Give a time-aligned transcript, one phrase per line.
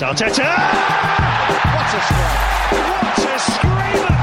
[0.00, 0.44] Arteta!
[1.74, 2.68] What a strike!
[2.70, 4.17] What a screamer!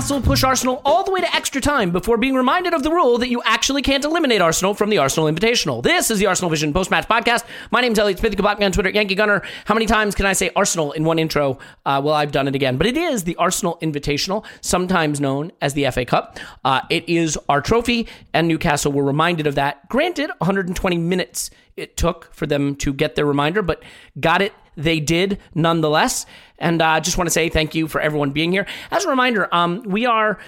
[0.00, 3.18] Newcastle push Arsenal all the way to extra time before being reminded of the rule
[3.18, 5.82] that you actually can't eliminate Arsenal from the Arsenal Invitational.
[5.82, 7.44] This is the Arsenal Vision post match podcast.
[7.70, 8.32] My name's Elliot Smith.
[8.32, 9.42] You can block me on Twitter Yankee Gunner.
[9.66, 11.58] How many times can I say Arsenal in one intro?
[11.84, 12.78] Uh, well, I've done it again.
[12.78, 16.38] But it is the Arsenal Invitational, sometimes known as the FA Cup.
[16.64, 19.86] Uh, it is our trophy, and Newcastle were reminded of that.
[19.90, 23.82] Granted, 120 minutes it took for them to get their reminder, but
[24.18, 24.54] got it.
[24.76, 26.26] They did nonetheless.
[26.58, 28.66] And I uh, just want to say thank you for everyone being here.
[28.90, 30.38] As a reminder, um, we are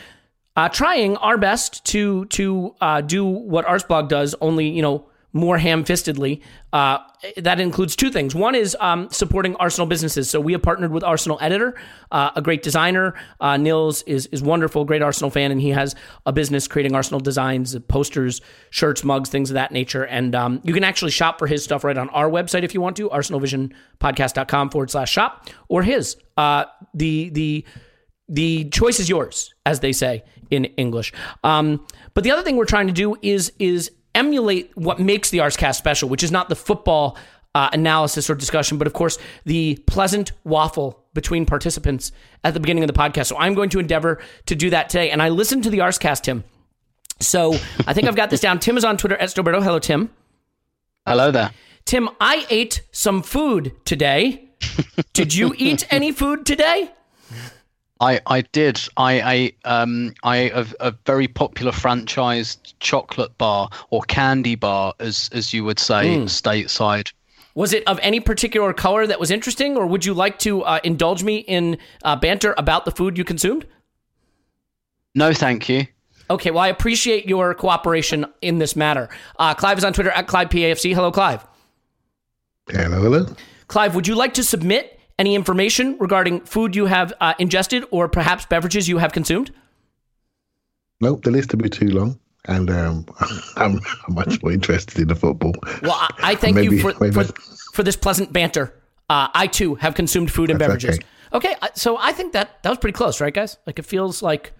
[0.56, 5.58] uh, trying our best to to uh, do what Arsblog does, only you know more
[5.58, 6.40] ham-fistedly.
[6.72, 6.98] Uh,
[7.36, 8.34] that includes two things.
[8.34, 10.28] One is um, supporting Arsenal businesses.
[10.28, 11.74] So we have partnered with Arsenal Editor,
[12.10, 13.14] uh, a great designer.
[13.40, 15.94] Uh, Nils is is wonderful, great Arsenal fan, and he has
[16.26, 20.04] a business creating Arsenal designs, posters, shirts, mugs, things of that nature.
[20.04, 22.80] And um, you can actually shop for his stuff right on our website if you
[22.80, 26.16] want to, arsenalvisionpodcast.com forward slash shop, or his.
[26.36, 26.64] Uh,
[26.94, 27.64] the the
[28.28, 31.12] the choice is yours, as they say in English.
[31.44, 35.38] Um, but the other thing we're trying to do is is emulate what makes the
[35.38, 37.16] Arscast special, which is not the football
[37.54, 42.12] uh, analysis or discussion, but of course the pleasant waffle between participants
[42.44, 43.26] at the beginning of the podcast.
[43.26, 45.10] So I'm going to endeavor to do that today.
[45.10, 46.44] And I listened to the Arscast, Tim.
[47.20, 47.52] So
[47.86, 48.58] I think I've got this down.
[48.58, 49.62] Tim is on Twitter at Stillberto.
[49.62, 50.10] Hello, Tim.
[51.06, 51.52] Hello there.
[51.84, 54.48] Tim, I ate some food today.
[55.12, 56.92] Did you eat any food today?
[58.02, 58.80] I, I did.
[58.96, 65.30] I ate um I a, a very popular franchised chocolate bar or candy bar, as
[65.32, 67.12] as you would say stateside.
[67.54, 70.80] Was it of any particular color that was interesting, or would you like to uh,
[70.82, 73.66] indulge me in uh, banter about the food you consumed?
[75.14, 75.86] No, thank you.
[76.30, 79.10] Okay, well, I appreciate your cooperation in this matter.
[79.38, 80.94] Uh, Clive is on Twitter at ClivePAFC.
[80.94, 81.46] Hello, Clive.
[82.70, 83.26] Hello, hello.
[83.68, 88.08] Clive, would you like to submit any information regarding food you have uh, ingested or
[88.08, 89.52] perhaps beverages you have consumed?
[91.00, 93.06] Nope, the list would be too long, and um,
[93.56, 95.52] I'm, I'm much more interested in the football.
[95.80, 97.24] Well, I, I thank you for, for,
[97.72, 98.74] for this pleasant banter.
[99.08, 100.98] Uh, I too have consumed food and That's beverages.
[100.98, 101.06] okay.
[101.34, 103.58] Okay, so I think that that was pretty close, right, guys?
[103.64, 104.52] Like it feels like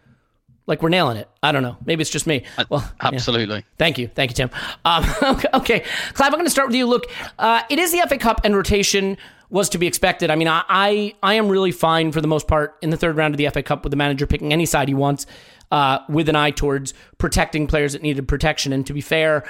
[0.66, 1.28] like we're nailing it.
[1.42, 1.76] I don't know.
[1.84, 2.44] Maybe it's just me.
[2.70, 3.08] Well, yeah.
[3.08, 3.64] Absolutely.
[3.78, 4.08] Thank you.
[4.08, 4.50] Thank you, Tim.
[4.84, 5.84] Um, okay, okay.
[6.14, 6.86] Clive, I'm going to start with you.
[6.86, 9.18] Look, uh, it is the FA Cup and rotation
[9.52, 10.30] was to be expected.
[10.30, 13.18] I mean, I, I, I am really fine for the most part in the third
[13.18, 15.26] round of the FA Cup with the manager picking any side he wants
[15.70, 18.72] uh, with an eye towards protecting players that needed protection.
[18.72, 19.44] And to be fair,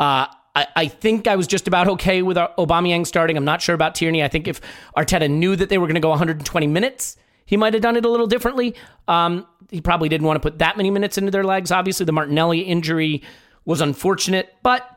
[0.00, 3.36] uh, I, I think I was just about okay with Aubameyang starting.
[3.36, 4.24] I'm not sure about Tierney.
[4.24, 4.60] I think if
[4.96, 7.16] Arteta knew that they were going to go 120 minutes,
[7.46, 8.74] he might have done it a little differently.
[9.06, 11.70] Um, he probably didn't want to put that many minutes into their legs.
[11.70, 13.22] Obviously, the Martinelli injury
[13.64, 14.90] was unfortunate, but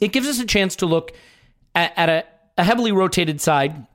[0.00, 1.12] it gives us a chance to look
[1.74, 2.24] at, at a,
[2.56, 3.86] a heavily rotated side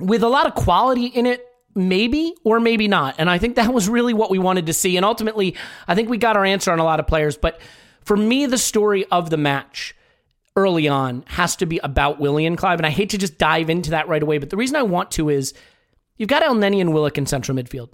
[0.00, 3.14] with a lot of quality in it maybe or maybe not.
[3.18, 4.96] And I think that was really what we wanted to see.
[4.96, 5.56] And ultimately,
[5.86, 7.36] I think we got our answer on a lot of players.
[7.36, 7.60] But
[8.04, 9.94] for me, the story of the match
[10.56, 12.78] early on has to be about Willian Clive.
[12.78, 14.38] And I hate to just dive into that right away.
[14.38, 15.54] But the reason I want to is
[16.16, 17.90] you've got Elneny and Willock in central midfield.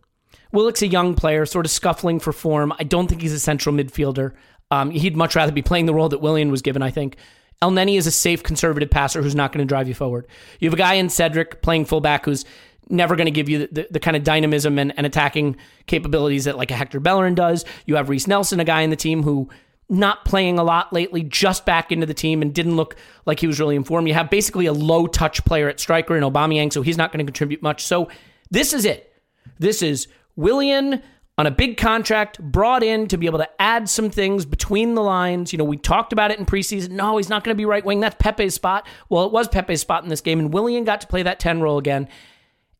[0.52, 2.72] Willock's a young player, sort of scuffling for form.
[2.78, 4.32] I don't think he's a central midfielder.
[4.70, 7.16] Um, he'd much rather be playing the role that Willian was given, I think.
[7.62, 10.26] Elneny is a safe conservative passer who's not going to drive you forward.
[10.60, 12.44] You have a guy in Cedric playing fullback who's
[12.88, 15.56] never going to give you the, the, the, kind of dynamism and, and attacking
[15.86, 17.64] capabilities that like a Hector Bellerin does.
[17.86, 19.48] You have Reiss Nelson, a guy in the team who
[19.88, 23.46] not playing a lot lately, just back into the team and didn't look like he
[23.46, 24.08] was really informed.
[24.08, 27.24] You have basically a low touch player at striker in Aubameyang, so he's not going
[27.24, 27.84] to contribute much.
[27.84, 28.08] So
[28.50, 29.12] this is it.
[29.58, 31.02] This is Willian
[31.38, 35.02] on a big contract, brought in to be able to add some things between the
[35.02, 35.52] lines.
[35.52, 36.90] You know, we talked about it in preseason.
[36.90, 38.00] No, he's not going to be right wing.
[38.00, 38.86] That's Pepe's spot.
[39.10, 41.60] Well, it was Pepe's spot in this game, and Willian got to play that 10
[41.60, 42.08] role again.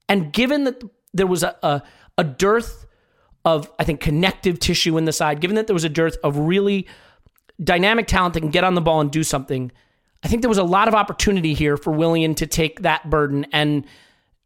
[0.09, 0.83] And given that
[1.13, 1.83] there was a, a,
[2.17, 2.87] a dearth
[3.45, 6.39] of, I think, connective tissue in the side, given that there was a dearth of
[6.39, 6.87] really
[7.63, 9.71] dynamic talent that can get on the ball and do something,
[10.23, 13.47] I think there was a lot of opportunity here for Willian to take that burden.
[13.53, 13.85] And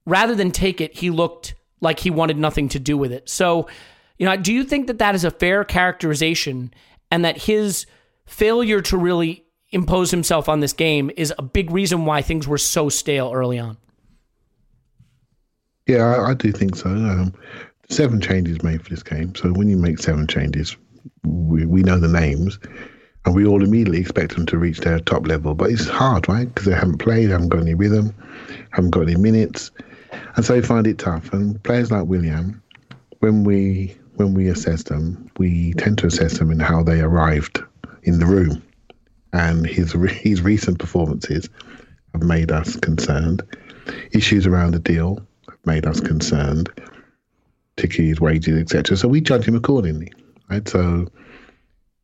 [0.05, 3.29] rather than take it, he looked like he wanted nothing to do with it.
[3.29, 3.69] So,
[4.21, 6.75] you know, do you think that that is a fair characterization
[7.11, 7.87] and that his
[8.27, 12.59] failure to really impose himself on this game is a big reason why things were
[12.59, 13.79] so stale early on?
[15.87, 16.91] Yeah, I, I do think so.
[16.91, 17.33] Um,
[17.89, 19.35] seven changes made for this game.
[19.35, 20.77] So when you make seven changes,
[21.25, 22.59] we, we know the names
[23.25, 25.55] and we all immediately expect them to reach their top level.
[25.55, 26.47] But it's hard, right?
[26.47, 28.15] Because they haven't played, haven't got any rhythm,
[28.73, 29.71] haven't got any minutes.
[30.37, 31.33] And so we find it tough.
[31.33, 32.61] And players like Willian,
[33.21, 37.63] when we when we assess them, we tend to assess them in how they arrived
[38.03, 38.63] in the room.
[39.33, 41.49] And his his recent performances
[42.13, 43.43] have made us concerned.
[44.13, 46.69] Issues around the deal have made us concerned,
[47.77, 48.97] particularly his wages, etc.
[48.99, 50.13] So we judge him accordingly,
[50.51, 50.69] right?
[50.69, 51.07] So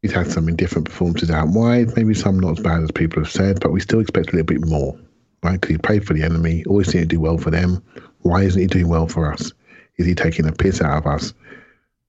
[0.01, 3.33] he's had some indifferent performances out wide, maybe some not as bad as people have
[3.33, 4.99] said, but we still expect a little bit more,
[5.43, 5.61] right?
[5.61, 7.83] Because he played for the enemy, always seemed to do well for them.
[8.21, 9.53] Why isn't he doing well for us?
[9.99, 11.35] Is he taking a piss out of us,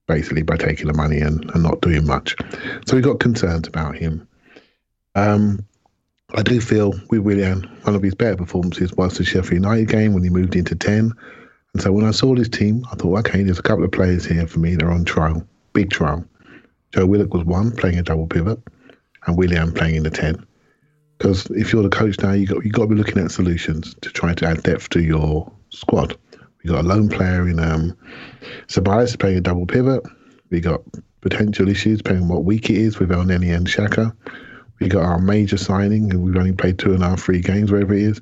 [0.07, 2.35] basically, by taking the money and, and not doing much?
[2.85, 4.27] So we got concerns about him.
[5.15, 5.65] Um,
[6.35, 10.13] I do feel with Willian, one of his better performances was the Sheffield United game
[10.13, 11.13] when he moved into 10.
[11.73, 14.25] And so when I saw this team, I thought, okay, there's a couple of players
[14.25, 14.75] here for me.
[14.75, 16.25] They're on trial, big trial.
[16.93, 18.59] Joe Willock was one, playing a double pivot,
[19.25, 20.45] and Willian playing in the 10.
[21.17, 23.95] Because if you're the coach now, you got you got to be looking at solutions
[24.01, 26.17] to try to add depth to your squad.
[26.67, 27.97] We got a lone player in um,
[28.67, 30.03] Ceballos playing a double pivot.
[30.49, 30.81] We got
[31.21, 34.13] potential issues depending what week it is with Elneny and Xhaka.
[34.81, 37.71] We got our major signing, and we've only played two and a half, three games,
[37.71, 38.21] wherever it is.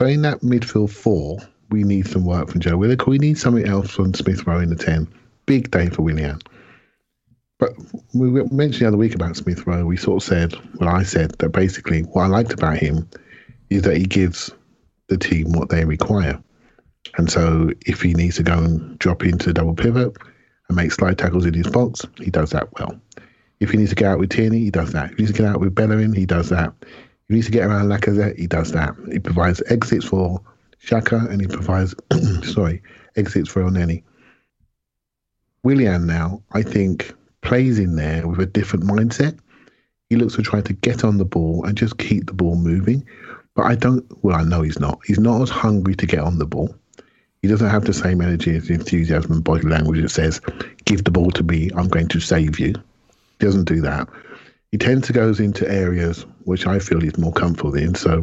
[0.00, 1.38] So in that midfield four,
[1.70, 3.08] we need some work from Joe Willock.
[3.08, 5.08] We need something else from Smith Rowe in the ten.
[5.46, 6.38] Big day for Willian.
[7.58, 7.72] But
[8.14, 9.84] we mentioned the other week about Smith Rowe.
[9.84, 13.10] We sort of said, well, I said that basically what I liked about him
[13.68, 14.52] is that he gives
[15.08, 16.40] the team what they require.
[17.16, 20.16] And so if he needs to go and drop into double pivot
[20.68, 22.98] and make slide tackles in his box, he does that well.
[23.60, 25.12] If he needs to get out with Tierney, he does that.
[25.12, 26.72] If he needs to get out with Bellerin, he does that.
[26.82, 28.94] If he needs to get around Lacazette, he does that.
[29.12, 30.40] He provides exits for
[30.84, 31.94] Xhaka and he provides,
[32.52, 32.82] sorry,
[33.16, 34.02] exits for Elneny.
[35.62, 39.38] Willian now, I think, plays in there with a different mindset.
[40.10, 43.06] He looks to try to get on the ball and just keep the ball moving.
[43.54, 44.98] But I don't, well, I know he's not.
[45.06, 46.74] He's not as hungry to get on the ball.
[47.44, 50.40] He doesn't have the same energy and enthusiasm and body language that says,
[50.86, 52.72] give the ball to me, I'm going to save you.
[53.38, 54.08] He doesn't do that.
[54.72, 57.96] He tends to goes into areas which I feel he's more comfortable in.
[57.96, 58.22] So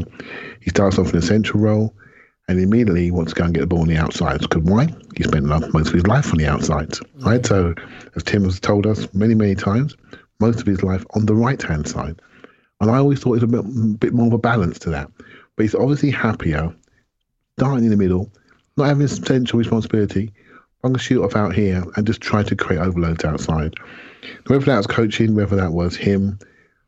[0.59, 1.93] he starts off in a central role
[2.47, 4.47] and immediately he wants to go and get the ball on the outsides.
[4.47, 4.87] Because why?
[5.15, 7.45] He spent most of his life on the outsides, right?
[7.45, 7.75] So,
[8.15, 9.95] as Tim has told us many, many times,
[10.39, 12.19] most of his life on the right hand side.
[12.79, 15.11] And I always thought it was a bit, bit more of a balance to that.
[15.55, 16.73] But he's obviously happier
[17.59, 18.31] starting in the middle,
[18.77, 20.31] not having central responsibility.
[20.83, 23.75] I'm going to shoot off out here and just try to create overloads outside.
[24.47, 26.39] Whether that was coaching, whether that was him,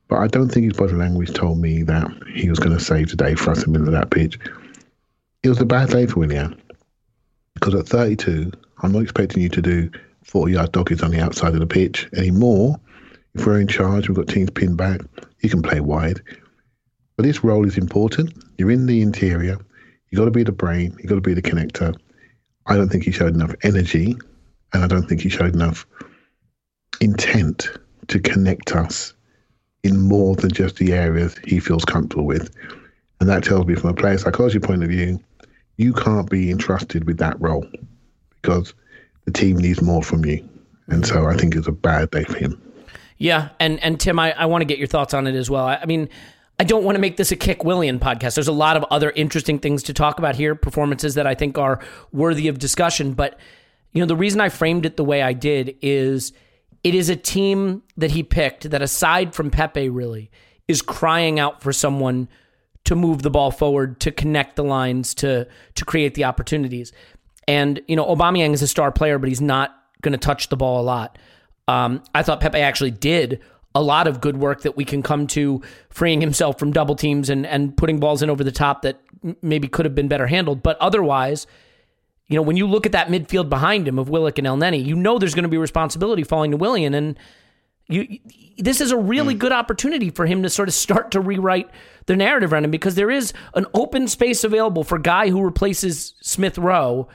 [0.08, 3.10] but I don't think his body language told me that he was going to save
[3.10, 4.40] today for us in the middle of that pitch
[5.44, 6.60] it was a bad day for Willian
[7.54, 9.92] because at 32, I'm not expecting you to do
[10.24, 12.80] 40 yard doggies on the outside of the pitch anymore.
[13.36, 15.02] If we're in charge, we've got teams pinned back,
[15.42, 16.22] you can play wide.
[17.18, 18.34] But this role is important.
[18.58, 19.58] You're in the interior.
[20.14, 20.96] You've got to be the brain.
[21.00, 21.96] You've got to be the connector.
[22.68, 24.16] I don't think he showed enough energy,
[24.72, 25.88] and I don't think he showed enough
[27.02, 27.72] intent
[28.10, 29.16] to connect us
[29.82, 32.56] in more than just the areas he feels comfortable with.
[33.20, 35.20] And that tells me from a player psychology point of view,
[35.78, 37.66] you can't be entrusted with that role
[38.40, 38.76] because
[39.26, 40.48] the team needs more from you.
[40.90, 42.62] And so I think it's a bad day for him.
[43.18, 45.66] Yeah, and and Tim, I, I want to get your thoughts on it as well.
[45.66, 46.08] I, I mean,
[46.60, 48.36] I don't want to make this a kick Willian podcast.
[48.36, 51.58] There's a lot of other interesting things to talk about here, performances that I think
[51.58, 51.80] are
[52.12, 53.14] worthy of discussion.
[53.14, 53.40] But
[53.92, 56.34] you know, the reason I framed it the way I did is
[56.84, 60.30] it is a team that he picked that, aside from Pepe, really
[60.68, 62.28] is crying out for someone
[62.86, 66.92] to move the ball forward, to connect the lines, to to create the opportunities.
[67.48, 70.58] And you know, Aubameyang is a star player, but he's not going to touch the
[70.58, 71.18] ball a lot.
[71.68, 73.42] Um, I thought Pepe actually did
[73.76, 77.30] a lot of good work that we can come to freeing himself from double teams
[77.30, 79.00] and, and putting balls in over the top that
[79.42, 80.62] maybe could have been better handled.
[80.62, 81.48] But otherwise,
[82.28, 84.86] you know, when you look at that midfield behind him of Willock and El Elneny,
[84.86, 86.94] you know there's going to be responsibility falling to Willian.
[86.94, 87.18] And
[87.88, 88.20] you,
[88.58, 89.40] this is a really mm.
[89.40, 91.70] good opportunity for him to sort of start to rewrite
[92.06, 96.14] the narrative around him because there is an open space available for guy who replaces
[96.22, 97.08] Smith Rowe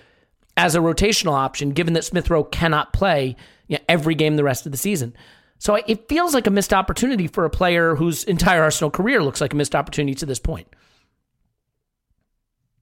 [0.56, 3.36] as a rotational option, given that Smith Rowe cannot play
[3.68, 5.14] you know, every game the rest of the season.
[5.58, 9.40] So it feels like a missed opportunity for a player whose entire Arsenal career looks
[9.40, 10.68] like a missed opportunity to this point.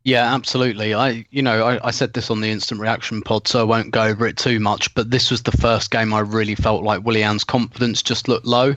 [0.05, 0.95] Yeah, absolutely.
[0.95, 3.91] I, you know, I, I, said this on the instant reaction pod, so I won't
[3.91, 4.95] go over it too much.
[4.95, 8.77] But this was the first game I really felt like Willian's confidence just looked low.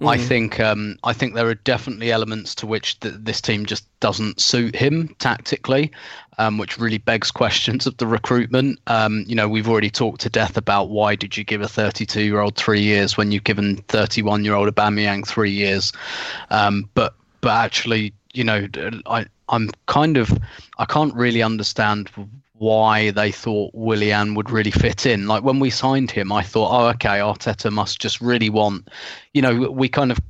[0.00, 0.08] Mm-hmm.
[0.08, 3.86] I think, um, I think there are definitely elements to which th- this team just
[4.00, 5.92] doesn't suit him tactically,
[6.38, 8.80] um, which really begs questions of the recruitment.
[8.88, 12.56] Um, you know, we've already talked to death about why did you give a 32-year-old
[12.56, 15.92] three years when you've given 31-year-old Aubameyang three years,
[16.50, 18.66] um, but but actually, you know,
[19.06, 20.36] I I'm kind of
[20.78, 22.10] I can't really understand
[22.64, 25.26] why they thought Willian would really fit in.
[25.26, 28.88] Like when we signed him, I thought, oh, okay, Arteta must just really want,
[29.34, 30.18] you know, we kind of.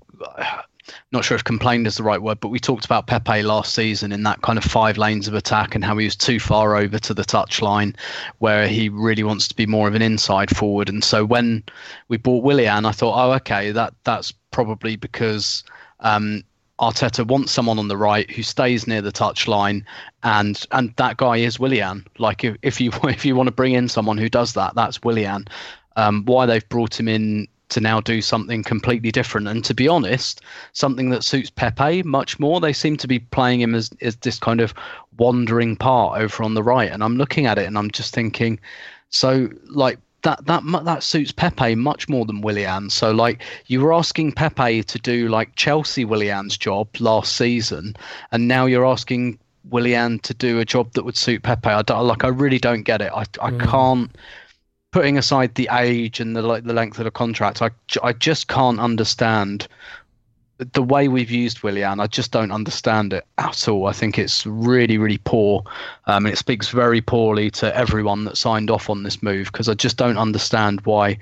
[1.13, 4.13] Not sure if complained is the right word, but we talked about Pepe last season
[4.13, 6.99] in that kind of five lanes of attack and how he was too far over
[6.99, 7.97] to the touchline,
[8.41, 10.91] where he really wants to be more of an inside forward.
[10.91, 11.63] And so when
[12.09, 15.65] we bought Willian, I thought, oh, okay, that that's probably because
[16.01, 16.43] um,
[16.81, 19.85] Arteta wants someone on the right who stays near the touchline,
[20.23, 22.07] and and that guy is Willian.
[22.19, 25.03] Like if, if you if you want to bring in someone who does that, that's
[25.03, 25.47] Willian.
[25.97, 29.87] Um, why they've brought him in to now do something completely different, and to be
[29.87, 32.61] honest, something that suits Pepe much more.
[32.61, 34.75] They seem to be playing him as as this kind of
[35.17, 38.59] wandering part over on the right, and I'm looking at it and I'm just thinking,
[39.11, 42.91] so like that that that suits Pepe much more than Willian.
[42.91, 47.95] So like you were asking Pepe to do like Chelsea Willian's job last season,
[48.33, 49.39] and now you're asking
[49.71, 51.69] Willian to do a job that would suit Pepe.
[51.69, 53.13] I don't, like I really don't get it.
[53.15, 53.61] I I mm.
[53.61, 54.17] can't.
[54.93, 57.71] Putting aside the age and the like the length of the contract, I
[58.03, 59.67] I just can't understand
[60.73, 63.87] the way we've used Willian, I just don't understand it at all.
[63.87, 65.63] I think it's really, really poor.
[66.07, 69.69] Um, and it speaks very poorly to everyone that signed off on this move because
[69.69, 71.19] I just don't understand why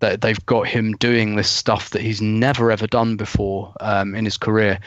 [0.00, 4.24] that they've got him doing this stuff that he's never ever done before um, in
[4.24, 4.80] his career.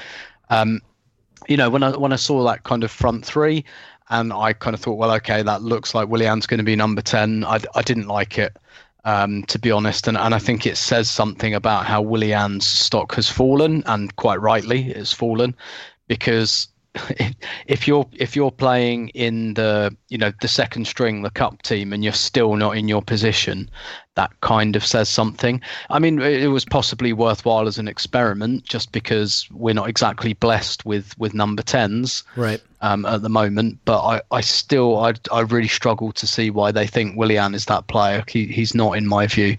[0.49, 0.81] Um,
[1.47, 3.63] you know, when I when I saw that kind of front three,
[4.09, 7.01] and I kind of thought, well, okay, that looks like Willian's going to be number
[7.01, 7.43] ten.
[7.43, 8.57] I, I didn't like it
[9.05, 10.07] um, to be honest.
[10.07, 14.41] And, and I think it says something about how Willian's stock has fallen, and quite
[14.41, 15.55] rightly, it's fallen
[16.07, 16.67] because
[17.67, 21.91] if you're if you're playing in the you know the second string the cup team
[21.93, 23.69] and you're still not in your position
[24.15, 25.61] that kind of says something.
[25.89, 30.85] I mean it was possibly worthwhile as an experiment just because we're not exactly blessed
[30.85, 32.61] with with number 10s right.
[32.81, 33.79] um, at the moment.
[33.83, 37.65] But i i still i i really struggle to see why they think willian is
[37.65, 38.23] that player.
[38.27, 39.57] He, he's not in my view.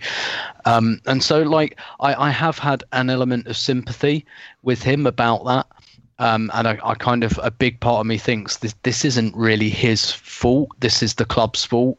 [0.64, 4.24] Um, and so like i i have had an element of sympathy
[4.62, 5.66] with him about that
[6.18, 9.36] um, and I, I, kind of a big part of me thinks this this isn't
[9.36, 10.70] really his fault.
[10.80, 11.98] This is the club's fault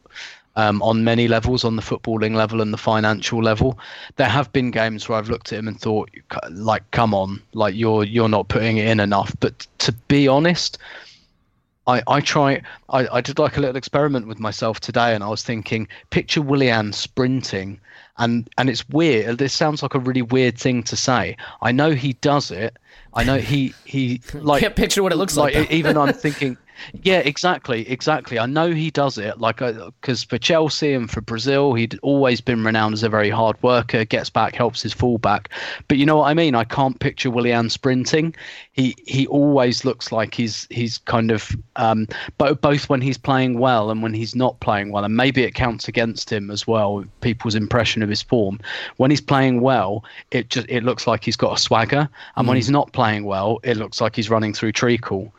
[0.56, 3.78] um, on many levels, on the footballing level and the financial level.
[4.16, 6.10] There have been games where I've looked at him and thought,
[6.50, 9.34] like, come on, like you're you're not putting it in enough.
[9.38, 10.78] But to be honest,
[11.86, 15.28] I, I try I, I did like a little experiment with myself today and I
[15.28, 17.78] was thinking, picture Willian sprinting
[18.18, 19.38] and and it's weird.
[19.38, 21.36] This sounds like a really weird thing to say.
[21.62, 22.76] I know he does it
[23.18, 25.54] I know he he like can't picture what it looks like.
[25.54, 26.56] like even I'm thinking
[27.02, 28.38] Yeah, exactly, exactly.
[28.38, 32.64] I know he does it, like because for Chelsea and for Brazil, he'd always been
[32.64, 34.04] renowned as a very hard worker.
[34.04, 35.50] Gets back, helps his fullback.
[35.88, 36.54] But you know what I mean?
[36.54, 38.34] I can't picture Willian sprinting.
[38.72, 42.06] He he always looks like he's he's kind of um,
[42.38, 45.54] both both when he's playing well and when he's not playing well, and maybe it
[45.54, 47.04] counts against him as well.
[47.20, 48.60] People's impression of his form
[48.96, 52.48] when he's playing well, it just it looks like he's got a swagger, and mm.
[52.48, 55.32] when he's not playing well, it looks like he's running through treacle.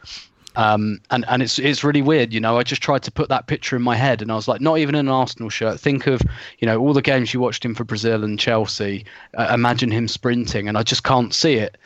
[0.60, 2.58] Um, and and it's it's really weird, you know.
[2.58, 4.78] I just tried to put that picture in my head, and I was like, not
[4.78, 5.80] even in an Arsenal shirt.
[5.80, 6.22] Think of
[6.58, 9.06] you know all the games you watched him for Brazil and Chelsea.
[9.38, 11.78] Uh, imagine him sprinting, and I just can't see it.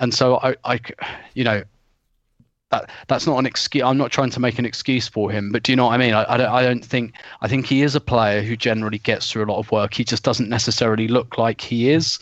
[0.00, 0.80] And so I, I,
[1.34, 1.62] you know,
[2.70, 3.84] that that's not an excuse.
[3.84, 5.98] I'm not trying to make an excuse for him, but do you know what I
[5.98, 6.12] mean?
[6.12, 9.30] I, I don't, I don't think I think he is a player who generally gets
[9.30, 9.94] through a lot of work.
[9.94, 12.18] He just doesn't necessarily look like he is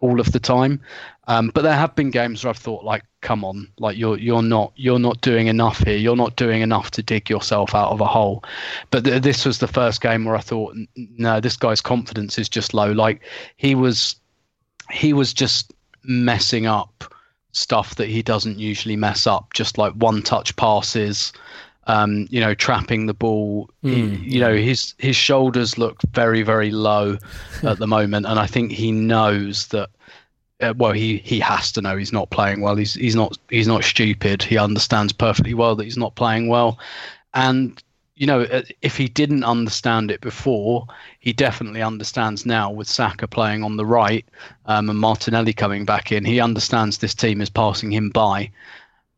[0.00, 0.80] all of the time.
[1.28, 4.42] Um, but there have been games where I've thought, like, come on, like you're you're
[4.42, 5.96] not you're not doing enough here.
[5.96, 8.44] You're not doing enough to dig yourself out of a hole.
[8.90, 12.48] But th- this was the first game where I thought, no, this guy's confidence is
[12.48, 12.92] just low.
[12.92, 13.22] Like
[13.56, 14.16] he was,
[14.90, 15.72] he was just
[16.04, 17.14] messing up
[17.52, 21.32] stuff that he doesn't usually mess up, just like one touch passes.
[21.88, 23.68] Um, you know, trapping the ball.
[23.82, 23.92] Mm.
[23.92, 24.24] He, hmm.
[24.24, 27.18] you know, his his shoulders look very, very low
[27.64, 29.90] at the moment, and I think he knows that
[30.62, 32.76] uh, well, he he has to know he's not playing well.
[32.76, 34.42] He's he's not he's not stupid.
[34.42, 36.78] He understands perfectly well that he's not playing well,
[37.34, 37.82] and
[38.14, 40.86] you know uh, if he didn't understand it before,
[41.20, 42.70] he definitely understands now.
[42.70, 44.24] With Saka playing on the right
[44.66, 48.50] um, and Martinelli coming back in, he understands this team is passing him by.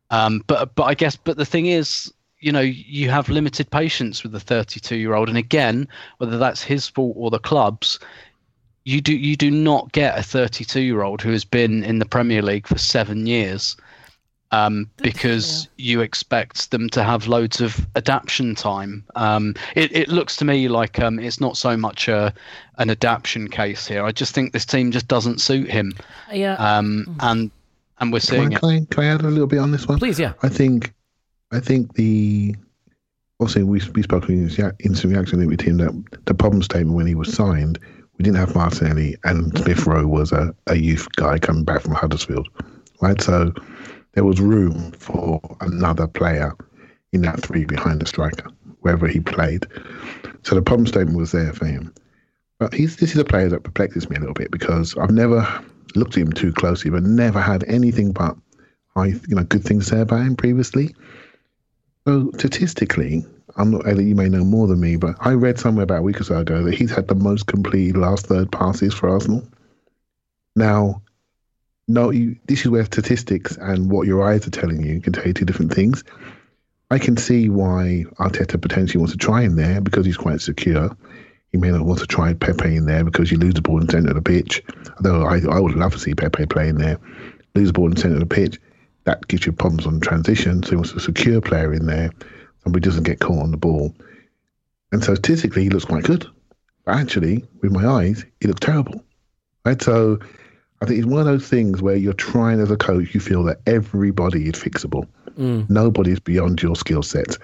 [0.09, 4.23] Um, but but I guess but the thing is, you know, you have limited patience
[4.23, 5.87] with the 32 year old, and again,
[6.17, 7.99] whether that's his fault or the club's,
[8.85, 12.05] you do you do not get a 32 year old who has been in the
[12.05, 13.75] Premier League for seven years
[14.51, 15.91] um, because yeah.
[15.91, 19.03] you expect them to have loads of adaptation time.
[19.15, 22.33] Um, it, it looks to me like um, it's not so much a,
[22.77, 24.05] an adaptation case here.
[24.05, 25.93] I just think this team just doesn't suit him.
[26.31, 26.53] Yeah.
[26.55, 27.51] Um, and
[27.99, 29.87] and we're seeing can I, can I, can I add a little bit on this
[29.87, 29.99] one?
[29.99, 30.33] Please, yeah.
[30.43, 30.93] I think
[31.51, 32.55] I think the
[33.39, 36.95] obviously we we spoke to him in instant reaction with him that the problem statement
[36.95, 37.79] when he was signed
[38.17, 41.93] we didn't have Martinelli, and Smith Rowe was a, a youth guy coming back from
[41.93, 42.47] Huddersfield,
[43.01, 43.21] right?
[43.21, 43.53] So
[44.13, 46.53] there was room for another player
[47.11, 48.49] in that three behind the striker,
[48.81, 49.65] wherever he played.
[50.43, 51.93] So the problem statement was there for him.
[52.57, 55.45] But he's, this is a player that perplexes me a little bit because I've never
[55.95, 58.37] looked at him too closely, but never had anything but
[58.95, 60.95] I, you know, good things to say about him previously.
[62.07, 63.25] So statistically,
[63.57, 66.19] I'm not, you may know more than me, but I read somewhere about a week
[66.19, 69.47] or so ago that he's had the most complete last third passes for Arsenal.
[70.55, 71.01] Now,
[71.87, 75.25] no, you, this is where statistics and what your eyes are telling you can tell
[75.25, 76.03] you two different things.
[76.91, 80.95] I can see why Arteta potentially wants to try him there because he's quite secure.
[81.51, 83.85] He may not want to try Pepe in there because you lose the ball in
[83.85, 84.61] the centre of the pitch.
[84.97, 86.99] Although I, I would love to see Pepe playing there.
[87.55, 88.59] Lose the ball in the centre of the pitch,
[89.05, 90.61] that gives you problems on transition.
[90.63, 92.11] So he wants a secure player in there
[92.65, 93.93] and he doesn't get caught on the ball.
[94.91, 96.27] And so statistically, he looks quite good.
[96.85, 99.03] But actually, with my eyes, he looks terrible.
[99.65, 99.81] Right?
[99.81, 100.19] So
[100.81, 103.43] I think it's one of those things where you're trying as a coach, you feel
[103.45, 105.07] that everybody is fixable.
[105.37, 105.69] Mm.
[105.69, 107.37] Nobody's beyond your skill set.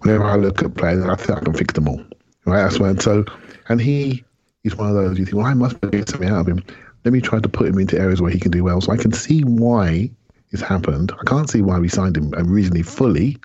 [0.00, 2.02] Whenever I look at players, I think I can fix them all.
[2.44, 2.62] Right?
[2.62, 3.00] That's one.
[3.00, 3.24] So,
[3.68, 4.24] and he
[4.64, 6.62] is one of those you think, well, I must get something out of him.
[7.04, 8.80] Let me try to put him into areas where he can do well.
[8.80, 10.10] So I can see why
[10.50, 11.12] it's happened.
[11.20, 13.38] I can't see why we signed him originally fully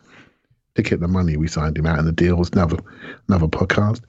[0.78, 1.36] to get the money.
[1.38, 2.38] We signed him out in the deal.
[2.38, 2.78] was another
[3.28, 4.02] another podcast.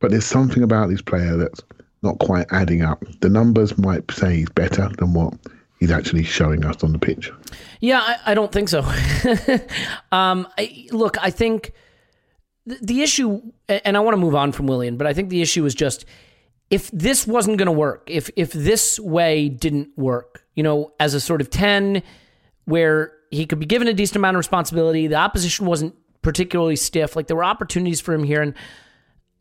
[0.00, 1.62] But there's something about this player that's
[2.02, 3.04] not quite adding up.
[3.20, 5.34] The numbers might say he's better than what
[5.80, 7.32] he's actually showing us on the pitch.
[7.80, 8.80] Yeah, I, I don't think so.
[10.12, 11.72] um, I, look, I think
[12.66, 15.42] the, the issue, and I want to move on from Willian, but I think the
[15.42, 16.04] issue is just
[16.70, 21.14] if this wasn't going to work, if if this way didn't work, you know, as
[21.14, 22.02] a sort of ten,
[22.66, 25.06] where he could be given a decent amount of responsibility.
[25.06, 27.16] The opposition wasn't particularly stiff.
[27.16, 28.54] Like there were opportunities for him here, and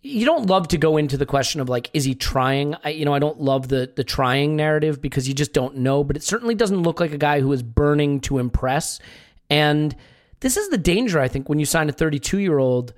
[0.01, 2.75] you don't love to go into the question of like, is he trying?
[2.83, 6.03] I, you know, I don't love the the trying narrative because you just don't know.
[6.03, 8.99] But it certainly doesn't look like a guy who is burning to impress.
[9.49, 9.95] And
[10.39, 12.93] this is the danger, I think, when you sign a 32 year old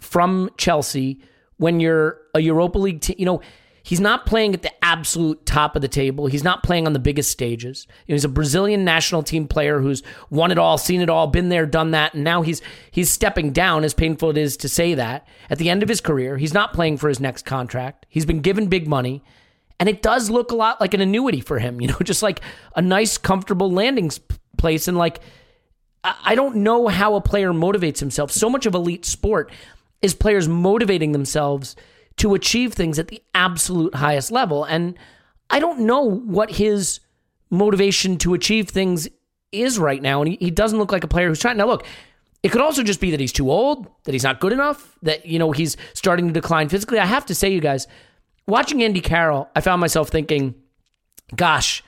[0.00, 1.20] from Chelsea
[1.56, 3.16] when you're a Europa League team.
[3.18, 3.42] You know
[3.88, 6.26] He's not playing at the absolute top of the table.
[6.26, 7.86] He's not playing on the biggest stages.
[8.04, 11.64] He's a Brazilian national team player who's won it all, seen it all, been there,
[11.64, 13.84] done that, and now he's he's stepping down.
[13.84, 16.74] As painful it is to say that, at the end of his career, he's not
[16.74, 18.04] playing for his next contract.
[18.10, 19.24] He's been given big money,
[19.80, 21.80] and it does look a lot like an annuity for him.
[21.80, 22.42] You know, just like
[22.76, 24.10] a nice, comfortable landing
[24.58, 25.20] place, and like
[26.04, 28.32] I, I don't know how a player motivates himself.
[28.32, 29.50] So much of elite sport
[30.02, 31.74] is players motivating themselves
[32.18, 34.64] to achieve things at the absolute highest level.
[34.64, 34.98] And
[35.50, 37.00] I don't know what his
[37.50, 39.08] motivation to achieve things
[39.52, 40.20] is right now.
[40.20, 41.56] And he, he doesn't look like a player who's trying.
[41.56, 41.86] Now, look,
[42.42, 45.26] it could also just be that he's too old, that he's not good enough, that,
[45.26, 46.98] you know, he's starting to decline physically.
[46.98, 47.86] I have to say, you guys,
[48.46, 50.54] watching Andy Carroll, I found myself thinking,
[51.34, 51.82] gosh,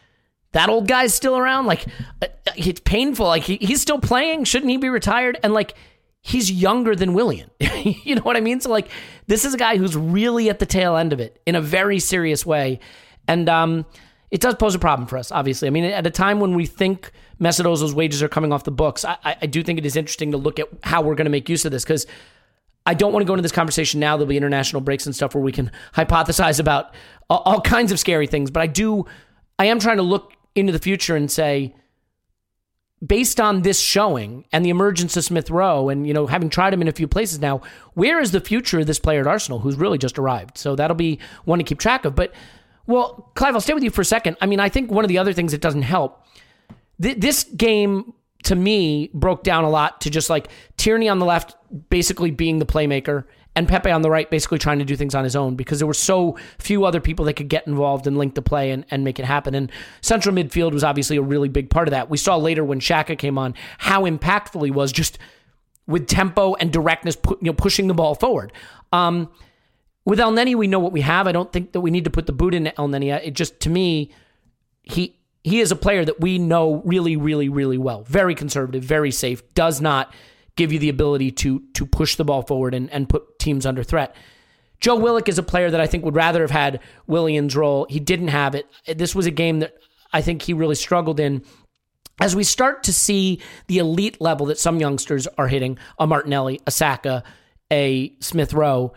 [0.53, 1.66] that old guy's still around.
[1.66, 1.87] Like,
[2.21, 3.27] uh, it's painful.
[3.27, 4.45] Like, he, he's still playing.
[4.45, 5.38] Shouldn't he be retired?
[5.45, 5.75] And, like,
[6.22, 7.50] he's younger than Willian.
[7.85, 8.61] you know what I mean?
[8.61, 8.88] So, like,
[9.26, 11.98] this is a guy who's really at the tail end of it in a very
[11.98, 12.80] serious way.
[13.26, 13.87] And, um,
[14.30, 15.66] it does pose a problem for us, obviously.
[15.66, 18.70] I mean, at a time when we think Mesut Ozil's wages are coming off the
[18.70, 21.30] books, I, I do think it is interesting to look at how we're going to
[21.30, 22.06] make use of this because
[22.87, 24.16] I don't want to go into this conversation now.
[24.16, 26.94] There'll be international breaks and stuff where we can hypothesize about
[27.28, 28.50] all, all kinds of scary things.
[28.50, 29.04] But I do,
[29.59, 31.74] I am trying to look into the future and say,
[33.05, 36.75] based on this showing and the emergence of Smith Rowe and you know having tried
[36.75, 37.63] him in a few places now,
[37.95, 40.59] where is the future of this player at Arsenal who's really just arrived?
[40.59, 42.15] So that'll be one to keep track of.
[42.15, 42.33] But
[42.87, 44.37] well, Clive, I'll stay with you for a second.
[44.41, 46.25] I mean, I think one of the other things that doesn't help
[47.01, 48.13] th- this game
[48.45, 51.57] to me broke down a lot to just like Tierney on the left
[51.91, 53.25] basically being the playmaker
[53.57, 55.87] and Pepe on the right basically trying to do things on his own because there
[55.87, 59.03] were so few other people that could get involved and link the play and, and
[59.05, 59.55] make it happen.
[59.55, 62.09] And central midfield was obviously a really big part of that.
[62.09, 65.19] We saw later when Xhaka came on how impactful he was just
[65.87, 68.53] with tempo and directness, you know, pushing the ball forward.
[68.93, 69.29] Um,
[70.05, 71.27] with Elneny, we know what we have.
[71.27, 73.13] I don't think that we need to put the boot in Elneny.
[73.25, 74.13] It just to me,
[74.83, 78.03] he he is a player that we know really, really, really well.
[78.05, 79.43] Very conservative, very safe.
[79.55, 80.15] Does not
[80.61, 83.83] give you the ability to to push the ball forward and, and put teams under
[83.83, 84.14] threat.
[84.79, 87.87] Joe Willock is a player that I think would rather have had Willian's role.
[87.88, 88.66] He didn't have it.
[88.87, 89.75] This was a game that
[90.12, 91.42] I think he really struggled in.
[92.20, 96.61] As we start to see the elite level that some youngsters are hitting, a Martinelli,
[96.66, 97.25] a Saka,
[97.73, 98.92] a Smith Rowe,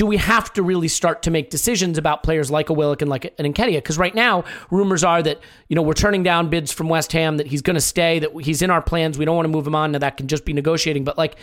[0.00, 3.10] do we have to really start to make decisions about players like a Willock and
[3.10, 3.76] like an Nketiah?
[3.76, 7.36] Because right now, rumors are that you know we're turning down bids from West Ham
[7.36, 9.18] that he's going to stay, that he's in our plans.
[9.18, 9.92] We don't want to move him on.
[9.92, 11.36] Now that can just be negotiating, but like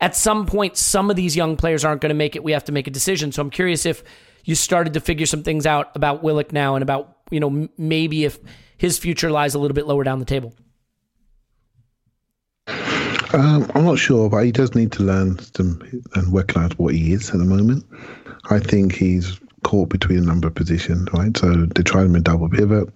[0.00, 2.42] at some point, some of these young players aren't going to make it.
[2.42, 3.30] We have to make a decision.
[3.30, 4.02] So I'm curious if
[4.42, 8.24] you started to figure some things out about Willock now and about you know maybe
[8.24, 8.40] if
[8.76, 10.52] his future lies a little bit lower down the table.
[13.32, 15.80] Um, I'm not sure, but he does need to learn some
[16.14, 17.86] and work out what he is at the moment.
[18.50, 21.36] I think he's caught between a number of positions, right?
[21.36, 22.88] So they tried him in double pivot.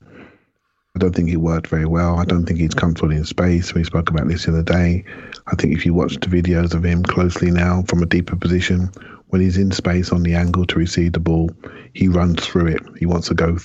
[0.97, 2.18] I don't think he worked very well.
[2.18, 3.75] I don't think he's comfortable in space.
[3.75, 5.05] We spoke about this the other day.
[5.47, 8.90] I think if you watch the videos of him closely now from a deeper position,
[9.29, 11.51] when he's in space on the angle to receive the ball,
[11.92, 12.83] he runs through it.
[12.99, 13.57] He wants to go.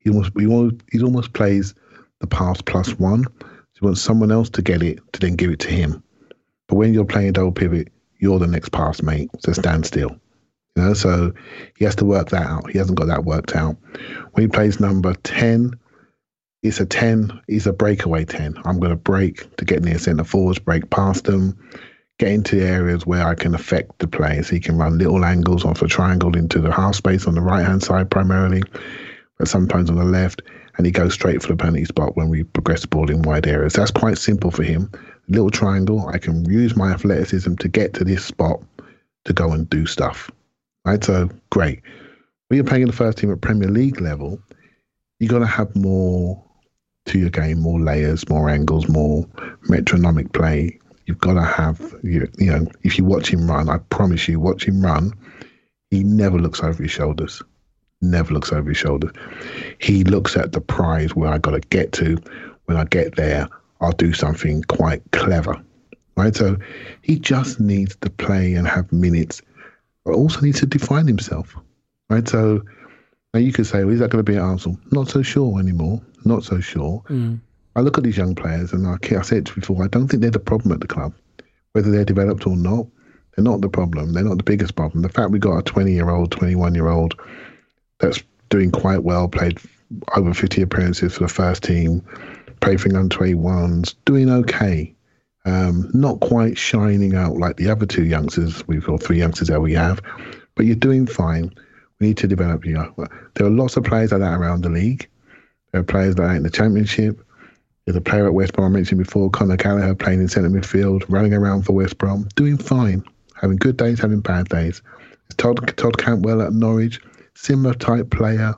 [0.00, 1.74] He almost he almost, he almost plays
[2.20, 3.24] the pass plus one.
[3.72, 6.02] He wants someone else to get it to then give it to him.
[6.70, 7.88] But when you're playing double pivot,
[8.20, 9.28] you're the next pass mate.
[9.40, 10.10] So stand still.
[10.76, 11.32] You know, so
[11.76, 12.70] he has to work that out.
[12.70, 13.76] He hasn't got that worked out.
[14.32, 15.74] When he plays number 10,
[16.62, 18.54] it's a 10, he's a breakaway 10.
[18.64, 21.58] I'm going to break to get near centre forwards, break past them,
[22.20, 24.40] get into the areas where I can affect the play.
[24.42, 27.40] So he can run little angles off a triangle into the half space on the
[27.40, 28.62] right hand side primarily,
[29.38, 30.42] but sometimes on the left.
[30.76, 33.48] And he goes straight for the penalty spot when we progress the ball in wide
[33.48, 33.72] areas.
[33.72, 34.88] That's quite simple for him
[35.30, 36.06] little triangle.
[36.08, 38.60] I can use my athleticism to get to this spot
[39.24, 40.30] to go and do stuff.
[40.84, 41.02] Right?
[41.02, 41.80] So great.
[42.48, 44.40] When you're playing in the first team at Premier League level,
[45.18, 46.42] you got to have more
[47.06, 49.26] to your game, more layers, more angles, more
[49.68, 50.78] metronomic play.
[51.06, 54.40] You've got to have, you, you know, if you watch him run, I promise you,
[54.40, 55.12] watch him run,
[55.90, 57.42] he never looks over his shoulders.
[58.00, 59.12] Never looks over his shoulders.
[59.78, 62.16] He looks at the prize where I got to get to.
[62.64, 63.48] When I get there,
[63.80, 65.60] I'll do something quite clever.
[66.16, 66.34] Right?
[66.34, 66.56] So
[67.02, 69.40] he just needs to play and have minutes,
[70.04, 71.56] but also needs to define himself.
[72.08, 72.28] Right?
[72.28, 72.62] So
[73.32, 74.78] now you could say, well, is that going to be at Arsenal?
[74.90, 76.02] Not so sure anymore.
[76.24, 77.02] Not so sure.
[77.08, 77.40] Mm.
[77.76, 80.30] I look at these young players, and like I said before, I don't think they're
[80.30, 81.14] the problem at the club.
[81.72, 82.86] Whether they're developed or not,
[83.34, 84.12] they're not the problem.
[84.12, 85.02] They're not the biggest problem.
[85.02, 87.14] The fact we've got a 20 year old, 21 year old
[88.00, 89.60] that's doing quite well, played
[90.16, 92.04] over 50 appearances for the first team,
[92.60, 94.94] playing under 21s, doing okay.
[95.46, 99.60] Um, not quite shining out like the other two youngsters, we've got three youngsters that
[99.60, 100.00] we have,
[100.54, 101.52] but you're doing fine.
[101.98, 102.94] We need to develop you.
[103.34, 105.08] There are lots of players like that around the league.
[105.72, 107.24] There are players like that in the championship.
[107.84, 111.04] There's a player at West Brom I mentioned before, Conor Gallagher, playing in centre midfield,
[111.08, 113.02] running around for West Brom, doing fine,
[113.40, 114.82] having good days, having bad days.
[115.36, 117.00] Todd, Todd Cantwell at Norwich,
[117.34, 118.54] similar type player,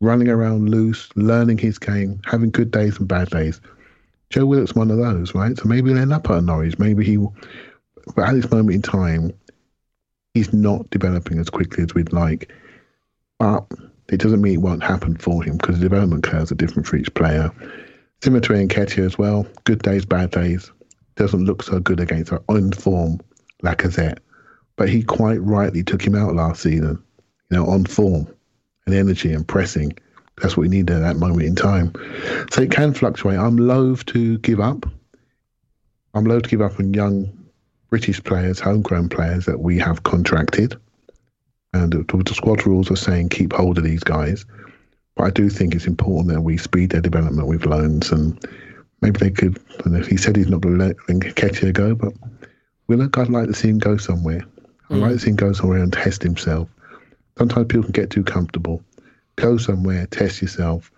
[0.00, 3.60] running around loose, learning his game, having good days and bad days.
[4.30, 5.56] Joe Willock's one of those, right?
[5.56, 6.78] So maybe he'll end up at Norwich.
[6.78, 7.16] Maybe he,
[8.14, 9.32] but at this moment in time,
[10.34, 12.52] he's not developing as quickly as we'd like.
[13.38, 13.66] But
[14.08, 16.96] it doesn't mean it won't happen for him because the development curves are different for
[16.96, 17.50] each player.
[18.22, 19.46] Similar to Nketiah as well.
[19.64, 20.70] Good days, bad days.
[21.16, 23.20] Doesn't look so good against our own form
[23.62, 24.18] Lacazette,
[24.76, 27.02] but he quite rightly took him out last season.
[27.50, 28.28] You know, on form
[28.90, 29.96] and energy and pressing.
[30.40, 31.92] That's what we need at that moment in time.
[32.50, 33.38] So it can fluctuate.
[33.38, 34.86] I'm loath to give up.
[36.14, 37.30] I'm loath to give up on young
[37.90, 40.76] British players, homegrown players that we have contracted.
[41.72, 44.44] And the, squad rules are saying keep hold of these guys.
[45.14, 48.10] But I do think it's important that we speed their development with loans.
[48.10, 48.42] And
[49.02, 52.12] maybe they could, and he said he's not going to let Nketiah go, but
[52.88, 54.42] Willock, I'd like to see him go somewhere.
[54.90, 55.00] I'd mm.
[55.02, 56.68] like to see him go somewhere and test himself.
[57.40, 58.84] Sometimes people can get too comfortable.
[59.36, 60.92] Go somewhere, test yourself.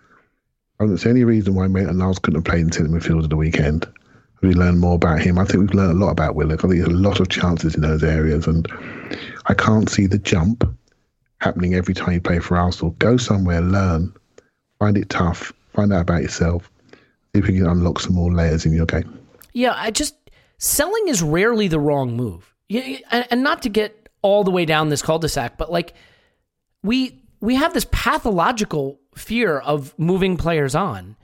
[0.77, 3.29] I don't see any reason why Maitland Niles couldn't have played in centre midfield at
[3.29, 3.87] the weekend.
[4.41, 5.39] We learned more about him.
[5.39, 6.65] I think we've learned a lot about Willock.
[6.65, 8.67] I think there's a lot of chances in those areas, and
[9.45, 10.69] I can't see the jump
[11.37, 12.91] happening every time you play for Arsenal.
[12.99, 14.13] Go somewhere, learn,
[14.79, 18.65] find it tough, find out about yourself, see if you can unlock some more layers
[18.65, 19.17] in your game.
[19.53, 20.17] Yeah, I just
[20.57, 22.53] selling is rarely the wrong move.
[22.67, 22.97] Yeah,
[23.31, 25.93] and not to get all the way down this cul-de-sac, but like
[26.83, 31.15] we we have this pathological fear of moving players on.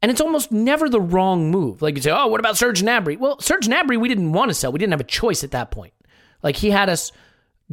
[0.00, 1.80] And it's almost never the wrong move.
[1.80, 3.16] Like you say, oh, what about Serge Gnabry?
[3.16, 4.72] Well, Serge Gnabry, we didn't want to sell.
[4.72, 5.92] We didn't have a choice at that point.
[6.42, 7.12] Like he had us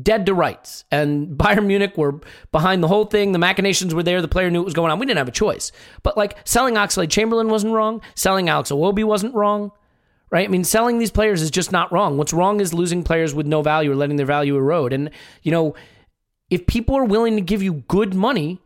[0.01, 0.85] dead to rights.
[0.91, 2.19] And Bayern Munich were
[2.51, 3.31] behind the whole thing.
[3.31, 4.21] The machinations were there.
[4.21, 4.99] The player knew what was going on.
[4.99, 5.71] We didn't have a choice.
[6.03, 8.01] But like selling Oxlade Chamberlain wasn't wrong.
[8.13, 9.71] Selling Alex Iwobi wasn't wrong.
[10.31, 10.47] Right?
[10.47, 12.19] I mean, selling these players is just not wrong.
[12.19, 14.93] What's wrong is losing players with no value or letting their value erode.
[14.93, 15.09] And,
[15.41, 15.73] you know,
[16.49, 18.61] if people are willing to give you good money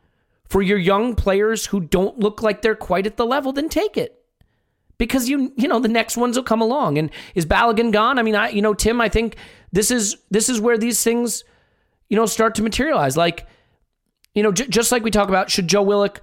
[0.45, 3.97] for your young players who don't look like they're quite at the level, then take
[3.97, 4.19] it.
[4.97, 6.97] Because you you know the next ones will come along.
[6.97, 8.19] And is Balogun gone?
[8.19, 9.35] I mean, I you know Tim, I think
[9.71, 11.43] this is this is where these things
[12.09, 13.17] you know start to materialize.
[13.17, 13.47] Like
[14.35, 16.21] you know, j- just like we talk about, should Joe Willock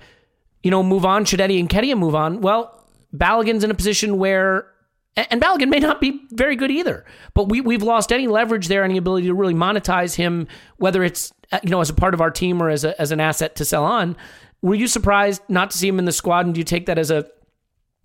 [0.62, 1.24] you know move on?
[1.24, 2.40] Should Eddie Nketiah move on?
[2.40, 4.70] Well, Balogun's in a position where
[5.16, 8.84] and Balogun may not be very good either, but we we've lost any leverage there,
[8.84, 10.46] any ability to really monetize him,
[10.76, 11.32] whether it's
[11.62, 13.64] you know as a part of our team or as a, as an asset to
[13.64, 14.16] sell on.
[14.62, 16.98] Were you surprised not to see him in the squad, and do you take that
[16.98, 17.26] as a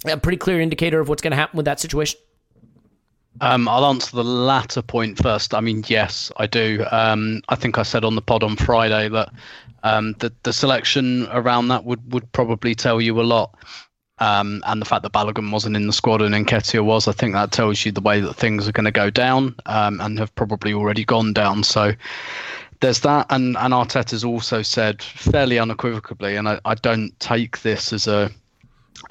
[0.05, 2.19] a pretty clear indicator of what's going to happen with that situation?
[3.41, 5.53] Um, I'll answer the latter point first.
[5.53, 6.85] I mean, yes, I do.
[6.91, 9.29] Um, I think I said on the pod on Friday that
[9.83, 13.55] um, the the selection around that would would probably tell you a lot.
[14.19, 17.33] Um, and the fact that Balogun wasn't in the squad and Nketiah was, I think
[17.33, 20.33] that tells you the way that things are going to go down um, and have
[20.35, 21.63] probably already gone down.
[21.63, 21.91] So
[22.79, 23.27] there's that.
[23.29, 28.31] And, and Arteta's also said fairly unequivocally, and I, I don't take this as a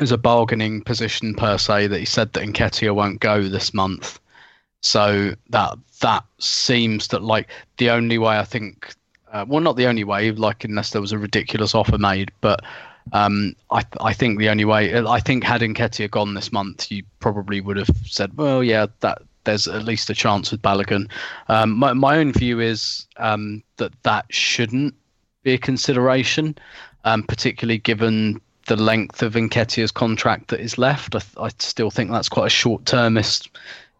[0.00, 4.18] as a bargaining position per se, that he said that Nketiah won't go this month.
[4.80, 8.94] So that that seems that like the only way I think,
[9.32, 12.60] uh, well, not the only way, like unless there was a ridiculous offer made, but
[13.12, 17.02] um, I I think the only way I think had Nketiah gone this month, you
[17.20, 21.10] probably would have said, well, yeah, that there's at least a chance with Balogun.
[21.48, 24.94] Um, my my own view is um, that that shouldn't
[25.42, 26.56] be a consideration,
[27.04, 31.14] um, particularly given the length of Nketiah's contract that is left.
[31.14, 33.50] I, I still think that's quite a short-termist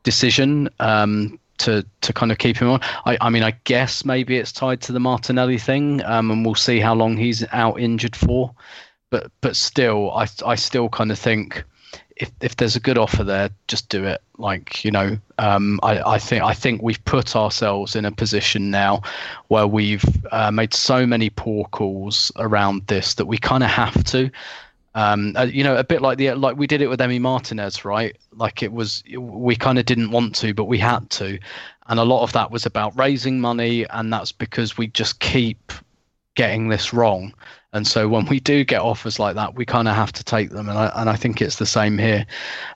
[0.04, 2.80] decision um, to to kind of keep him on.
[3.04, 6.54] I, I mean, I guess maybe it's tied to the Martinelli thing, um, and we'll
[6.54, 8.54] see how long he's out injured for
[9.14, 11.62] but but still, I I still kind of think
[12.16, 14.22] if if there's a good offer there, just do it.
[14.38, 18.70] Like you know, um, I I think I think we've put ourselves in a position
[18.70, 19.02] now
[19.48, 24.04] where we've uh, made so many poor calls around this that we kind of have
[24.04, 24.30] to.
[24.96, 27.84] Um, uh, you know, a bit like the like we did it with Emi Martinez,
[27.84, 28.16] right?
[28.32, 31.38] Like it was we kind of didn't want to, but we had to,
[31.88, 35.72] and a lot of that was about raising money, and that's because we just keep
[36.36, 37.34] getting this wrong.
[37.74, 40.50] And so when we do get offers like that, we kind of have to take
[40.50, 42.24] them, and I and I think it's the same here.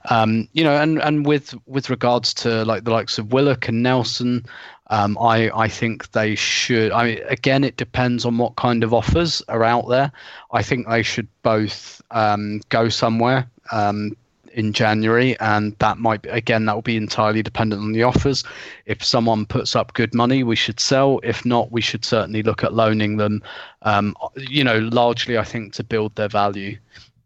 [0.09, 3.81] Um, you know, and and with with regards to like the likes of Willock and
[3.81, 4.45] Nelson,
[4.87, 6.91] um, I I think they should.
[6.91, 10.11] I mean, again, it depends on what kind of offers are out there.
[10.51, 13.49] I think they should both um, go somewhere.
[13.71, 14.17] Um,
[14.53, 18.43] in January, and that might be, again that will be entirely dependent on the offers.
[18.85, 21.19] If someone puts up good money, we should sell.
[21.23, 23.41] If not, we should certainly look at loaning them.
[23.83, 26.77] Um, you know, largely I think to build their value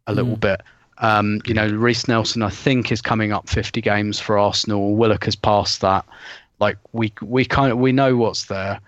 [0.08, 0.42] a little mm.
[0.42, 0.62] bit.
[1.00, 4.96] Um, you know, Reiss Nelson I think is coming up 50 games for Arsenal.
[4.96, 6.06] Willock has passed that.
[6.60, 8.80] Like we we kind of we know what's there.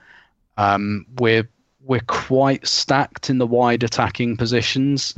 [0.58, 1.48] Um, we're
[1.86, 5.14] we're quite stacked in the wide attacking positions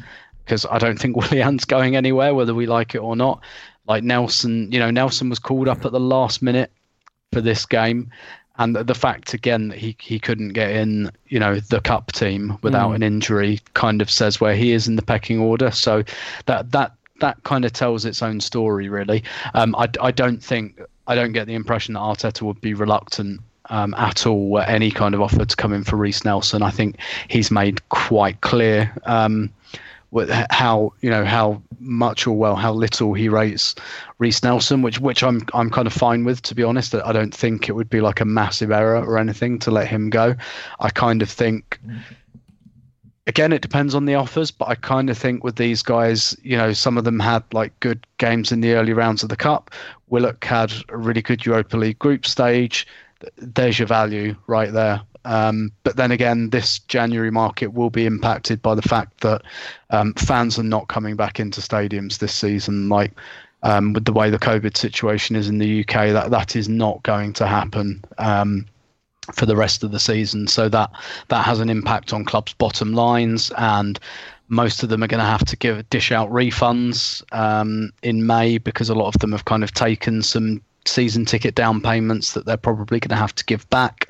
[0.47, 3.41] because I don't think Willian's going anywhere, whether we like it or not.
[3.85, 6.71] Like Nelson, you know, Nelson was called up at the last minute
[7.33, 8.09] for this game,
[8.57, 12.11] and the, the fact again that he he couldn't get in, you know, the cup
[12.11, 15.71] team without an injury kind of says where he is in the pecking order.
[15.71, 16.03] So
[16.47, 19.23] that that that kind of tells its own story, really.
[19.53, 23.41] Um, I I don't think I don't get the impression that Arteta would be reluctant
[23.69, 26.61] um, at all at any kind of offer to come in for Reiss Nelson.
[26.61, 26.97] I think
[27.29, 29.49] he's made quite clear um,
[30.49, 33.75] how you know how much or well how little he rates
[34.19, 36.95] Reiss Nelson, which which I'm I'm kind of fine with to be honest.
[36.95, 40.09] I don't think it would be like a massive error or anything to let him
[40.09, 40.35] go.
[40.79, 41.79] I kind of think
[43.27, 46.57] again, it depends on the offers, but I kind of think with these guys, you
[46.57, 49.69] know, some of them had like good games in the early rounds of the cup.
[50.07, 52.87] Willock had a really good Europa League group stage.
[53.35, 55.01] There's your value right there.
[55.27, 59.41] Um, but then again, this January market will be impacted by the fact that
[59.89, 62.87] um, fans are not coming back into stadiums this season.
[62.87, 63.11] Like
[63.63, 67.03] um, with the way the COVID situation is in the UK, that that is not
[67.03, 68.03] going to happen.
[68.17, 68.65] Um,
[69.33, 70.47] for the rest of the season.
[70.47, 70.89] So that
[71.27, 73.99] that has an impact on clubs' bottom lines, and
[74.47, 78.57] most of them are going to have to give dish out refunds um, in May
[78.57, 82.45] because a lot of them have kind of taken some season ticket down payments that
[82.45, 84.07] they're probably going to have to give back.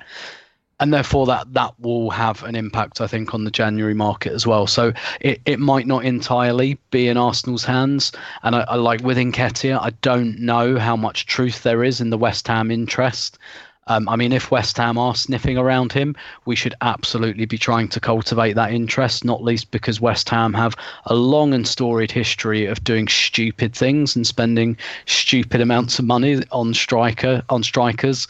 [0.79, 4.45] And therefore, that that will have an impact, I think, on the January market as
[4.45, 4.67] well.
[4.67, 8.11] So it, it might not entirely be in Arsenal's hands.
[8.43, 12.11] And I, I like with Nketiah, I don't know how much truth there is in
[12.11, 13.39] the West Ham interest.
[13.87, 17.87] Um, I mean, if West Ham are sniffing around him, we should absolutely be trying
[17.89, 22.65] to cultivate that interest, not least because West Ham have a long and storied history
[22.65, 28.27] of doing stupid things and spending stupid amounts of money on striker on strikers,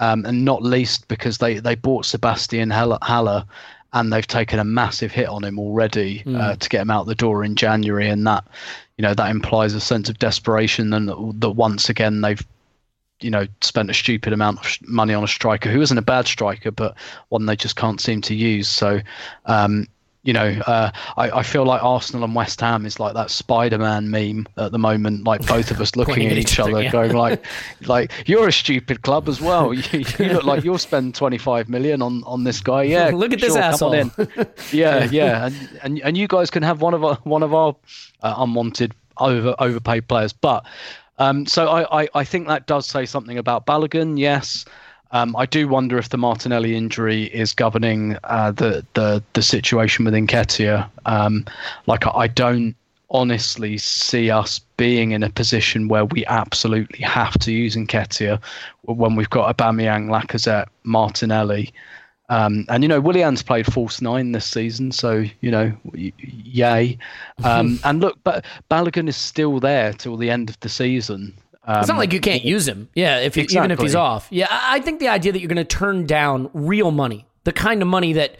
[0.00, 2.98] um, and not least because they they bought Sébastien Haller.
[3.02, 3.44] Haller
[3.92, 7.14] and they've taken a massive hit on him already uh, to get him out the
[7.14, 8.44] door in January, and that,
[8.96, 12.46] you know, that implies a sense of desperation, and that, that once again they've
[13.20, 16.26] you know, spent a stupid amount of money on a striker who isn't a bad
[16.26, 16.96] striker, but
[17.28, 18.68] one they just can't seem to use.
[18.68, 19.00] So,
[19.46, 19.86] um,
[20.22, 24.10] you know, uh, I, I feel like Arsenal and West Ham is like that Spider-Man
[24.10, 25.24] meme at the moment.
[25.24, 26.90] Like both of us looking at each other, yeah.
[26.92, 27.44] going like,
[27.86, 29.72] like you're a stupid club as well.
[29.90, 32.82] You, you look like you'll spend 25 million on on this guy.
[32.82, 33.92] Yeah, Look at this sure, on asshole.
[33.94, 34.10] in.
[34.72, 37.74] yeah, yeah, and, and and you guys can have one of our one of our
[38.22, 40.66] uh, unwanted over overpaid players, but.
[41.18, 44.18] Um, so I, I, I think that does say something about Balogun.
[44.18, 44.64] Yes,
[45.12, 50.04] um, I do wonder if the Martinelli injury is governing uh, the the the situation
[50.04, 50.88] with Nketiah.
[51.06, 51.44] Um,
[51.86, 52.76] like I, I don't
[53.10, 58.40] honestly see us being in a position where we absolutely have to use Nketiah
[58.82, 61.72] when we've got Aubameyang, Lacazette, Martinelli.
[62.28, 66.96] Um, and you know, Willian's played false nine this season, so you know, y- yay.
[67.42, 71.34] Um, and look, but Balogun is still there till the end of the season.
[71.74, 72.88] Um, It's not like you can't use him.
[72.94, 74.26] Yeah, if you, even if he's off.
[74.30, 77.52] Yeah, I I think the idea that you're going to turn down real money, the
[77.52, 78.36] kind of money that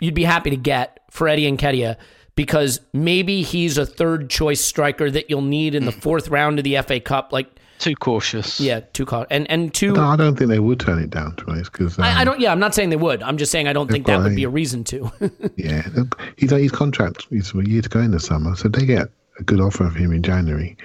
[0.00, 1.96] you'd be happy to get for Eddie and Nketiah,
[2.36, 6.64] because maybe he's a third choice striker that you'll need in the fourth round of
[6.64, 7.32] the FA Cup.
[7.32, 8.60] Like, too cautious.
[8.60, 9.28] yeah, two cautious.
[9.30, 9.92] and and two.
[9.92, 12.24] No, I don't think they would turn it down, to be honest, because I, I
[12.24, 12.40] don't.
[12.40, 13.22] Yeah, I'm not saying they would.
[13.22, 15.10] I'm just saying I don't think that would be a reason to.
[15.56, 18.84] Yeah, look, he's his contract is a year to go in the summer, so they
[18.86, 19.08] get
[19.38, 20.76] a good offer of him in January.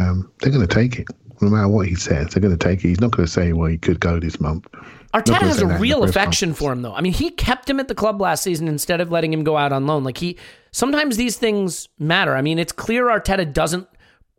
[0.00, 1.06] Um, they're going to take it,
[1.40, 2.28] no matter what he says.
[2.28, 2.88] They're going to take it.
[2.88, 4.66] He's not going to say, "Well, he could go this month."
[5.14, 6.94] Arteta has a that in the real affection for him, though.
[6.94, 9.56] I mean, he kept him at the club last season instead of letting him go
[9.56, 10.02] out on loan.
[10.02, 10.36] Like he,
[10.72, 12.34] sometimes these things matter.
[12.34, 13.88] I mean, it's clear Arteta doesn't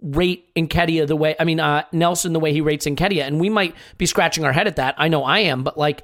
[0.01, 1.35] rate Nketiah the way.
[1.39, 4.51] I mean, uh, Nelson the way he rates Nketiah, and we might be scratching our
[4.51, 4.95] head at that.
[4.97, 6.03] I know I am, but like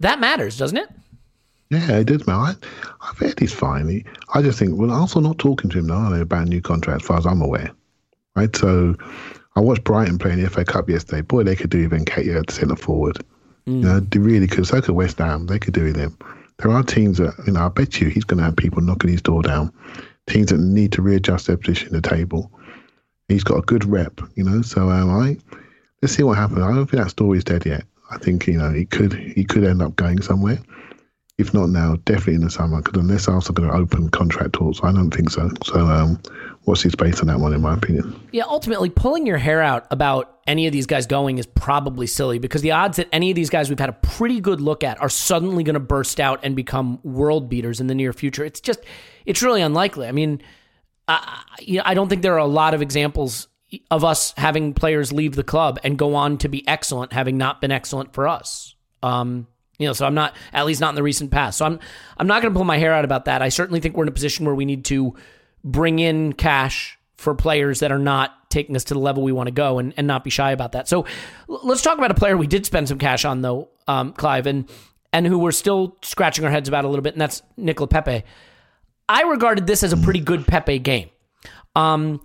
[0.00, 0.88] that matters, doesn't it?
[1.70, 2.36] Yeah, it does, man.
[2.36, 2.54] I,
[3.00, 3.88] I've heard he's fine.
[3.88, 6.50] He, I just think, well, also not talking to him now are they, about a
[6.50, 7.70] new contract, as far as I'm aware.
[8.34, 8.54] Right?
[8.56, 8.96] So
[9.56, 11.22] I watched Brighton play in the FA Cup yesterday.
[11.22, 13.18] Boy, they could do even Nketiah at centre forward.
[13.66, 14.66] You know, they really could.
[14.66, 15.46] So could West Ham.
[15.46, 16.16] They could do with him.
[16.58, 19.10] There are teams that, you know, I bet you he's going to have people knocking
[19.10, 19.72] his door down.
[20.26, 22.50] Teams that need to readjust their position at the table.
[23.28, 24.62] He's got a good rep, you know.
[24.62, 25.36] So um, I
[26.02, 26.60] let's see what happens.
[26.60, 27.84] I don't think that story's dead yet.
[28.10, 30.58] I think you know he could he could end up going somewhere.
[31.38, 32.82] If not now, definitely in the summer.
[32.82, 35.48] Because unless Arsenal going to open contract talks, I don't think so.
[35.64, 36.20] So um,
[36.64, 38.28] what's his space on that one, in my opinion?
[38.32, 42.38] Yeah, ultimately, pulling your hair out about any of these guys going is probably silly
[42.38, 45.00] because the odds that any of these guys we've had a pretty good look at
[45.00, 48.44] are suddenly going to burst out and become world beaters in the near future.
[48.44, 48.80] It's just,
[49.26, 50.06] it's really unlikely.
[50.06, 50.42] I mean,
[51.08, 53.48] I, you know, I don't think there are a lot of examples
[53.90, 57.60] of us having players leave the club and go on to be excellent, having not
[57.60, 58.74] been excellent for us.
[59.02, 59.46] Um,
[59.78, 61.58] you know, so I'm not, at least not in the recent past.
[61.58, 61.78] So I'm,
[62.18, 63.40] I'm not going to pull my hair out about that.
[63.40, 65.14] I certainly think we're in a position where we need to
[65.64, 69.46] bring in cash for players that are not taking us to the level we want
[69.46, 70.88] to go and, and not be shy about that.
[70.88, 71.06] So
[71.48, 74.68] let's talk about a player we did spend some cash on though, um, Clive, and
[75.12, 78.22] and who we're still scratching our heads about a little bit, and that's Nicolas Pepe.
[79.08, 81.10] I regarded this as a pretty good Pepe game.
[81.74, 82.20] Um,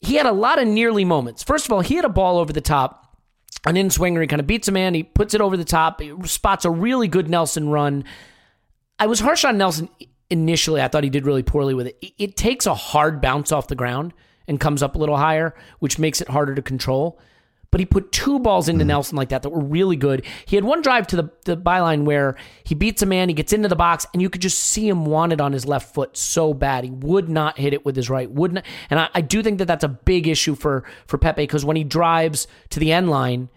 [0.00, 1.42] he had a lot of nearly moments.
[1.42, 3.18] First of all, he had a ball over the top,
[3.66, 4.20] an in swinger.
[4.20, 4.94] He kind of beats a man.
[4.94, 6.00] He puts it over the top.
[6.00, 8.04] He spots a really good Nelson run.
[8.98, 9.88] I was harsh on Nelson
[10.30, 10.80] initially.
[10.80, 11.98] I thought he did really poorly with it.
[12.00, 14.12] It, it takes a hard bounce off the ground
[14.48, 17.18] and comes up a little higher, which makes it harder to control.
[17.70, 18.88] But he put two balls into mm-hmm.
[18.88, 20.26] Nelson like that that were really good.
[20.44, 23.54] He had one drive to the, the byline where he beats a man, he gets
[23.54, 26.14] into the box, and you could just see him want it on his left foot
[26.14, 26.84] so bad.
[26.84, 28.30] He would not hit it with his right.
[28.30, 31.42] Would not, and I, I do think that that's a big issue for for Pepe
[31.42, 33.48] because when he drives to the end line,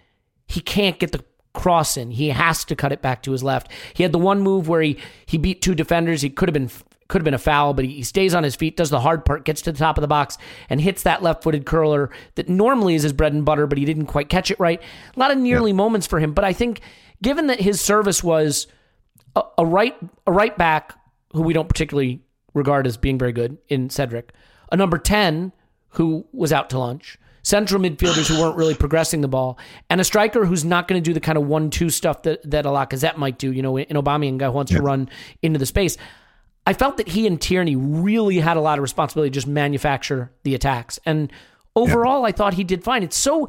[0.47, 1.25] he can't get the
[1.55, 2.11] cross in.
[2.11, 3.71] He has to cut it back to his left.
[3.93, 6.21] He had the one move where he he beat two defenders.
[6.21, 6.69] He could have been
[7.07, 9.45] could have been a foul, but he stays on his feet, does the hard part,
[9.45, 10.39] gets to the top of the box,
[10.69, 14.07] and hits that left-footed curler that normally is his bread and butter, but he didn't
[14.07, 14.81] quite catch it right.
[15.15, 16.81] A lot of nearly moments for him, but I think
[17.21, 18.67] given that his service was
[19.35, 19.95] a, a right
[20.25, 20.97] a right back
[21.33, 22.21] who we don't particularly
[22.53, 24.31] regard as being very good in Cedric,
[24.71, 25.51] a number ten
[25.89, 29.57] who was out to lunch, central midfielders who weren't really progressing the ball,
[29.89, 32.65] and a striker who's not going to do the kind of one-two stuff that that
[32.65, 33.51] a Lacazette might do.
[33.51, 35.09] You know, in Aubameyang guy who wants to run
[35.41, 35.95] into the space.
[36.67, 40.31] I felt that he and Tierney really had a lot of responsibility to just manufacture
[40.43, 41.31] the attacks, and
[41.75, 43.03] overall, I thought he did fine.
[43.03, 43.47] It's so.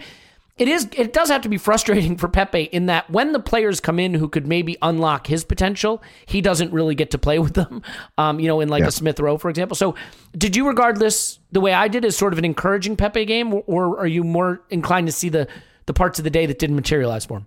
[0.58, 0.88] It is.
[0.96, 4.14] It does have to be frustrating for Pepe in that when the players come in
[4.14, 7.82] who could maybe unlock his potential, he doesn't really get to play with them.
[8.16, 8.88] Um, you know, in like Yeah.
[8.88, 9.74] a Smith Rowe, for example.
[9.74, 9.94] So,
[10.36, 13.52] did you regard this the way I did as sort of an encouraging Pepe game,
[13.52, 15.46] or, or are you more inclined to see the
[15.84, 17.46] the parts of the day that didn't materialize for him?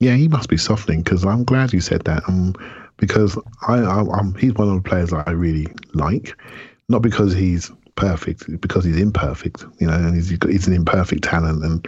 [0.00, 2.22] Yeah, he must be softening because I'm glad you said that.
[2.28, 2.54] Um,
[2.98, 3.36] because
[3.66, 6.36] I, I, he's one of the players that I really like,
[6.88, 9.64] not because he's perfect, because he's imperfect.
[9.78, 11.86] You know, and he's he's an imperfect talent and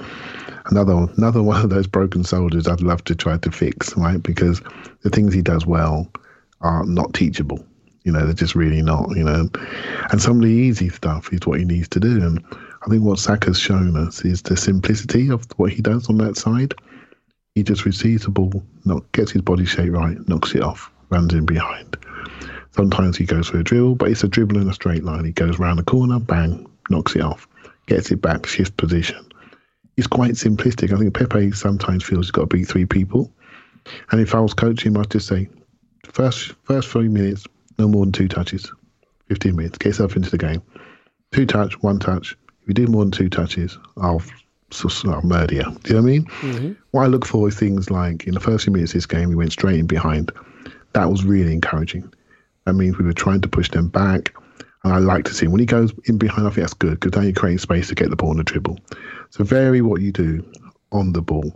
[0.67, 4.23] another another one of those broken soldiers I'd love to try to fix, right?
[4.23, 4.61] Because
[5.03, 6.11] the things he does well
[6.61, 7.65] are not teachable.
[8.03, 9.09] You know, they're just really not.
[9.17, 9.49] You know,
[10.11, 12.21] and some of the easy stuff is what he needs to do.
[12.23, 12.45] And
[12.83, 16.37] I think what Saka's shown us is the simplicity of what he does on that
[16.37, 16.75] side.
[17.55, 21.35] He just receives the ball, knock, gets his body shape right, knocks it off, runs
[21.35, 21.97] in behind.
[22.73, 25.25] Sometimes he goes for a dribble, but it's a dribble in a straight line.
[25.25, 27.49] He goes round the corner, bang, knocks it off,
[27.87, 29.27] gets it back, shifts position.
[29.97, 30.93] It's quite simplistic.
[30.93, 33.31] I think Pepe sometimes feels he's got to beat three people.
[34.11, 35.49] And if I was coaching him, I'd just say,
[36.05, 37.47] first first three minutes,
[37.79, 38.71] no more than two touches.
[39.29, 40.63] 15 minutes, get yourself into the game.
[41.33, 42.37] Two touch, one touch.
[42.63, 44.23] If you do more than two touches, I'll,
[45.05, 45.63] I'll murder you.
[45.63, 46.25] Do you know what I mean?
[46.25, 46.73] Mm-hmm.
[46.91, 49.29] What I look for is things like in the first few minutes of this game,
[49.29, 50.33] we went straight in behind.
[50.95, 52.13] That was really encouraging.
[52.71, 54.33] That means we were trying to push them back.
[54.85, 57.17] And I like to see when he goes in behind, I think that's good because
[57.17, 58.79] now you're creating space to get the ball on the dribble.
[59.31, 60.49] So vary what you do
[60.93, 61.53] on the ball.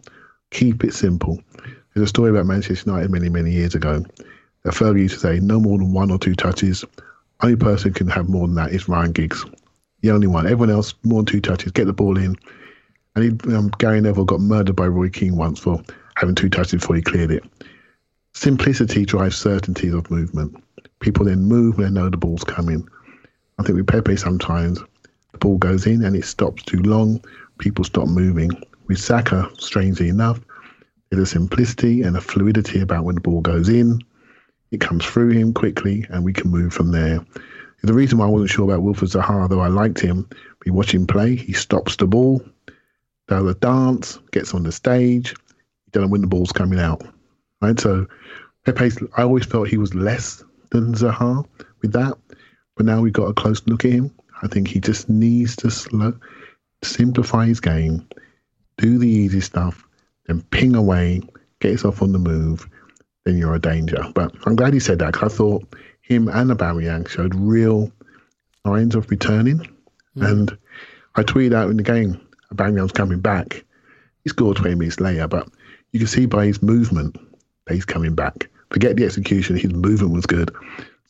[0.50, 1.40] Keep it simple.
[1.94, 4.04] There's a story about Manchester United many, many years ago.
[4.64, 6.84] that Fergie used to say, no more than one or two touches.
[7.40, 9.44] Only person can have more than that is Ryan Giggs.
[10.00, 10.46] The only one.
[10.46, 12.34] Everyone else, more than two touches, get the ball in.
[13.14, 15.80] And he, um, Gary Neville got murdered by Roy Keane once for
[16.16, 17.44] having two touches before he cleared it.
[18.32, 20.63] Simplicity drives certainty of movement.
[21.00, 22.88] People then move when they know the ball's coming.
[23.58, 24.80] I think with Pepe sometimes
[25.32, 27.22] the ball goes in and it stops too long.
[27.58, 28.50] People stop moving.
[28.86, 30.40] With Saka, strangely enough,
[31.10, 34.00] there's a simplicity and a fluidity about when the ball goes in.
[34.70, 37.24] It comes through him quickly and we can move from there.
[37.82, 40.26] The reason why I wasn't sure about Wilfried Zaha, though I liked him,
[40.64, 41.36] we watch him play.
[41.36, 42.42] He stops the ball,
[43.28, 45.32] does a dance, gets on the stage.
[45.32, 47.06] You don't win the ball's coming out.
[47.60, 47.78] Right?
[47.78, 48.06] So
[48.64, 50.42] Pepe, I always felt he was less
[50.80, 51.46] than Zaha
[51.80, 52.18] with that.
[52.76, 54.10] But now we've got a close look at him.
[54.42, 56.12] I think he just needs to slow,
[56.82, 58.06] simplify his game,
[58.76, 59.86] do the easy stuff,
[60.26, 61.22] then ping away,
[61.60, 62.68] get yourself on the move,
[63.24, 64.04] then you're a danger.
[64.14, 67.90] But I'm glad he said that because I thought him and Aubameyang showed real
[68.66, 69.58] signs of returning.
[70.16, 70.30] Mm.
[70.30, 70.58] And
[71.14, 72.20] I tweeted out in the game,
[72.52, 73.64] Aubameyang's coming back.
[74.24, 75.48] He scored 20 minutes later, but
[75.92, 77.16] you can see by his movement
[77.66, 78.48] that he's coming back.
[78.74, 80.50] Forget the execution, his movement was good.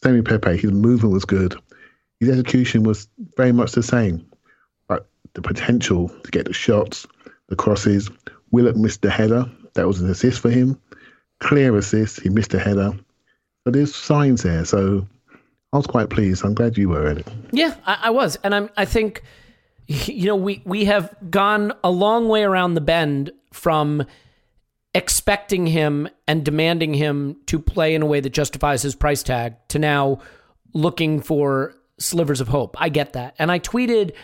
[0.02, 1.56] Same with Pepe, his movement was good.
[2.20, 3.08] His execution was
[3.38, 4.22] very much the same.
[4.86, 7.06] But the potential to get the shots,
[7.48, 8.10] the crosses,
[8.50, 9.50] Willock missed the header.
[9.72, 10.78] That was an assist for him.
[11.40, 12.20] Clear assist.
[12.20, 12.92] He missed a header.
[13.64, 14.66] So there's signs there.
[14.66, 15.08] So
[15.72, 16.44] I was quite pleased.
[16.44, 17.28] I'm glad you were at it.
[17.50, 18.68] Yeah, I, I was, and I'm.
[18.76, 19.22] I think,
[19.86, 24.04] you know, we we have gone a long way around the bend from
[24.94, 29.56] expecting him and demanding him to play in a way that justifies his price tag
[29.68, 30.20] to now
[30.72, 32.76] looking for slivers of hope.
[32.80, 33.34] I get that.
[33.38, 34.14] And I tweeted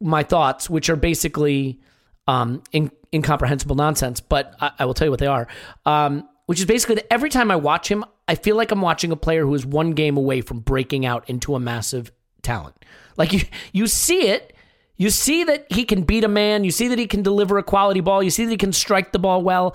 [0.00, 1.80] my thoughts, which are basically
[2.26, 5.48] um, in, incomprehensible nonsense, but I, I, will tell you what they are.
[5.84, 9.12] Um, which is basically that every time I watch him, I feel like I'm watching
[9.12, 12.12] a player who is one game away from breaking out into a massive
[12.42, 12.76] talent.
[13.16, 13.40] Like you,
[13.72, 14.54] you see it.
[14.96, 16.64] You see that he can beat a man.
[16.64, 18.22] You see that he can deliver a quality ball.
[18.22, 19.74] You see that he can strike the ball well.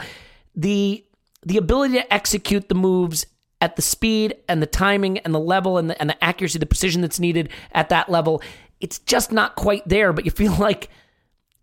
[0.55, 1.05] The
[1.43, 3.25] the ability to execute the moves
[3.61, 6.65] at the speed and the timing and the level and the, and the accuracy, the
[6.65, 8.41] precision that's needed at that level,
[8.79, 10.13] it's just not quite there.
[10.13, 10.89] But you feel like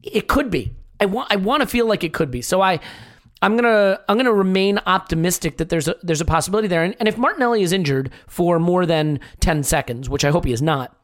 [0.03, 0.73] it could be.
[1.01, 2.43] I want I want to feel like it could be.
[2.43, 2.81] So I
[3.41, 6.83] I'm gonna I'm gonna remain optimistic that there's a there's a possibility there.
[6.83, 10.53] And, and if Martinelli is injured for more than 10 seconds, which I hope he
[10.53, 10.97] is not,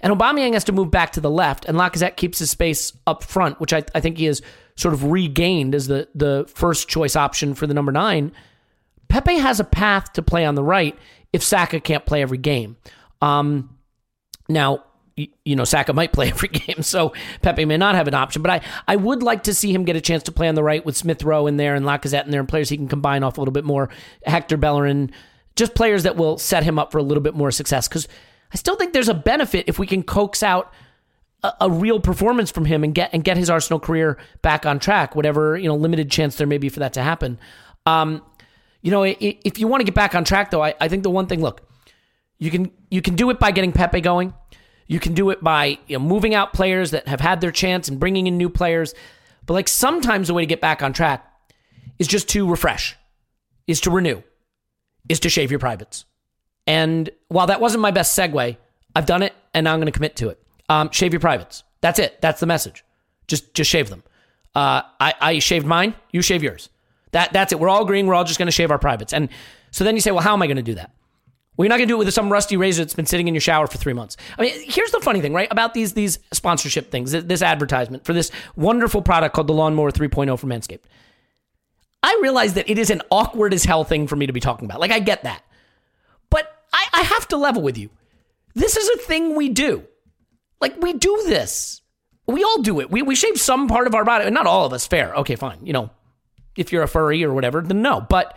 [0.00, 3.22] and Aubameyang has to move back to the left, and Lacazette keeps his space up
[3.22, 4.42] front, which I, I think he has
[4.76, 8.32] sort of regained as the the first choice option for the number nine.
[9.08, 10.98] Pepe has a path to play on the right
[11.32, 12.76] if Saka can't play every game.
[13.20, 13.76] Um,
[14.48, 14.84] now,
[15.16, 17.12] you know, Saka might play every game, so
[17.42, 18.42] Pepe may not have an option.
[18.42, 20.62] But I, I would like to see him get a chance to play on the
[20.62, 23.22] right with Smith Rowe in there and Lacazette in there and players he can combine
[23.22, 23.90] off a little bit more.
[24.24, 25.10] Hector Bellerin,
[25.56, 27.88] just players that will set him up for a little bit more success.
[27.88, 28.08] Because
[28.52, 30.72] I still think there's a benefit if we can coax out
[31.42, 34.78] a, a, real performance from him and get and get his Arsenal career back on
[34.78, 35.14] track.
[35.14, 37.38] Whatever you know, limited chance there may be for that to happen.
[37.86, 38.22] Um,
[38.82, 41.10] you know, if you want to get back on track, though, I, I think the
[41.10, 41.62] one thing, look,
[42.38, 44.34] you can you can do it by getting Pepe going.
[44.88, 47.88] You can do it by you know, moving out players that have had their chance
[47.88, 48.94] and bringing in new players.
[49.46, 51.24] But like sometimes the way to get back on track
[51.98, 52.96] is just to refresh,
[53.66, 54.22] is to renew,
[55.08, 56.04] is to shave your privates.
[56.66, 58.56] And while that wasn't my best segue,
[58.94, 60.41] I've done it and I'm going to commit to it.
[60.72, 61.64] Um, shave your privates.
[61.82, 62.20] That's it.
[62.22, 62.84] That's the message.
[63.28, 64.02] Just just shave them.
[64.54, 65.94] Uh, I, I shaved mine.
[66.12, 66.70] You shave yours.
[67.10, 67.60] That that's it.
[67.60, 68.06] We're all agreeing.
[68.06, 69.12] We're all just going to shave our privates.
[69.12, 69.28] And
[69.70, 70.90] so then you say, well, how am I going to do that?
[71.56, 73.34] Well, you're not going to do it with some rusty razor that's been sitting in
[73.34, 74.16] your shower for three months.
[74.38, 75.48] I mean, here's the funny thing, right?
[75.50, 80.38] About these these sponsorship things, this advertisement for this wonderful product called the Lawnmower 3.0
[80.38, 80.84] from Manscaped.
[82.02, 84.64] I realize that it is an awkward as hell thing for me to be talking
[84.64, 84.80] about.
[84.80, 85.42] Like, I get that.
[86.30, 87.90] But I, I have to level with you.
[88.54, 89.84] This is a thing we do.
[90.62, 91.82] Like, we do this.
[92.26, 92.90] We all do it.
[92.90, 94.30] We, we shave some part of our body.
[94.30, 95.12] Not all of us, fair.
[95.16, 95.58] Okay, fine.
[95.66, 95.90] You know,
[96.56, 98.00] if you're a furry or whatever, then no.
[98.00, 98.36] But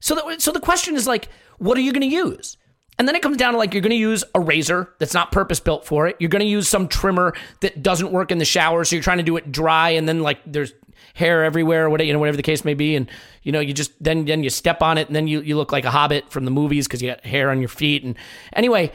[0.00, 1.28] so so the question is like,
[1.58, 2.56] what are you going to use?
[2.98, 5.32] And then it comes down to like you're going to use a razor that's not
[5.32, 6.16] purpose built for it.
[6.20, 9.18] You're going to use some trimmer that doesn't work in the shower, so you're trying
[9.18, 10.72] to do it dry, and then like there's
[11.14, 13.10] hair everywhere, or whatever you know, whatever the case may be, and
[13.42, 15.72] you know you just then then you step on it, and then you you look
[15.72, 18.04] like a hobbit from the movies because you got hair on your feet.
[18.04, 18.16] And
[18.52, 18.92] anyway,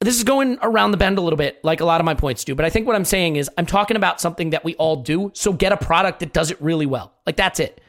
[0.00, 2.44] this is going around the bend a little bit, like a lot of my points
[2.44, 2.54] do.
[2.54, 5.32] But I think what I'm saying is I'm talking about something that we all do.
[5.34, 7.12] So get a product that does it really well.
[7.26, 7.80] Like that's it,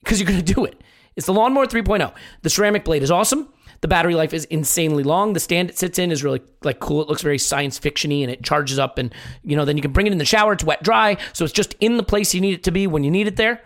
[0.00, 0.80] because you're going to do it.
[1.16, 2.12] It's the Lawnmower 3.0.
[2.42, 3.48] The ceramic blade is awesome.
[3.80, 5.32] The battery life is insanely long.
[5.32, 7.00] The stand it sits in is really like cool.
[7.00, 9.92] It looks very science fictiony and it charges up and you know then you can
[9.92, 10.52] bring it in the shower.
[10.52, 13.04] It's wet dry, so it's just in the place you need it to be when
[13.04, 13.62] you need it there,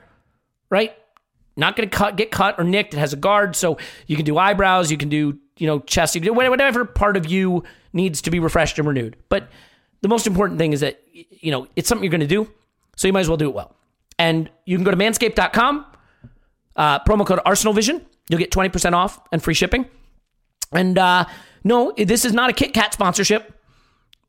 [0.70, 0.96] right?
[1.56, 2.94] Not going to cut, get cut or nicked.
[2.94, 6.14] It has a guard, so you can do eyebrows, you can do you know chest,
[6.14, 9.16] you can do whatever part of you needs to be refreshed and renewed.
[9.28, 9.48] But
[10.00, 12.50] the most important thing is that you know it's something you're going to do,
[12.96, 13.76] so you might as well do it well.
[14.18, 15.86] And you can go to manscaped.com,
[16.76, 18.04] uh, promo code Arsenal Vision.
[18.28, 19.86] You'll get 20% off and free shipping.
[20.72, 21.26] And uh,
[21.62, 23.52] no, this is not a Kit Kat sponsorship.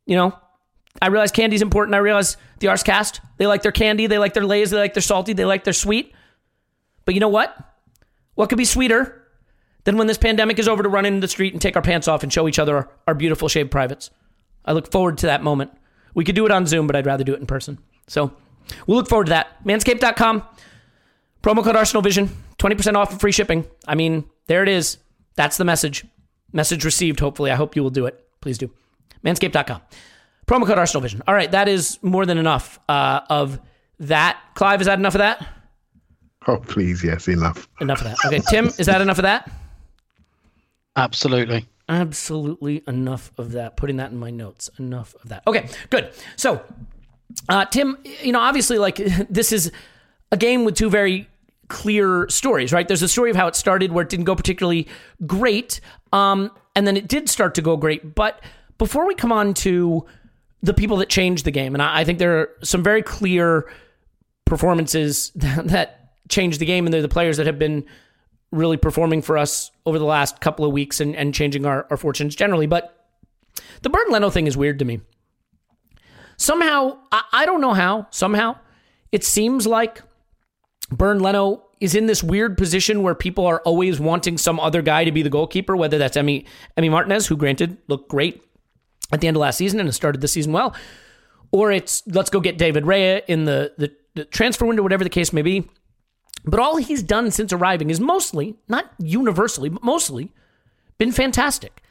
[0.06, 0.38] You know,
[1.02, 1.96] I realize candy's important.
[1.96, 5.02] I realize the Arscast, they like their candy, they like their lays, they like their
[5.02, 6.14] salty, they like their sweet.
[7.06, 7.56] But you know what?
[8.34, 9.22] What could be sweeter
[9.86, 12.08] than when this pandemic is over to run into the street and take our pants
[12.08, 14.10] off and show each other our, beautiful shaved privates?
[14.66, 15.72] I look forward to that moment.
[16.14, 17.78] We could do it on Zoom, but I'd rather do it in person.
[18.08, 18.34] So
[18.88, 19.64] we'll look forward to that.
[19.64, 20.44] Manscaped.com,
[21.42, 23.66] promo code Arsenal Vision, 20% off and free shipping.
[23.88, 24.98] I mean, there it is.
[25.36, 26.06] That's the message.
[26.52, 27.52] Message received, hopefully.
[27.52, 28.26] I hope you will do it.
[28.42, 28.72] Please do.
[29.24, 29.82] Manscaped.com.
[30.48, 31.22] Promo code Arsenal Vision.
[31.28, 33.60] All right, that is more than enough uh, of
[34.00, 34.40] that.
[34.54, 35.46] Clive, is that enough of that?
[36.48, 37.68] Oh, please, yes, enough.
[37.82, 38.18] Enough of that.
[38.28, 39.52] Okay, Tim, is that enough of that?
[40.96, 41.66] Absolutely.
[41.90, 43.78] Absolutely enough of that.
[43.78, 44.70] Putting that in my notes.
[44.78, 45.42] Enough of that.
[45.48, 46.12] Okay, good.
[46.36, 46.62] So,
[47.50, 48.96] uh, Tim, you know, obviously, like,
[49.30, 49.72] this is
[50.32, 51.28] a game with two very
[51.68, 52.88] clear stories, right?
[52.88, 54.88] There's a story of how it started where it didn't go particularly
[55.26, 55.80] great,
[56.14, 58.14] um, and then it did start to go great.
[58.14, 58.40] But
[58.78, 60.06] before we come on to
[60.62, 63.68] the people that changed the game, and I, I think there are some very clear
[64.46, 67.86] performances that, that changed the game, and they're the players that have been
[68.52, 71.98] really performing for us over the last couple of weeks and, and changing our, our
[71.98, 72.68] fortunes generally.
[72.68, 73.08] But
[73.82, 75.02] the Bernd Leno thing is weird to me.
[76.38, 78.58] Somehow, I, I don't know how, somehow,
[79.12, 80.02] it seems like
[80.90, 85.04] Bernd Leno is in this weird position where people are always wanting some other guy
[85.04, 86.46] to be the goalkeeper, whether that's Emmy
[86.78, 88.42] Emi Martinez, who granted looked great
[89.12, 90.76] at the end of last season and has started the season well,
[91.52, 95.10] or it's let's go get David Raya in the, the, the transfer window, whatever the
[95.10, 95.70] case may be.
[96.46, 100.32] But all he's done since arriving is mostly, not universally, but mostly,
[100.98, 101.82] been fantastic.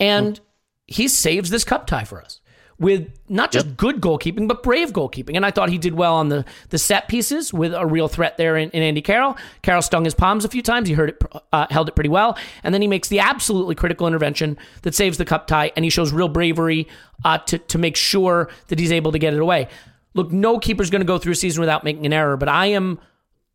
[0.00, 0.40] And
[0.86, 2.40] he saves this cup tie for us
[2.78, 5.36] with not just good goalkeeping, but brave goalkeeping.
[5.36, 8.36] And I thought he did well on the, the set pieces with a real threat
[8.36, 9.36] there in, in Andy Carroll.
[9.62, 10.88] Carroll stung his palms a few times.
[10.88, 11.22] He heard it,
[11.52, 12.36] uh, held it pretty well.
[12.64, 15.70] And then he makes the absolutely critical intervention that saves the cup tie.
[15.76, 16.88] And he shows real bravery
[17.24, 19.68] uh, to, to make sure that he's able to get it away.
[20.14, 22.66] Look, no keeper's going to go through a season without making an error, but I
[22.66, 22.98] am,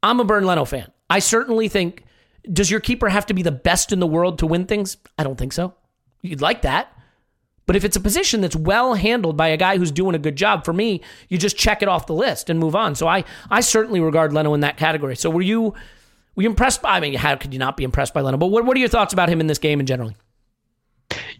[0.01, 0.91] I'm a Bernd Leno fan.
[1.09, 2.03] I certainly think,
[2.51, 4.97] does your keeper have to be the best in the world to win things?
[5.17, 5.73] I don't think so.
[6.21, 6.93] You'd like that.
[7.65, 10.35] But if it's a position that's well handled by a guy who's doing a good
[10.35, 12.95] job, for me, you just check it off the list and move on.
[12.95, 15.15] So I, I certainly regard Leno in that category.
[15.15, 15.75] So were you,
[16.35, 16.97] were you impressed by?
[16.97, 18.37] I mean, how could you not be impressed by Leno?
[18.37, 20.13] But what, what are your thoughts about him in this game in general?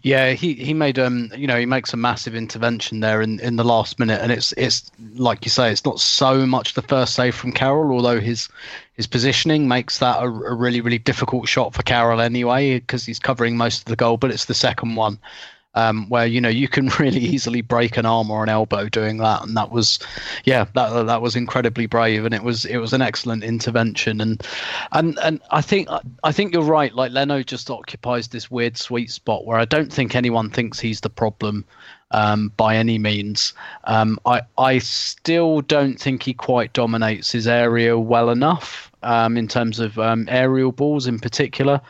[0.02, 3.56] Yeah, he, he made um you know he makes a massive intervention there in, in
[3.56, 7.14] the last minute, and it's it's like you say, it's not so much the first
[7.14, 8.48] save from Carroll, although his
[8.94, 13.18] his positioning makes that a, a really really difficult shot for Carroll anyway because he's
[13.18, 15.18] covering most of the goal, but it's the second one
[15.74, 19.18] um, where you know you can really easily break an arm or an elbow doing
[19.18, 19.98] that, and that was,
[20.44, 24.42] yeah, that that was incredibly brave, and it was it was an excellent intervention, and
[24.92, 25.88] and and I think
[26.22, 26.94] I think you're right.
[26.94, 31.00] Like Leno just occupies this weird sweet spot where I don't think anyone thinks he's
[31.00, 31.64] the problem.
[32.12, 33.54] Um, by any means.
[33.84, 39.46] Um, I I still don't think he quite dominates his area well enough um, in
[39.46, 41.80] terms of um, aerial balls in particular.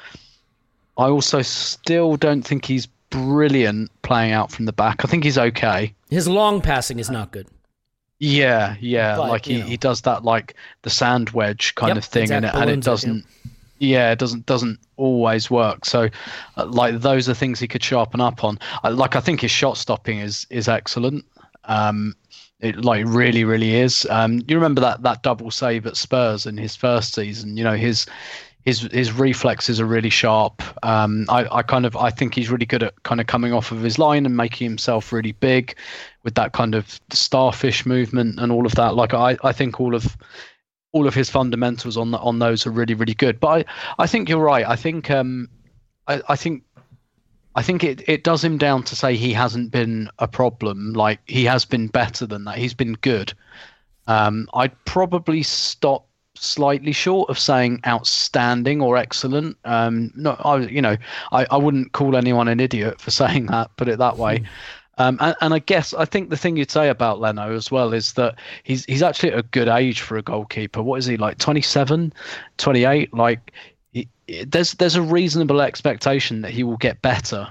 [0.99, 5.05] I also still don't think he's brilliant playing out from the back.
[5.05, 5.95] I think he's okay.
[6.11, 7.49] His long passing is not good.
[8.19, 9.67] Yeah, yeah, But, like you he, know.
[9.67, 12.83] he does that like the sand wedge kind Yep, of thing, and it, and it,
[12.83, 13.25] doesn't.
[13.79, 15.87] Yeah, it doesn't doesn't always work.
[15.87, 16.11] So,
[16.59, 18.59] uh, like those are things he could sharpen up on.
[18.83, 21.25] I, like I think his shot stopping is is excellent.
[21.65, 22.15] Um,
[22.61, 24.07] it like really really is.
[24.11, 27.57] Um, you remember that that double save at Spurs in his first season?
[27.57, 28.05] You know his
[28.71, 30.63] his his reflexes are really sharp.
[30.85, 33.73] Um, I, I kind of I think he's really good at kind of coming off
[33.73, 35.77] of his line and making himself really big
[36.23, 38.95] with that kind of starfish movement and all of that.
[38.95, 40.17] Like I, I think all of
[40.93, 43.41] all of his fundamentals on the, on those are really really good.
[43.41, 44.67] But I, I think you're right.
[44.67, 45.49] I think um
[46.07, 46.63] I, I think
[47.57, 50.93] I think it, it does him down to say he hasn't been a problem.
[50.93, 52.59] Like he has been better than that.
[52.59, 53.33] He's been good.
[54.07, 56.07] Um, I'd probably stop
[56.41, 59.57] slightly short of saying outstanding or excellent.
[59.65, 60.97] Um, no, I you know
[61.33, 63.77] I, I wouldn't call anyone an idiot for saying that.
[63.77, 64.43] Put it that way.
[64.99, 67.95] Um, and, and I guess I think the thing you'd say about Leno as well
[67.95, 70.83] is that he's he's actually at a good age for a goalkeeper.
[70.83, 72.13] What is he like 27,
[72.59, 73.15] 28?
[73.15, 73.53] Like
[73.93, 74.09] he,
[74.47, 77.51] there's there's a reasonable expectation that he will get better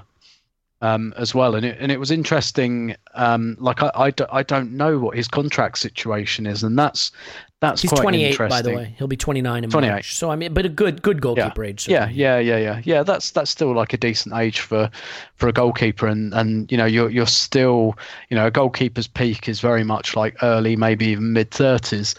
[0.82, 1.54] um, as well.
[1.54, 2.94] And it, and it was interesting.
[3.14, 7.12] Um, like I, I, do, I don't know what his contract situation is, and that's
[7.60, 8.48] that's He's quite 28, interesting.
[8.48, 8.94] by the way.
[8.96, 9.90] He'll be 29 in 28.
[9.90, 10.14] March.
[10.14, 11.86] So I mean, but a good good Yeah, goalkeeper age.
[11.88, 12.20] yeah, certainly.
[12.20, 13.02] yeah, yeah, yeah, yeah.
[13.02, 14.90] That's that's still like a decent age for
[15.36, 17.96] for a goalkeeper, and and you know you're you're still
[18.30, 22.14] you know a goalkeeper's peak is very much like early, maybe even mid thirties.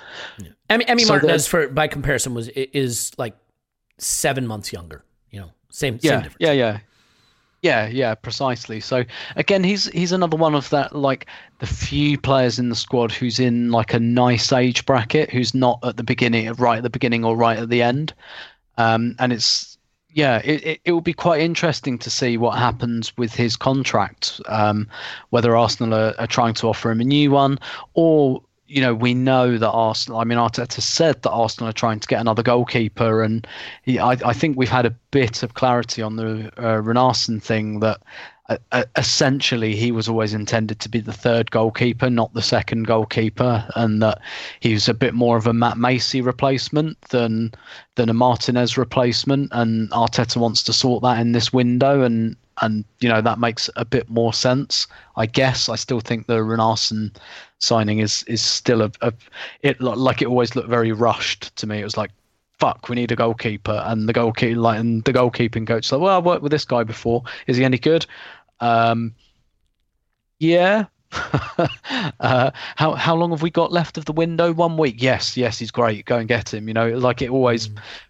[0.70, 3.36] Emi, Emi So Martinez, for by comparison, was is like
[3.98, 5.04] seven months younger.
[5.32, 6.38] You know, same same yeah, difference.
[6.40, 6.80] yeah, yeah,
[7.62, 8.80] yeah, yeah, precisely.
[8.80, 9.04] So
[9.36, 11.28] again, he's he's another one of that like
[11.60, 15.80] the few players in the squad who's in like a nice age bracket, who's not
[15.84, 18.14] at the beginning, right at the beginning or right at the end.
[18.78, 19.78] Um, and it's
[20.10, 24.42] yeah, it, it, it will be quite interesting to see what happens with his contract.
[24.48, 24.90] Um,
[25.30, 27.60] whether Arsenal are, are trying to offer him a new one,
[27.94, 28.42] or
[28.72, 30.20] you know, we know that Arsenal.
[30.20, 33.46] I mean, Arteta said that Arsenal are trying to get another goalkeeper, and
[33.84, 37.82] he, I, I think we've had a bit of clarity on the uh, Runarsson thing
[37.82, 38.02] that
[38.48, 42.88] uh, uh, essentially he was always intended to be the third goalkeeper, not the second
[42.88, 44.20] goalkeeper, and that
[44.62, 47.54] he was a bit more of a Matt Macey replacement than
[47.96, 52.86] than a Martinez replacement, and Arteta wants to sort that in this window, and and
[53.02, 54.88] you know that makes a bit more sense.
[55.18, 57.16] I guess I still think the Runarsson
[57.62, 59.14] signing is is still a, a
[59.62, 61.80] it like it always looked very rushed to me.
[61.80, 62.12] It was like
[62.62, 66.16] fuck, we need a goalkeeper, and the goalkeeper like and the goalkeeping coach like, well,
[66.16, 67.24] I worked with this guy before.
[67.48, 68.06] Is he any good?
[68.60, 69.16] Um,
[70.38, 70.86] yeah.
[72.20, 74.54] uh, how how long have we got left of the window?
[74.54, 75.02] One week.
[75.02, 76.06] Yes, yes, he's great.
[76.06, 76.68] Go and get him.
[76.68, 77.70] You know, like it always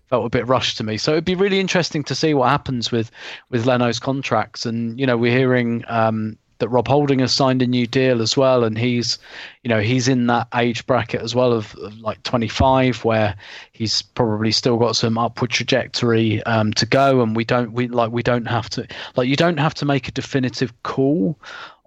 [0.10, 0.98] felt a bit rushed to me.
[0.98, 3.10] So it'd be really interesting to see what happens with
[3.50, 4.66] with Leno's contracts.
[4.66, 8.38] And you know, we're hearing um, that Rob Holding has signed a new deal as
[8.38, 9.20] well, and he's,
[9.64, 13.36] you know, he's in that age bracket as well of, of like 25, where
[13.74, 18.12] he's probably still got some upward trajectory um, to go, and we don't we like
[18.12, 18.88] we don't have to
[19.18, 21.38] like you don't have to make a definitive call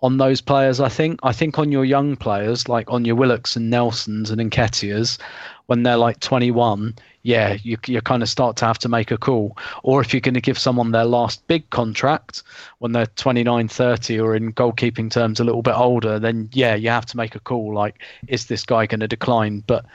[0.04, 0.80] on those players.
[0.80, 4.38] I think I think on your young players like on your Willocks and Nelsons and
[4.38, 5.18] Nketiahs,
[5.64, 9.16] when they're like 21, yeah, you you kind of start to have to make a
[9.16, 9.56] call.
[9.82, 12.42] Or if you're going to give someone their last big contract
[12.80, 16.90] when they're 29, 30, or in goalkeeping terms a little bit older, then yeah, you
[16.90, 17.72] have to make a call.
[17.72, 19.64] Like, is this guy going to decline?
[19.66, 19.86] But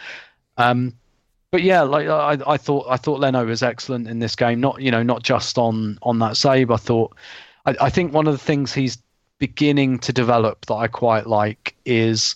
[0.57, 0.91] um,
[1.51, 4.60] but yeah, like I, I thought I thought Leno was excellent in this game.
[4.60, 6.72] Not you know not just on on that save.
[6.72, 7.16] I thought
[7.68, 8.97] I, I think one of the things he's
[9.40, 12.36] beginning to develop that I quite like is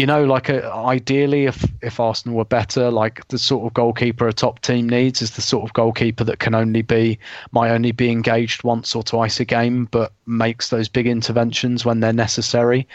[0.00, 4.26] you know, like a, ideally, if if Arsenal were better, like the sort of goalkeeper
[4.26, 7.18] a top team needs is the sort of goalkeeper that can only be
[7.52, 12.00] might only be engaged once or twice a game, but makes those big interventions when
[12.00, 12.88] they're necessary.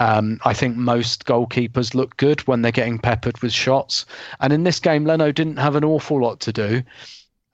[0.00, 4.04] Um, I think most goalkeepers look good when they're getting peppered with shots,
[4.40, 6.82] and in this game, Leno didn't have an awful lot to do.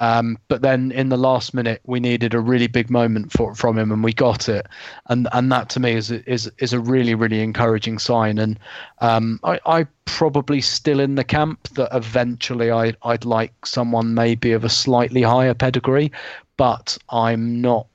[0.01, 3.77] Um, but then in the last minute, we needed a really big moment for, from
[3.77, 4.67] him, and we got it.
[5.09, 8.39] And and that to me is is is a really really encouraging sign.
[8.39, 8.59] And
[9.01, 14.53] um, I I probably still in the camp that eventually I I'd like someone maybe
[14.53, 16.13] of a slightly higher pedigree,
[16.57, 17.89] but I'm not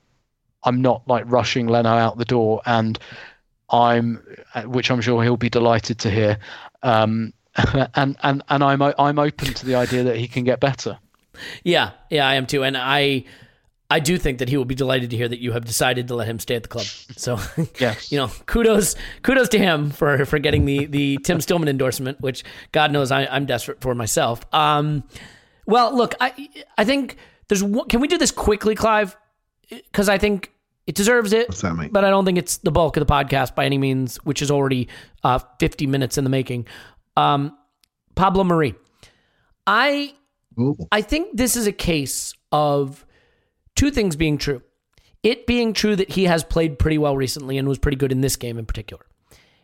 [0.64, 3.00] I'm not like rushing Leno out the door, and
[3.70, 4.22] I'm
[4.66, 6.38] which I'm sure he'll be delighted to hear.
[6.84, 7.34] Um,
[7.96, 10.98] and and and I'm I'm open to the idea that he can get better.
[11.64, 13.26] Yeah, yeah, I am too, and I.
[13.92, 16.16] I do think that he will be delighted to hear that you have decided to
[16.16, 16.86] let him stay at the club.
[16.86, 17.38] So,
[17.80, 22.20] yeah, you know, kudos, kudos to him for for getting the the Tim Stillman endorsement,
[22.20, 24.42] which God knows I, am desperate for myself.
[24.52, 25.04] Um,
[25.68, 27.18] well, look, I I think
[27.50, 29.16] there's one, can we do this quickly, Clive?
[29.70, 30.52] Because I think
[30.88, 31.48] it deserves it.
[31.48, 31.90] What's that mean?
[31.92, 34.52] But I don't think it's the bulk of the podcast by any means, which is
[34.52, 34.90] already
[35.24, 36.68] uh, 50 minutes in the making.
[37.16, 37.56] Um,
[38.16, 38.76] Pablo Mari,
[39.66, 40.14] I
[40.60, 40.78] Ooh.
[40.92, 43.06] I think this is a case of
[43.76, 44.62] two things being true.
[45.24, 48.22] It being true that he has played pretty well recently and was pretty good in
[48.22, 49.06] this game in particular.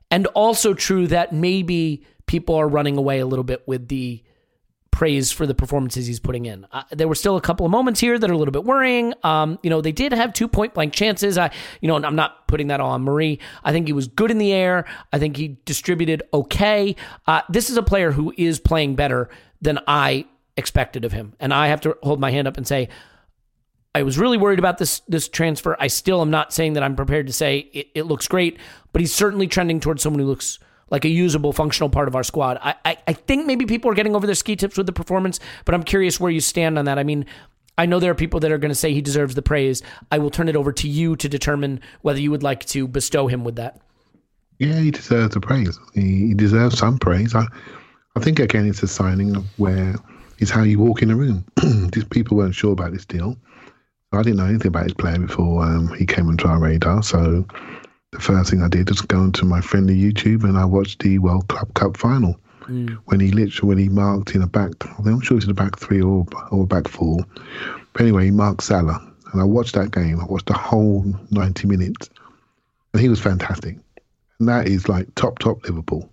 [0.09, 4.23] And also true that maybe people are running away a little bit with the
[4.91, 6.65] praise for the performances he's putting in.
[6.71, 9.13] Uh, there were still a couple of moments here that are a little bit worrying.
[9.23, 11.37] Um, you know, they did have two point blank chances.
[11.37, 13.39] I, you know, I'm not putting that on Mari.
[13.63, 14.85] I think he was good in the air.
[15.13, 16.95] I think he distributed okay.
[17.27, 19.29] Uh, this is a player who is playing better
[19.61, 20.25] than I
[20.60, 21.34] expected of him.
[21.39, 22.89] And I have to hold my hand up and say,
[23.95, 25.76] I was really worried about this this transfer.
[25.80, 28.60] I still am not saying that I'm prepared to say it, it looks great,
[28.93, 30.60] but he's certainly trending towards someone who looks
[30.91, 32.60] like a usable, functional part of our squad.
[32.62, 35.39] I, I, I think maybe people are getting over their ski tips with the performance,
[35.66, 36.97] but I'm curious where you stand on that.
[36.97, 37.26] I mean,
[37.78, 39.82] I know there are people that are going to say he deserves the praise.
[40.12, 43.28] I will turn it over to you to determine whether you would like to bestow
[43.28, 43.80] him with that.
[44.57, 45.80] Yeah, he deserves the praise.
[45.93, 47.34] He, he deserves some praise.
[47.36, 47.45] I,
[48.16, 49.95] I think again, it's a signing of where
[50.39, 51.45] is how you walk in a room.
[51.91, 53.37] These people weren't sure about this deal.
[54.11, 57.03] I didn't know anything about his player before um, he came onto our radar.
[57.03, 57.45] So
[58.11, 61.19] the first thing I did was go onto my friendly YouTube and I watched the
[61.19, 62.97] World Club Cup final mm.
[63.05, 64.71] when he literally when he marked in a back.
[64.97, 67.19] I'm sure it was in the back three or or back four.
[67.93, 68.99] But anyway, he marked Salah,
[69.31, 70.19] and I watched that game.
[70.19, 72.09] I watched the whole 90 minutes,
[72.93, 73.77] and he was fantastic.
[74.39, 76.09] And that is like top top Liverpool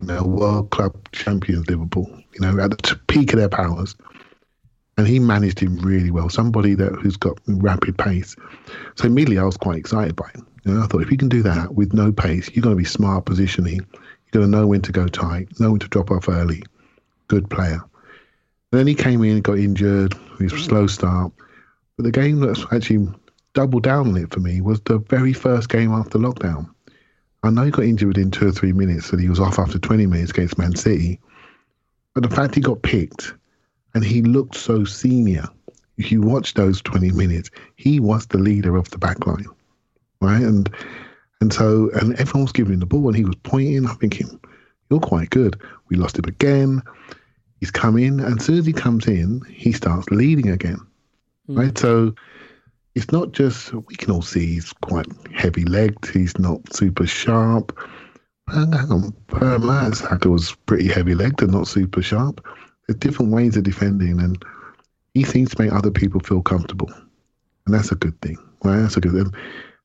[0.00, 3.94] you know, World Club champions Liverpool, you know, at the peak of their powers.
[4.96, 6.28] And he managed him really well.
[6.28, 8.36] Somebody that who's got rapid pace.
[8.96, 10.46] So immediately I was quite excited by him.
[10.64, 12.82] You know, I thought if you can do that with no pace, you're going to
[12.82, 13.76] be smart positioning.
[13.76, 16.62] You're going to know when to go tight, know when to drop off early.
[17.28, 17.80] Good player.
[18.72, 20.14] then he came in got injured.
[20.38, 21.32] His slow start.
[21.96, 23.08] But the game that's actually
[23.54, 26.68] doubled down on it for me was the very first game after lockdown.
[27.42, 29.78] I know he got injured within two or three minutes and he was off after
[29.78, 31.20] 20 minutes against Man City.
[32.14, 33.34] But the fact he got picked
[33.94, 35.44] and he looked so senior,
[35.96, 39.46] if you watch those 20 minutes, he was the leader of the backline,
[40.20, 40.42] right?
[40.42, 40.70] And
[41.40, 43.86] and so, and everyone was giving him the ball and he was pointing.
[43.86, 44.38] I'm thinking,
[44.90, 45.60] you're quite good.
[45.88, 46.82] We lost him again.
[47.60, 50.80] He's come in, and as soon as he comes in, he starts leading again,
[51.48, 51.58] mm.
[51.58, 51.76] right?
[51.76, 52.14] So
[52.94, 56.06] it's not just we can all see he's quite heavy legged.
[56.06, 57.76] He's not super sharp.
[58.48, 62.44] Hang on, Per Mertesacker was pretty heavy legged and not super sharp.
[62.86, 64.44] There's different ways of defending, and
[65.14, 66.90] he seems to make other people feel comfortable,
[67.66, 68.36] and that's a good thing.
[68.64, 68.80] Right?
[68.80, 69.32] That's a good thing.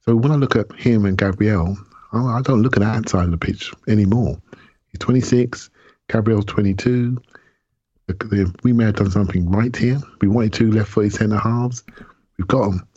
[0.02, 1.78] So when I look at him and Gabriel,
[2.12, 4.42] I don't look at that side of the pitch anymore.
[4.88, 5.70] He's 26,
[6.10, 7.18] Gabriel's 22.
[8.64, 10.00] We may have done something right here.
[10.22, 11.84] We wanted two left-footed centre halves.
[12.38, 12.88] We've got them.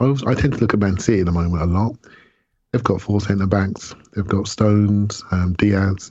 [0.00, 1.96] I, was, I tend to look at Man City at the moment a lot.
[2.72, 3.94] they've got four centre backs.
[4.14, 6.10] They've got Stones, um, Dias,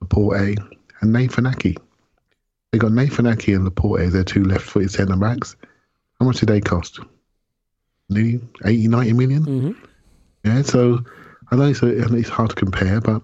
[0.00, 0.58] Laporte,
[1.00, 1.78] and Nathan Ake.
[2.72, 5.56] They got Nathan Ake and Laporte as their two left-footed centre backs.
[6.20, 7.00] How much did they cost?
[8.10, 9.44] Nearly 80, 90 million?
[10.44, 10.98] Yeah, so
[11.50, 13.22] I know it's, a, it's hard to compare, but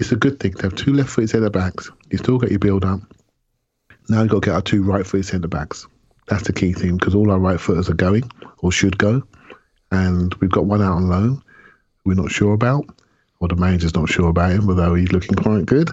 [0.00, 1.90] it's a good thing to have two left-footed centre backs.
[2.10, 3.00] You still get your build-up.
[4.08, 5.86] Now you've got to get our two right-footed centre backs.
[6.30, 9.22] That's the key thing because all our right footers are going or should go,
[9.90, 11.42] and we've got one out on loan.
[12.04, 12.86] We're not sure about,
[13.40, 15.90] or the manager's not sure about him, although he's looking quite good.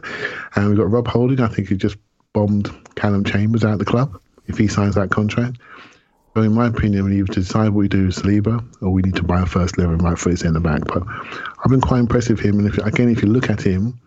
[0.56, 1.42] And we've got Rob Holding.
[1.42, 1.98] I think he just
[2.34, 5.58] bombed Calum Chambers out of the club if he signs that contract.
[6.36, 9.02] So in my opinion, we need to decide what we do with Saliba, or we
[9.02, 10.86] need to buy a first level right foot centre back.
[10.86, 12.60] But I've been quite impressed with him.
[12.60, 14.00] And if, again, if you look at him,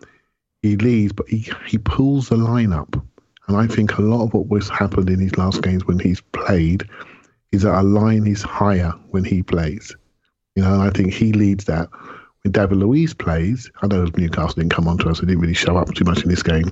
[0.62, 2.99] he leads, but he, he pulls the line up.
[3.50, 6.20] And I think a lot of what was happened in his last games when he's
[6.20, 6.88] played
[7.50, 9.92] is that our line is higher when he plays.
[10.54, 11.88] You know, and I think he leads that.
[12.44, 15.76] When David Luiz plays, I know Newcastle didn't come onto us, they didn't really show
[15.76, 16.70] up too much in this game.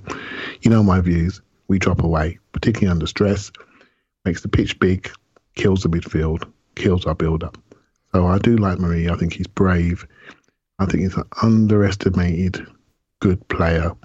[0.63, 1.43] You know my views.
[1.67, 3.51] We drop away, particularly under stress,
[4.25, 5.11] makes the pitch big,
[5.57, 7.59] kills the midfield, kills our build up.
[8.13, 9.11] So I do like Mari.
[9.11, 10.07] I think he's brave.
[10.79, 12.65] I think he's an underestimated
[13.19, 13.97] good player.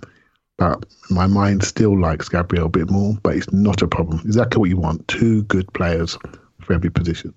[0.58, 4.22] But my mind still likes Gabriel a bit more, but it's not a problem.
[4.24, 5.08] Exactly what you want.
[5.08, 6.18] Two good players
[6.62, 7.34] for every position.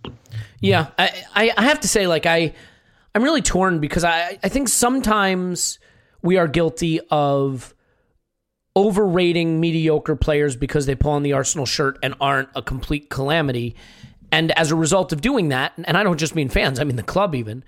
[0.61, 2.55] Yeah, I, I, have to say, like I,
[3.14, 5.79] I'm really torn because I, I think sometimes
[6.23, 7.75] we are guilty of
[8.77, 13.75] overrating mediocre players because they pull on the Arsenal shirt and aren't a complete calamity.
[14.31, 16.97] And as a result of doing that, and I don't just mean fans, I mean
[16.97, 17.64] the club even,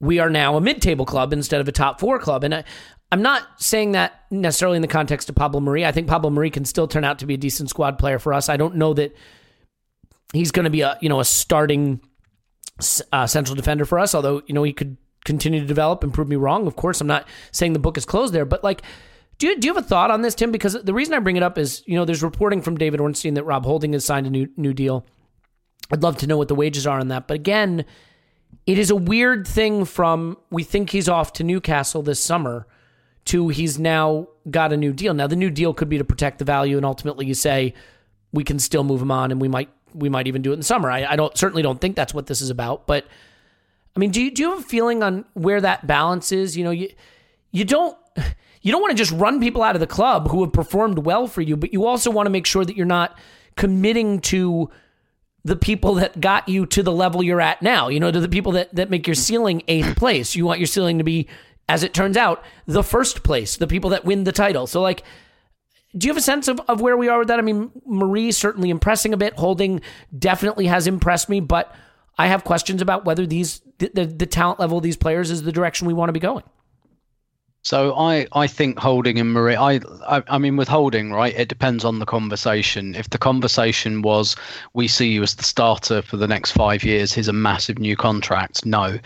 [0.00, 2.42] we are now a mid-table club instead of a top four club.
[2.44, 2.64] And I,
[3.12, 5.86] I'm not saying that necessarily in the context of Pablo Mari.
[5.86, 8.32] I think Pablo Mari can still turn out to be a decent squad player for
[8.32, 8.48] us.
[8.48, 9.14] I don't know that
[10.32, 12.00] he's going to be a you know a starting
[13.12, 14.14] uh, central defender for us.
[14.14, 16.66] Although you know he could continue to develop and prove me wrong.
[16.66, 18.82] Of course, I'm not saying the book is closed there, but like.
[19.38, 20.50] Do you, do you have a thought on this, Tim?
[20.50, 23.34] Because the reason I bring it up is, you know, there's reporting from David Ornstein
[23.34, 25.04] that Rob Holding has signed a new new deal.
[25.92, 27.28] I'd love to know what the wages are on that.
[27.28, 27.84] But again,
[28.66, 32.66] it is a weird thing from we think he's off to Newcastle this summer
[33.26, 35.14] to he's now got a new deal.
[35.14, 37.74] Now the new deal could be to protect the value, and ultimately you say
[38.32, 40.60] we can still move him on, and we might we might even do it in
[40.60, 40.90] the summer.
[40.90, 43.06] I, I don't certainly don't think that's what this is about, but
[43.96, 46.56] I mean, do you do you have a feeling on where that balance is?
[46.56, 46.90] You know, you
[47.50, 47.96] you don't
[48.62, 51.26] you don't want to just run people out of the club who have performed well
[51.26, 53.18] for you, but you also want to make sure that you're not
[53.56, 54.70] committing to
[55.44, 57.88] the people that got you to the level you're at now.
[57.88, 60.36] You know, to the people that that make your ceiling eighth place.
[60.36, 61.26] You want your ceiling to be,
[61.68, 63.56] as it turns out, the first place.
[63.56, 64.66] The people that win the title.
[64.66, 65.02] So like.
[65.96, 67.38] Do you have a sense of, of where we are with that?
[67.38, 69.32] I mean, Mari certainly impressing a bit.
[69.38, 69.80] Holding
[70.18, 71.74] definitely has impressed me, but
[72.18, 75.42] I have questions about whether these the, the, the talent level of these players is
[75.42, 76.44] the direction we want to be going.
[77.62, 81.34] So I, I think Holding and Mari, I, I, I mean with Holding, right?
[81.34, 82.94] It depends on the conversation.
[82.94, 84.36] If the conversation was,
[84.74, 87.96] we see you as the starter for the next five years, here's a massive new
[87.96, 88.64] contract.
[88.64, 88.98] No,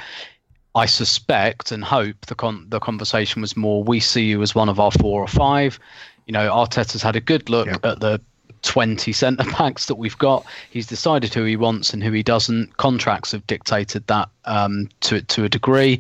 [0.75, 4.69] I suspect and hope the con- the conversation was more, we see you as one
[4.69, 5.79] of our four or five.
[6.27, 7.79] You know, Arteta's had a good look Yeah.
[7.83, 8.21] at the
[8.63, 10.45] 20 centre backs that we've got.
[10.71, 12.77] He's decided who he wants and who he doesn't.
[12.77, 15.99] Contracts have dictated that um, to to a degree.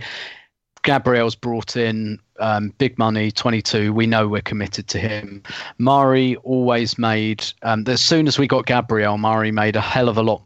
[0.83, 3.93] Gabriel's brought in um, big money, 22.
[3.93, 5.43] We know we're committed to him.
[5.77, 10.17] Mari always made, um, as soon as we got Gabriel, Mari made a hell of
[10.17, 10.43] a lot.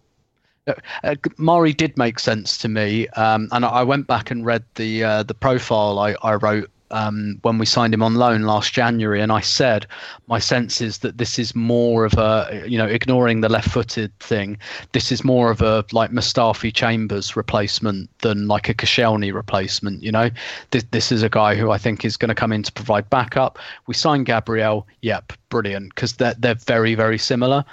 [0.66, 4.64] Uh, uh, Mari did make sense to me, um, and I went back and read
[4.76, 8.72] the uh, the profile I, I wrote um, when we signed him on loan last
[8.72, 9.86] January, and I said
[10.26, 14.56] my sense is that this is more of a, you know, ignoring the left-footed thing,
[14.92, 20.02] this is more of a like Mustafi Chambers replacement than like a Koscielny replacement.
[20.02, 20.30] You know,
[20.70, 23.10] this this is a guy who I think is going to come in to provide
[23.10, 23.58] backup.
[23.86, 27.64] We signed Gabriel, yep, brilliant, because they're they're very very similar.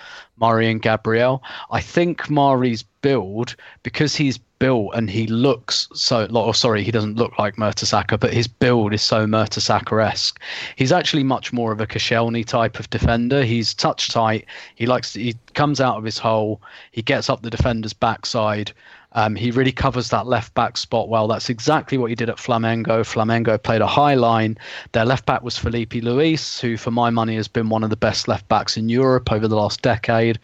[0.41, 1.43] Mari and Gabriel.
[1.69, 6.91] I think Mari's build because he's built and he looks so or oh, sorry he
[6.91, 10.39] doesn't look like Mertesacker but his build is so Mertesacker-esque
[10.75, 13.43] he's actually much more of a Koscielny type of defender.
[13.43, 14.45] He's touch tight.
[14.75, 16.61] He likes he comes out of his hole.
[16.91, 18.71] He gets up the defender's backside
[19.13, 21.27] um, he really covers that left back spot well.
[21.27, 23.01] That's exactly what he did at Flamengo.
[23.01, 24.57] Flamengo played a high line.
[24.93, 27.97] Their left back was Filipe Luis, who, for my money, has been one of the
[27.97, 30.39] best left backs in Europe over the last decade.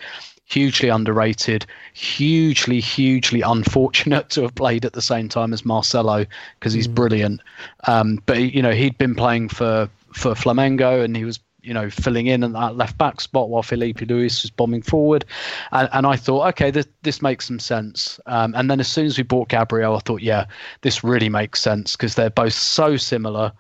[0.46, 6.26] Hugely underrated, hugely, hugely unfortunate to have played at the same time as Marcelo
[6.60, 7.42] because he's brilliant.
[7.86, 11.90] Um, but you know he'd been playing for for Flamengo and he was you know,
[11.90, 15.26] filling in at that left back spot while Filipe Luis was bombing forward.
[15.74, 18.20] And, and I thought, okay, this, this makes some sense.
[18.26, 20.46] Um, and then as soon as we bought Gabriel, I thought, yeah,
[20.82, 23.52] this really makes sense because they're both so similar.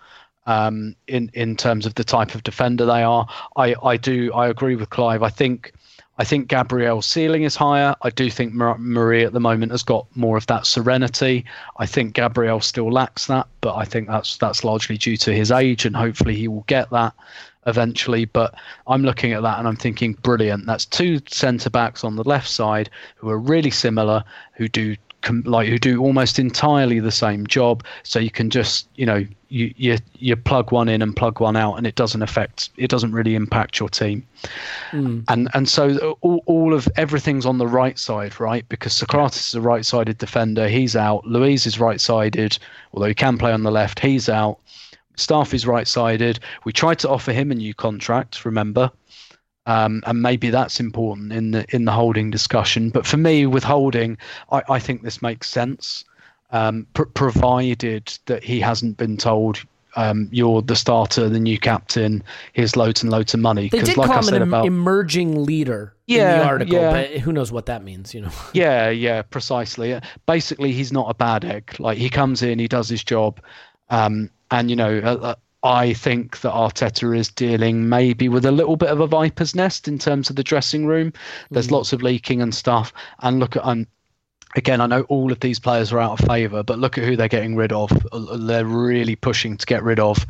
[0.45, 3.27] Um, in in terms of the type of defender they are,
[3.57, 5.21] I, I do I agree with Clive.
[5.21, 5.73] I think
[6.17, 7.95] I think Gabriel's ceiling is higher.
[8.01, 11.43] I do think Mari at the moment has got more of that serenity.
[11.77, 15.51] I think Gabriel still lacks that, but I think that's that's largely due to his
[15.51, 17.13] age, and hopefully he will get that
[17.67, 18.25] eventually.
[18.25, 18.55] But
[18.87, 20.65] I'm looking at that and I'm thinking, brilliant.
[20.65, 24.95] That's two centre backs on the left side who are really similar, who do
[25.43, 27.83] like who do almost entirely the same job.
[28.03, 31.55] So you can just you know you you you plug one in and plug one
[31.55, 34.25] out, and it doesn't affect it doesn't really impact your team.
[34.91, 35.23] Mm.
[35.27, 38.67] And and so all, all of everything's on the right side, right?
[38.69, 41.25] Because Sokratis is a right-sided defender, he's out.
[41.25, 42.57] Luiz is right-sided,
[42.93, 43.99] although he can play on the left.
[43.99, 44.59] He's out.
[45.17, 46.39] Staff is right-sided.
[46.63, 48.45] We tried to offer him a new contract.
[48.45, 48.91] Remember,
[49.65, 52.89] um, and maybe that's important in the in the holding discussion.
[52.89, 54.17] But for me, with holding,
[54.51, 56.05] I, I think this makes sense,
[56.51, 59.63] um, pr- provided that he hasn't been told
[59.97, 62.23] um, you're the starter, the new captain.
[62.53, 63.67] Here's loads and loads of money.
[63.67, 66.91] They did like call him an about, emerging leader yeah, in the article, yeah.
[66.91, 68.31] but who knows what that means, you know?
[68.53, 69.99] Yeah, yeah, precisely.
[70.27, 71.75] Basically, he's not a bad egg.
[71.79, 73.41] Like he comes in, he does his job,
[73.89, 78.51] um, and you know, uh, uh I think that Arteta is dealing maybe with a
[78.51, 81.11] little bit of a viper's nest in terms of the dressing room.
[81.49, 81.71] There's mm.
[81.71, 82.93] lots of leaking and stuff.
[83.19, 83.87] And look at, um,
[84.55, 87.15] again, I know all of these players are out of favour, but look at who
[87.15, 87.91] they're getting rid of.
[88.11, 90.25] They're really pushing to get rid of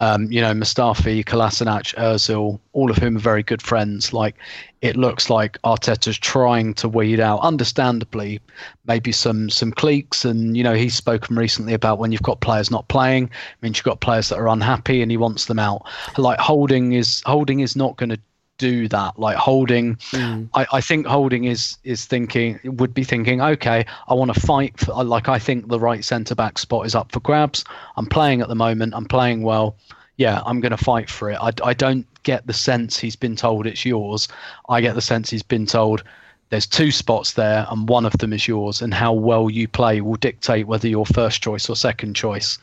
[0.00, 4.12] um, you know, Mustafi, Kolasinac, Ozil, all of whom are very good friends.
[4.12, 4.36] Like,
[4.82, 8.40] it looks like Arteta's trying to weed out, understandably,
[8.86, 10.24] maybe some some cliques.
[10.24, 13.30] And you know, he's spoken recently about when you've got players not playing,
[13.62, 15.82] means you've got players that are unhappy, and he wants them out.
[16.18, 18.20] Like Holding is Holding is not going to
[18.58, 19.96] do that like holding.
[20.12, 20.48] Mm.
[20.54, 24.78] I, I think holding is is thinking would be thinking okay i want to fight
[24.78, 27.64] for like i think the right centre back spot is up for grabs.
[27.96, 29.76] I'm playing at the moment i'm playing well.
[30.16, 31.38] Yeah i'm going to fight for it.
[31.40, 34.28] I, I don't get the sense he's been told it's yours.
[34.68, 36.02] I get the sense he's been told
[36.50, 40.00] there's two spots there and one of them is yours and how well you play
[40.00, 42.58] will dictate whether you're first choice or second choice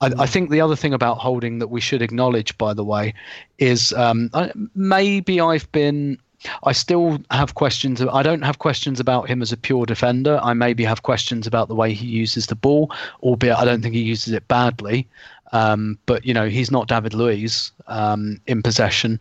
[0.00, 3.14] I, I, think the other thing about holding that we should acknowledge, by the way,
[3.58, 4.30] is um,
[4.74, 6.18] maybe I've been.
[6.64, 8.00] I still have questions.
[8.00, 10.40] I don't have questions about him as a pure defender.
[10.42, 12.90] I maybe have questions about the way he uses the ball,
[13.22, 15.06] albeit I don't think he uses it badly.
[15.52, 19.20] Um, but you know, he's not David Luiz um, in possession.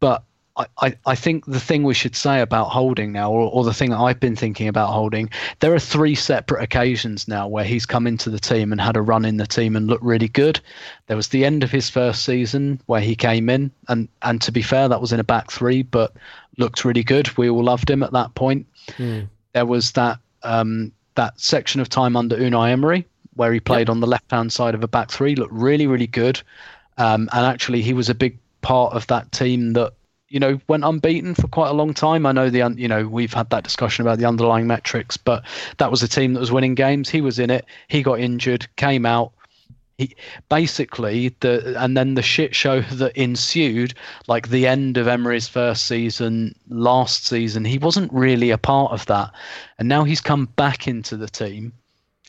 [0.00, 0.22] But
[0.78, 3.90] I, I think the thing we should say about holding now, or, or the thing
[3.90, 5.28] that I've been thinking about holding,
[5.60, 9.02] there are three separate occasions now where he's come into the team and had a
[9.02, 10.58] run in the team and looked really good.
[11.08, 14.52] There was the end of his first season where he came in, and, and to
[14.52, 16.14] be fair, that was in a back three, but
[16.56, 17.36] looked really good.
[17.36, 18.66] We all loved him at that point.
[18.96, 19.28] Mm.
[19.52, 23.04] There was that um, that section of time under Unai Emery
[23.36, 23.90] where he played yep.
[23.90, 26.40] on the left hand side of a back three, looked really, really good.
[26.98, 29.92] Um, and actually, he was a big part of that team that
[30.36, 32.26] you know, went unbeaten for quite a long time.
[32.26, 35.42] I know the, you know, we've had that discussion about the underlying metrics, but
[35.78, 37.08] that was a team that was winning games.
[37.08, 37.64] He was in it.
[37.88, 39.32] He got injured, came out.
[39.96, 40.14] He
[40.50, 43.94] basically the and then the shit show that ensued,
[44.28, 49.06] like the end of Emery's first season, last season, he wasn't really a part of
[49.06, 49.32] that,
[49.78, 51.72] and now he's come back into the team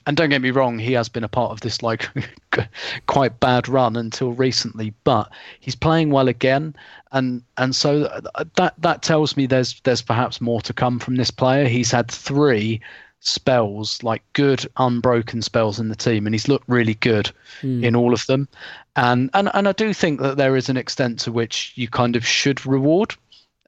[0.08, 2.10] and don't get me wrong, he has been a part of this like
[3.08, 5.30] quite bad run until recently, but
[5.60, 6.74] he's playing well again,
[7.12, 8.10] and and so
[8.56, 11.68] that that tells me there's there's perhaps more to come from this player.
[11.68, 12.82] He's had three
[13.20, 17.32] spells, like good unbroken spells in the team, and he's looked really good
[17.62, 17.84] mm.
[17.84, 18.48] in all of them.
[18.96, 22.16] And and and I do think that there is an extent to which you kind
[22.16, 23.16] of should reward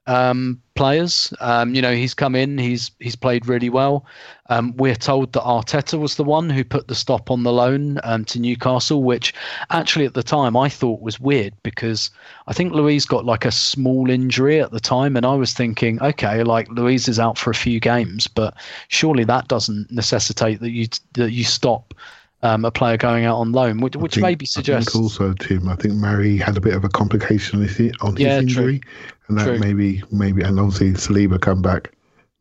[0.06, 1.32] um, players.
[1.40, 4.06] Um, you know, he's come in, he's he's played really well.
[4.48, 8.00] Um, we're told that Arteta was the one who put the stop on the loan
[8.02, 9.32] um, to Newcastle, which
[9.70, 12.10] actually at the time I thought was weird because
[12.46, 16.00] I think Luiz got like a small injury at the time, and I was thinking,
[16.02, 18.54] okay, like Luiz is out for a few games, but
[18.88, 21.94] surely that doesn't necessitate that you that you stop.
[22.42, 24.88] Um, a player going out on loan, which, which think, maybe suggests.
[24.88, 27.92] I think also, Tim, I think Mari had a bit of a complication on his,
[28.00, 28.90] on his yeah, injury, true
[29.30, 29.58] and that True.
[29.58, 31.92] maybe maybe and obviously Saliba come back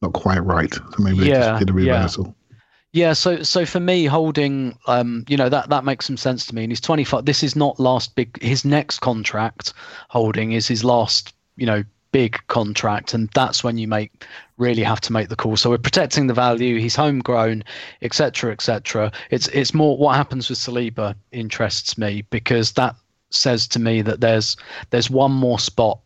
[0.01, 2.25] not quite right, so maybe yeah, they just did a reversal.
[2.25, 2.33] Yeah.
[2.91, 6.55] Yeah, so so for me, holding, um, you know, that that makes some sense to
[6.55, 6.63] me.
[6.63, 7.23] And he's 25.
[7.23, 8.41] This is not last big.
[8.41, 9.73] His next contract,
[10.07, 14.25] holding, is his last, you know, big contract, and that's when you make
[14.59, 15.57] really have to make the call.
[15.57, 16.79] So we're protecting the value.
[16.79, 17.63] He's homegrown,
[18.01, 19.11] etc., etc.
[19.31, 22.95] It's it's more what happens with Saliba interests me because that
[23.31, 24.57] says to me that there's
[24.89, 25.99] there's one more spot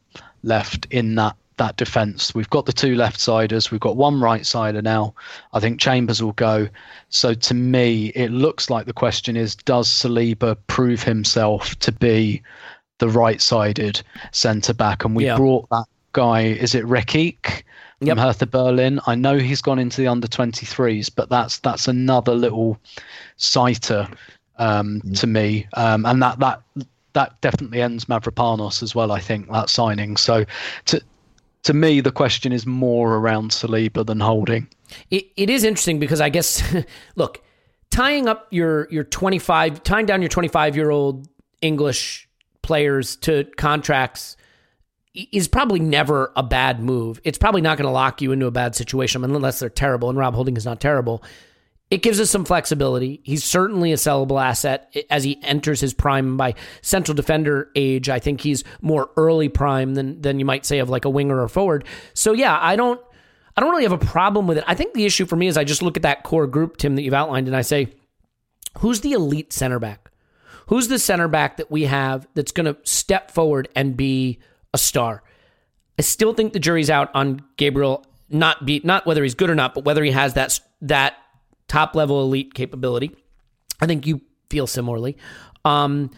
[0.43, 2.33] left in that that defence.
[2.33, 5.13] We've got the two left siders, we've got one right sider now.
[5.53, 6.67] I think Chambers will go.
[7.09, 12.41] So to me, it looks like the question is does Saliba prove himself to be
[12.99, 14.01] the right sided
[14.31, 15.05] centre back?
[15.05, 15.37] And we Yeah.
[15.37, 17.63] brought that guy, is it Rekik?
[18.09, 18.25] From Yep.
[18.25, 18.99] Hertha Berlin.
[19.07, 22.77] I know he's gone into the under 23s, but that's that's another little
[23.37, 24.07] sighter
[24.57, 26.61] um, to me, um, and that that
[27.13, 29.11] that definitely ends Mavropanos as well.
[29.11, 30.17] I think that signing.
[30.17, 30.45] So,
[30.85, 31.01] to
[31.63, 34.67] to me, the question is more around Saliba than Holding.
[35.09, 36.61] It, it is interesting because I guess,
[37.15, 37.41] look,
[37.89, 41.27] tying up your your 25, tying down your 25 year old
[41.61, 42.27] English
[42.61, 44.37] players to contracts
[45.13, 47.21] is probably never a bad move.
[47.23, 50.09] It's probably not going to lock you into a bad situation unless they're terrible.
[50.09, 51.23] And Rob Holding is not terrible.
[51.91, 53.21] It gives us some flexibility.
[53.23, 56.37] He's certainly a sellable asset as he enters his prime.
[56.37, 60.79] By central defender age, I think he's more early prime than than you might say
[60.79, 61.85] of like a winger or forward.
[62.15, 62.99] So yeah, I don't
[63.55, 64.63] I don't really have a problem with it.
[64.65, 66.95] I think the issue for me is I just look at that core group, Tim,
[66.95, 67.93] that you've outlined, and I say,
[68.79, 70.09] who's the elite center back?
[70.67, 74.39] Who's the center back that we have that's going to step forward and be
[74.73, 75.23] a star?
[75.97, 78.05] I still think the jury's out on Gabriel.
[78.29, 81.15] Not be not whether he's good or not, but whether he has that that
[81.67, 83.11] top level elite capability.
[83.79, 85.17] I think you feel similarly.
[85.65, 86.11] Um,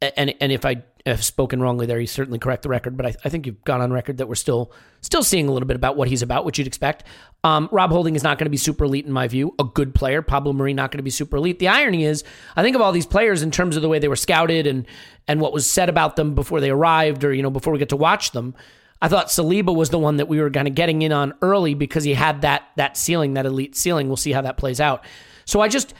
[0.00, 2.96] and and if I have spoken wrongly there, you certainly correct the record.
[2.96, 5.66] But I, I think you've gone on record that we're still still seeing a little
[5.66, 7.04] bit about what he's about, which you'd expect.
[7.42, 9.54] Um, Rob Holding is not going to be super elite in my view.
[9.58, 11.58] A good player, Pablo Mari not going to be super elite.
[11.58, 12.22] The irony is,
[12.54, 14.86] I think of all these players in terms of the way they were scouted and
[15.26, 17.90] and what was said about them before they arrived, or you know before we get
[17.90, 18.54] to watch them.
[19.02, 21.72] I thought Saliba was the one that we were kind of getting in on early
[21.72, 24.08] because he had that that ceiling, that elite ceiling.
[24.08, 25.04] We'll see how that plays out.
[25.46, 25.94] So I just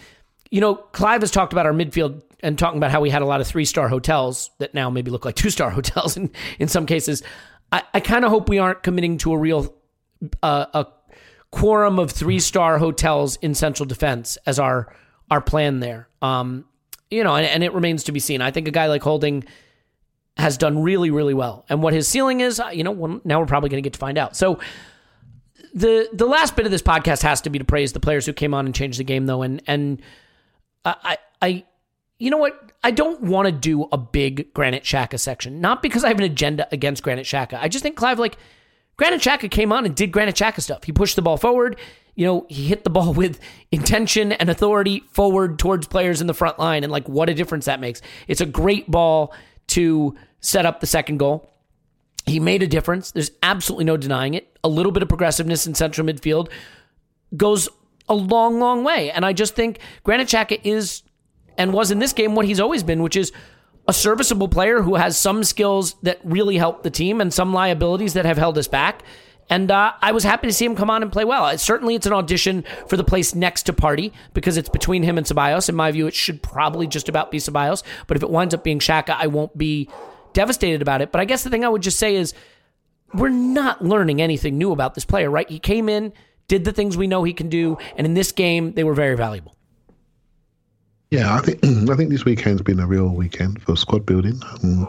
[0.51, 3.27] you know, Clive has talked about our midfield and talking about how we had a
[3.27, 6.69] lot of three star hotels that now maybe look like two star hotels in, in
[6.69, 7.23] some cases.
[7.73, 9.75] I, I kind of hope we aren't committing to a real
[10.43, 10.87] uh, a
[11.51, 14.95] quorum of three star hotels in central defense as our
[15.31, 16.09] our plan there.
[16.23, 16.65] Um,
[17.11, 18.41] you know, and, and it remains to be seen.
[18.41, 19.45] I think a guy like Holding
[20.37, 23.69] has done really, really well, and what his ceiling is, you know, now we're probably
[23.69, 24.37] going to get to find out.
[24.37, 24.61] So
[25.75, 28.33] the the last bit of this podcast has to be to praise the players who
[28.33, 30.03] came on and changed the game, though, and and
[30.85, 31.65] I, I,
[32.21, 32.73] you know what?
[32.85, 36.25] I don't want to do a big Granit Xhaka section, not because I have an
[36.25, 37.59] agenda against Granit Xhaka.
[37.61, 38.37] I just think Clive, like,
[38.97, 40.85] Granit Xhaka came on and did Granit Xhaka stuff.
[40.85, 41.79] He pushed the ball forward.
[42.15, 43.41] You know, he hit the ball with
[43.73, 47.65] intention and authority forward towards players in the front line, and like, what a difference
[47.65, 48.03] that makes.
[48.29, 49.35] It's a great ball
[49.69, 51.51] to set up the second goal.
[52.27, 53.13] He made a difference.
[53.13, 54.59] There's absolutely no denying it.
[54.63, 56.51] A little bit of progressiveness in central midfield
[57.35, 57.69] goes
[58.11, 59.11] a long, long way.
[59.11, 61.03] And I just think Granit Xhaka is
[61.61, 63.33] and was in this game what he's always been, which is
[63.87, 68.15] a serviceable player who has some skills that really help the team and some liabilities
[68.15, 69.03] that have held us back.
[69.51, 71.49] And uh, I was happy to see him come on and play well.
[71.49, 75.19] It, certainly, it's an audition for the place next to Partey because it's between him
[75.19, 75.69] and Ceballos.
[75.69, 77.83] In my view, it should probably just about be Ceballos.
[78.07, 79.91] But if it winds up being Xhaka, I won't be
[80.33, 81.13] devastated about it.
[81.13, 82.33] But I guess the thing I would just say is
[83.13, 85.51] we're not learning anything new about this player, right?
[85.51, 86.15] He came in,
[86.49, 89.17] did the things we know he can do, and in this game, they were very
[89.17, 89.57] valuable.
[91.11, 94.41] Yeah, I think I think this weekend's been a real weekend for squad building.
[94.63, 94.89] Um,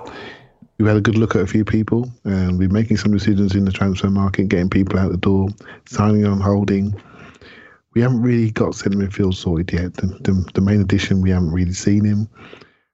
[0.78, 3.66] we've had a good look at a few people, and we're making some decisions in
[3.66, 5.50] the transfer market, getting people out the door,
[5.86, 6.96] signing on, holding.
[7.96, 9.96] We haven't really got centre midfield sorted yet.
[9.96, 12.30] The, the, the main addition, we haven't really seen him.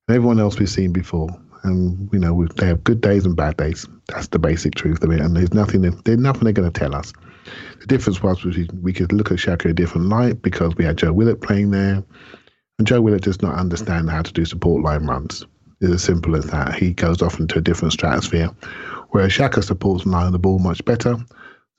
[0.09, 1.29] Everyone else we've seen before,
[1.63, 3.85] and you know they have good days and bad days.
[4.07, 5.19] That's the basic truth of it.
[5.19, 7.11] And there's nothing there's nothing they're going to tell us.
[7.81, 10.97] The difference was we, we could look at Xhaka a different light because we had
[10.97, 12.03] Joe Willock playing there.
[12.77, 15.45] And Joe Willock does not understand how to do support line runs.
[15.81, 16.75] It's as simple as that.
[16.75, 18.49] He goes off into a different stratosphere.
[19.09, 21.15] Whereas Xhaka supports line the ball much better,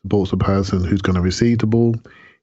[0.02, 1.94] supports the person who's going to receive the ball.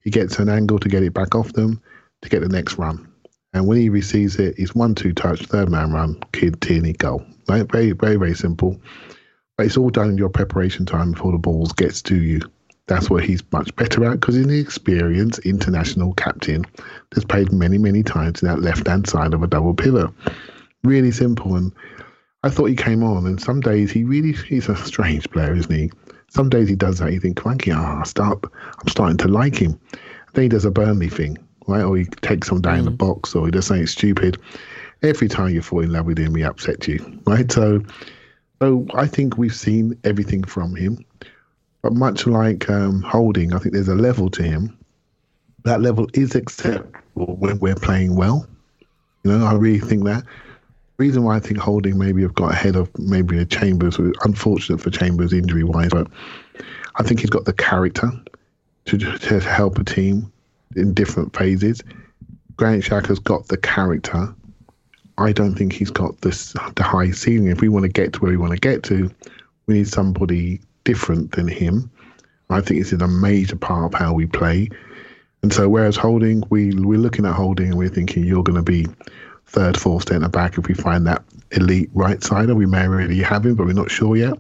[0.01, 1.81] He gets an angle to get it back off them
[2.21, 3.07] to get the next run.
[3.53, 7.25] And when he receives it, he's one two touch, third man run, kid, Tierney, goal.
[7.47, 7.69] Right?
[7.71, 8.79] Very, very, very simple.
[9.57, 12.41] But it's all done in your preparation time before the ball gets to you.
[12.87, 16.65] That's what he's much better at because he's an experienced international captain
[17.11, 20.09] that's played many, many times in that left hand side of a double pivot.
[20.83, 21.55] Really simple.
[21.55, 21.71] And
[22.43, 25.73] I thought he came on, and some days he really he's a strange player, isn't
[25.73, 25.91] he?
[26.29, 29.79] Some days he does that, you think, cranky, ah, start, I'm starting to like him.
[30.33, 31.37] Then he does a Burnley thing,
[31.67, 31.83] right?
[31.83, 34.37] Or he takes them down the box, or he does something stupid.
[35.01, 37.49] Every time you fall in love with him, he upsets you, right?
[37.51, 37.81] So,
[38.61, 41.04] so I think we've seen everything from him.
[41.85, 44.75] But much like um, Holding, I think there's a level to him.
[45.65, 48.47] That level is acceptable when we're playing well.
[49.23, 50.23] You know, I really think that.
[50.97, 54.89] reason why I think Holding maybe have got ahead of maybe the Chambers, unfortunate for
[54.89, 56.07] Chambers injury wise, but
[56.95, 58.11] I think he's got the character
[58.85, 60.33] to, to help a team
[60.75, 61.83] in different phases.
[62.55, 64.33] Granit Xhaka's got the character.
[65.19, 67.49] I don't think he's got this the high ceiling.
[67.49, 69.11] If we want to get to where we want to get to,
[69.67, 71.91] we need somebody different than him.
[72.49, 74.69] I think it's in a major part of how we play.
[75.41, 78.63] And so, whereas holding, we we're looking at holding and we're thinking you're going to
[78.63, 78.87] be
[79.47, 82.55] third, fourth centre back if we find that elite right sider.
[82.55, 84.39] We may already have him, but we're not sure yet.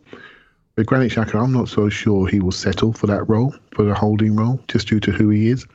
[0.75, 3.93] With Granit Xhaka, I'm not so sure he will settle for that role, for the
[3.93, 5.65] holding role, just due to who he is.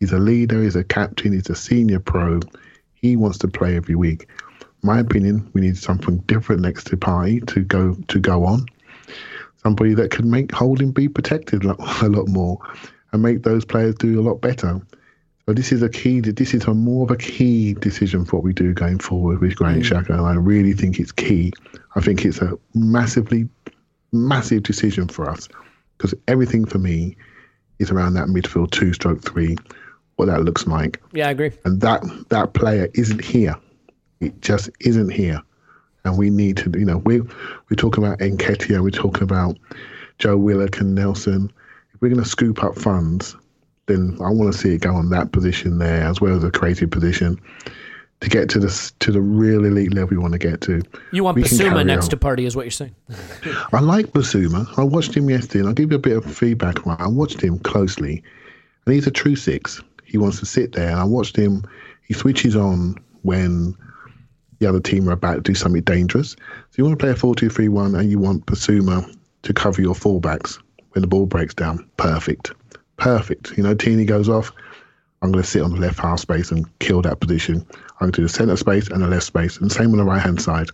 [0.00, 2.40] He's a leader, he's a captain, he's a senior pro.
[2.94, 4.28] He wants to play every week.
[4.82, 8.66] My opinion, we need something different next to Partey to go to go on.
[9.66, 11.74] Somebody that can make holding be protected a
[12.08, 12.56] lot, more
[13.10, 14.80] and make those players do a lot better.
[15.44, 16.20] So this is a key.
[16.20, 19.56] This is a more of a key decision for what we do going forward with
[19.56, 19.90] Granit mm.
[19.90, 21.52] Xhaka, and I really think it's key.
[21.96, 23.48] I think it's a massively,
[24.12, 25.48] massive decision for us
[25.98, 27.16] because everything for me
[27.80, 29.56] is around that midfield two stroke three,
[30.14, 31.02] what that looks like.
[31.12, 31.50] Yeah, I agree.
[31.64, 33.56] And that that player isn't here.
[34.20, 35.42] It just isn't here.
[36.06, 39.58] And we need to, you know, we we're talking about Nketiah, we're talking about
[40.18, 41.52] Joe Willock and Nelson.
[41.92, 43.36] If we're going to scoop up funds,
[43.86, 46.50] then I want to see it go on that position there as well as a
[46.50, 47.40] creative position
[48.20, 50.82] to get to the to the real elite level we want to get to.
[51.12, 52.10] You want Bissouma next on.
[52.10, 52.94] to Partey, is what you're saying?
[53.72, 54.66] I like Bissouma.
[54.78, 56.86] I watched him yesterday, and I'll give you a bit of feedback.
[56.86, 58.22] I watched him closely,
[58.84, 59.82] and he's a true six.
[60.04, 61.64] He wants to sit there, and I watched him.
[62.06, 63.76] He switches on when
[64.58, 66.32] the other team are about to do something dangerous.
[66.32, 70.58] So you want to play a 4-2-3-1, and you want Bissouma to cover your fullbacks
[70.90, 71.88] when the ball breaks down.
[71.96, 72.52] Perfect
[72.96, 73.56] perfect.
[73.56, 74.52] You know, Tierney goes off.
[75.22, 77.66] I'm going to sit on the left half space and kill that position.
[77.72, 80.04] I'm going to do the centre space and the left space, and same on the
[80.04, 80.68] right hand side.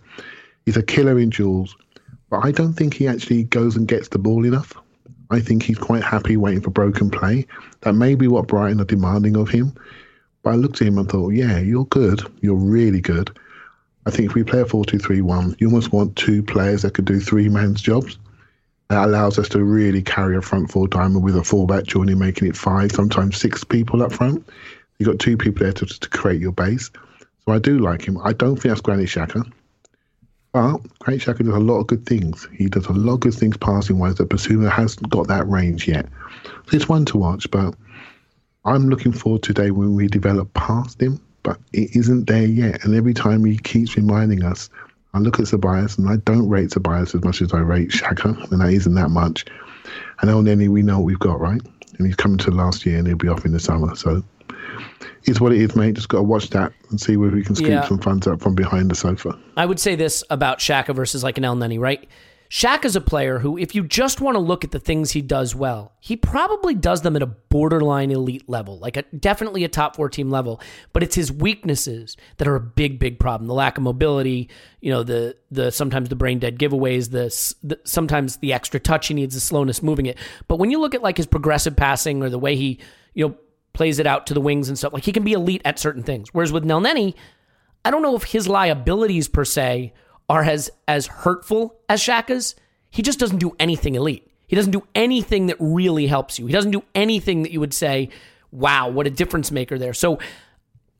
[0.65, 1.75] He's a killer in duels,
[2.29, 4.73] but I don't think he actually goes and gets the ball enough.
[5.31, 7.47] I think he's quite happy waiting for broken play.
[7.81, 9.73] That may be what Brighton are demanding of him.
[10.43, 12.21] But I looked at him and thought, yeah, you're good.
[12.41, 13.37] You're really good.
[14.05, 16.81] I think if we play a 4 2 3 1, you almost want two players
[16.81, 18.17] that could do three man's jobs.
[18.89, 22.49] That allows us to really carry a front four diamond with a fullback joining, making
[22.49, 24.47] it five, sometimes six people up front.
[24.99, 26.91] You've got two people there to, to create your base.
[27.45, 28.17] So I do like him.
[28.23, 29.51] I don't think that's Granit Xhaka.
[30.51, 32.47] But Granit Xhaka does a lot of good things.
[32.53, 35.87] He does a lot of good things passing wise that Bissouma hasn't got that range
[35.87, 36.07] yet.
[36.43, 37.73] So it's one to watch, but
[38.65, 42.83] I'm looking forward today when we develop past him, but it isn't there yet.
[42.83, 44.69] And every time he keeps reminding us
[45.13, 48.51] I look at Ceballos and I don't rate Ceballos as much as I rate Xhaka,
[48.51, 49.45] and that isn't that much.
[50.21, 51.61] And Elneny, we know what we've got, right?
[51.97, 53.95] And he's coming to last year and he'll be off in the summer.
[53.95, 54.23] So
[55.25, 55.93] it's what it is, mate.
[55.93, 57.87] Just got to watch that and see where we can scoop yeah.
[57.87, 59.37] some funds up from behind the sofa.
[59.55, 62.07] I would say this about Xhaka versus like an Elneny, right?
[62.53, 65.23] Shaq is a player who, if you just want to look at the things he
[65.23, 69.67] does well, he probably does them at a borderline elite level, like a, definitely a
[69.67, 70.61] top four team level.
[70.93, 73.47] But it's his weaknesses that are a big, big problem.
[73.47, 74.51] The lack of mobility,
[74.81, 79.07] you know, the the sometimes the brain dead giveaways, the, the sometimes the extra touch
[79.07, 80.19] he needs, the slowness moving it.
[80.47, 82.79] But when you look at like his progressive passing or the way he,
[83.15, 83.35] you know,
[83.73, 86.03] plays it out to the wings and stuff, like he can be elite at certain
[86.03, 86.29] things.
[86.31, 87.15] Whereas with Elneny,
[87.83, 89.91] I don't know if his liabilities per se
[90.29, 92.55] are as as hurtful as Xhaka's,
[92.89, 94.29] he just doesn't do anything elite.
[94.47, 96.45] He doesn't do anything that really helps you.
[96.45, 98.09] He doesn't do anything that you would say,
[98.51, 100.19] "Wow, what a difference maker there." So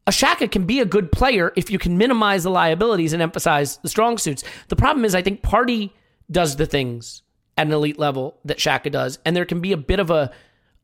[0.08, 3.78] a Xhaka can be a good player if you can minimize the liabilities and emphasize
[3.78, 4.44] the strong suits.
[4.68, 5.92] The problem is, I think Partey
[6.30, 7.22] does the things
[7.58, 10.32] at an elite level that Shaka does, and there can be a bit of a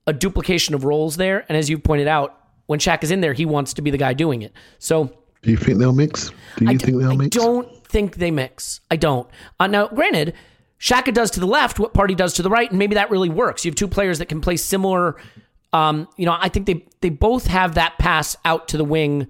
[0.08, 1.46] a duplication of roles there.
[1.50, 2.36] And as you pointed out,
[2.66, 4.54] when Shaq is in there, he wants to be the guy doing it.
[4.80, 5.12] So,
[5.42, 6.32] do you think they'll mix?
[6.58, 7.38] Do you I think they'll I mix?
[7.38, 8.82] I don't think they mix.
[8.90, 9.30] I don't.
[9.60, 10.34] Uh, now, granted,
[10.80, 13.30] Xhaka does to the left what Partey does to the right, and maybe that really
[13.30, 13.66] works.
[13.66, 15.18] You have two players that can play similar.
[15.74, 19.28] Um, you know, I think they they both have that pass out to the wing.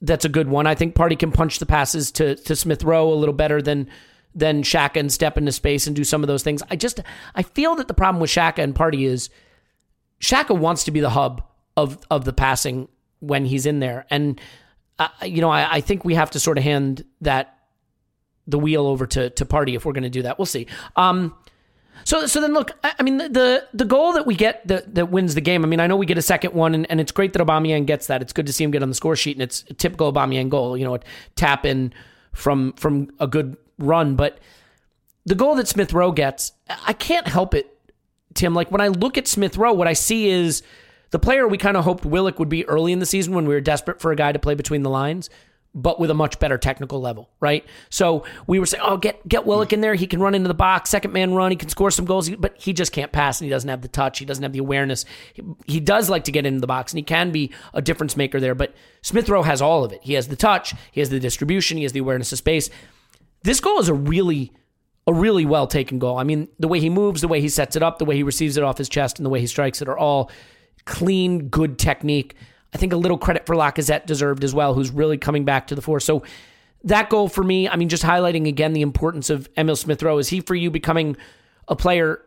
[0.00, 0.66] That's a good one.
[0.66, 3.88] I think Partey can punch the passes to to Smith Rowe a little better than
[4.34, 6.62] than Xhaka and step into space and do some of those things.
[6.70, 7.00] I just
[7.34, 9.30] I feel that the problem with Xhaka and Partey is
[10.20, 11.42] Xhaka wants to be the hub
[11.76, 12.88] of of the passing
[13.18, 14.40] when he's in there, and
[15.00, 17.58] uh, you know I, I think we have to sort of hand that
[18.46, 20.38] the wheel over to to Partey if we're going to do that.
[20.38, 20.66] We'll see.
[20.96, 21.34] Um,
[22.04, 25.10] so so then look, I, I mean the the goal that we get that that
[25.10, 25.64] wins the game.
[25.64, 27.86] I mean I know we get a second one, and, and it's great that Aubameyang
[27.86, 28.22] gets that.
[28.22, 30.48] It's good to see him get on the score sheet, and it's a typical Aubameyang
[30.48, 30.76] goal.
[30.76, 31.00] You know, a
[31.36, 31.92] tap in
[32.32, 34.38] from from a good run, but
[35.24, 36.52] the goal that Smith Rowe gets,
[36.86, 37.78] I can't help it,
[38.34, 38.54] Tim.
[38.54, 40.62] Like when I look at Smith Rowe, what I see is
[41.10, 43.54] the player we kind of hoped Willock would be early in the season when we
[43.54, 45.30] were desperate for a guy to play between the lines.
[45.74, 47.64] But with a much better technical level, right?
[47.88, 49.94] So we were saying, oh, get get Willock in there.
[49.94, 51.50] He can run into the box, second man run.
[51.50, 53.88] He can score some goals, but he just can't pass, and he doesn't have the
[53.88, 54.18] touch.
[54.18, 55.04] He doesn't have the awareness.
[55.32, 58.16] He, he does like to get into the box, and he can be a difference
[58.16, 58.54] maker there.
[58.54, 60.00] But Smith Rowe has all of it.
[60.02, 62.68] He has the touch, he has the distribution, he has the awareness of space.
[63.42, 64.52] This goal is a really
[65.06, 66.18] a really well taken goal.
[66.18, 68.22] I mean, the way he moves, the way he sets it up, the way he
[68.22, 70.30] receives it off his chest, and the way he strikes it are all
[70.84, 72.36] clean, good technique.
[72.74, 75.74] I think a little credit for Lacazette deserved as well, who's really coming back to
[75.74, 76.00] the fore.
[76.00, 76.22] So
[76.84, 80.18] that goal for me, I mean, just highlighting again the importance of Emile Smith Rowe.
[80.18, 81.16] Is he for you becoming
[81.68, 82.20] a player,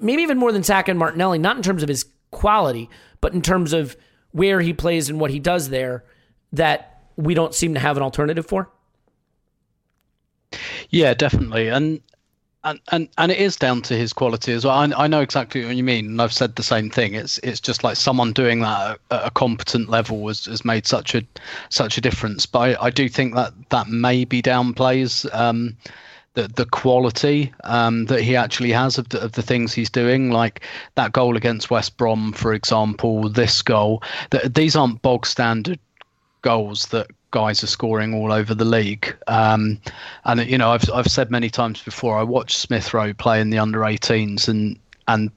[0.00, 2.88] maybe even more than Saka and Martinelli, not in terms of his quality,
[3.20, 3.96] but in terms of
[4.32, 6.04] where he plays and what he does there,
[6.52, 8.70] that we don't seem to have an alternative for?
[10.88, 11.68] Yeah, definitely.
[11.68, 12.00] And
[12.64, 14.74] and, and and it is down to his quality as well.
[14.74, 17.14] I, I know exactly what you mean, and I've said the same thing.
[17.14, 21.14] It's it's just like someone doing that at a competent level has, has made such
[21.14, 21.22] a
[21.70, 22.46] such a difference.
[22.46, 25.76] But I, I do think that that maybe downplays um,
[26.34, 30.30] the the quality um, that he actually has of the, of the things he's doing.
[30.30, 30.60] Like
[30.96, 34.02] that goal against West Brom, for example, this goal.
[34.30, 35.78] That these aren't bog standard
[36.42, 39.16] goals that guys are scoring all over the league.
[39.26, 39.80] Um,
[40.24, 42.18] and you know, I've I've said many times before.
[42.18, 44.78] I watched Smith Rowe play in the under 18s, and
[45.08, 45.30] and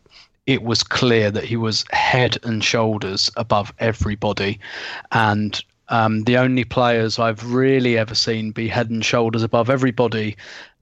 [0.45, 4.59] it was clear that he was head and shoulders above everybody,
[5.11, 5.63] and.
[5.89, 10.37] Um, the only players I've really ever seen be head and shoulders above everybody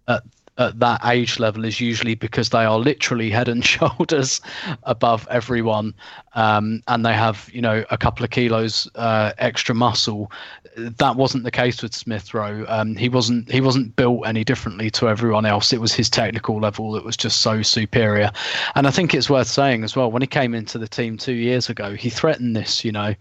[0.07, 0.23] at
[0.57, 4.41] at that age level is usually because they are literally head and shoulders
[4.83, 5.93] above everyone,
[6.35, 10.31] um, and they have you know a couple of kilos uh, extra muscle.
[10.77, 12.65] That wasn't the case with Smith Rowe.
[12.67, 15.73] Um, he wasn't he wasn't built any differently to everyone else.
[15.73, 18.31] It was his technical level that was just so superior,
[18.75, 21.33] and I think it's worth saying as well when he came into the team two
[21.33, 22.85] years ago, he threatened this.
[22.85, 23.15] You know.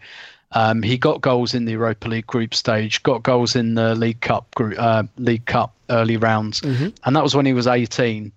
[0.52, 4.20] Um, he got goals in the Europa League group stage, got goals in the League
[4.20, 6.88] Cup group, uh, League Cup early rounds, mm-hmm.
[7.04, 8.32] and that was when he was 18.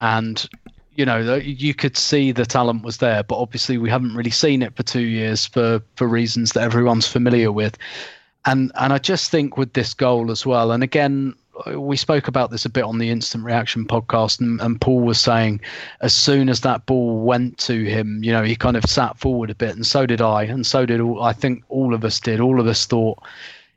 [0.00, 0.48] And
[0.98, 4.62] you know, you could see the talent was there, but obviously we haven't really seen
[4.62, 7.78] it for two years for for reasons that everyone's familiar with.
[8.44, 11.34] And and I just think with this goal as well, and again,
[11.76, 15.20] we spoke about this a bit on the instant reaction podcast and, and, paul was
[15.20, 15.60] saying
[16.00, 19.50] as soon as that ball went to him you know he kind of sat forward
[19.50, 22.20] a bit and so did i and so did all i think all of us
[22.20, 22.40] did.
[22.40, 23.18] All of us thought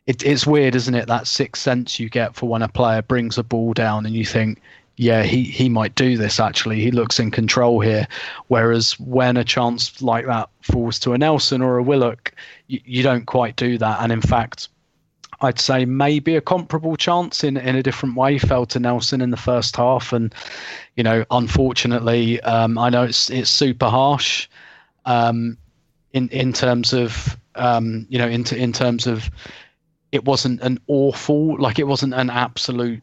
[0.07, 3.37] it, it's weird isn't it that sixth sense you get for when a player brings
[3.37, 4.61] a ball down and you think
[4.97, 6.81] yeah he, he might do this actually.
[6.81, 8.07] He looks in control here.
[8.47, 12.33] Whereas when a chance like that falls to a nelson or a willock
[12.67, 14.01] you, you don't quite do that.
[14.01, 14.67] And in fact
[15.41, 19.31] I'd say maybe a comparable chance in in a different way fell to Nelson in
[19.31, 20.33] the first half, and
[20.95, 24.47] you know, unfortunately, um, I know it's it's super harsh
[25.05, 25.57] um,
[26.13, 29.29] in in terms of um, you know in in terms of
[30.11, 33.01] it wasn't an awful like it wasn't an absolute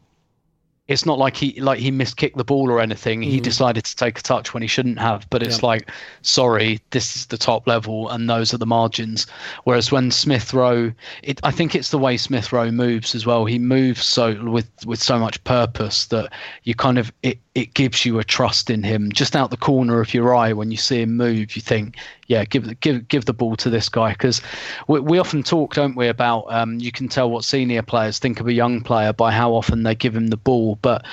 [0.89, 3.21] it's not like he like he miskicked the ball or anything.
[3.21, 3.25] Mm.
[3.25, 5.29] He decided to take a touch when he shouldn't have.
[5.29, 5.67] But it's yeah.
[5.67, 5.91] like,
[6.23, 9.27] sorry, this is the top level, and those are the margins.
[9.65, 10.93] Whereas when Smith Rowe,
[11.23, 13.45] it I think it's the way Smith Rowe moves as well.
[13.45, 16.33] He moves so with with so much purpose that
[16.65, 19.13] you kind of it it gives you a trust in him.
[19.13, 21.97] Just out the corner of your eye, when you see him move, you think,
[22.29, 24.41] yeah, give give give the ball to this guy because
[24.87, 28.39] we, we often talk, don't we, about um, you can tell what senior players think
[28.39, 31.05] of a young player by how often they give him the ball, but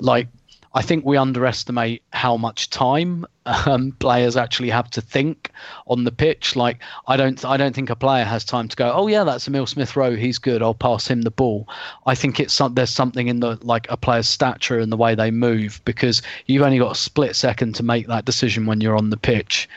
[0.00, 0.28] like
[0.76, 5.50] I think we underestimate how much time um, players actually have to think
[5.86, 6.56] on the pitch.
[6.56, 8.92] Like I don't, I don't think a player has time to go.
[8.92, 10.16] Oh yeah, that's Emile Smith Rowe.
[10.16, 10.62] He's good.
[10.62, 11.68] I'll pass him the ball.
[12.06, 15.14] I think it's some, there's something in the like a player's stature and the way
[15.14, 18.96] they move because you've only got a split second to make that decision when you're
[18.96, 19.68] on the pitch,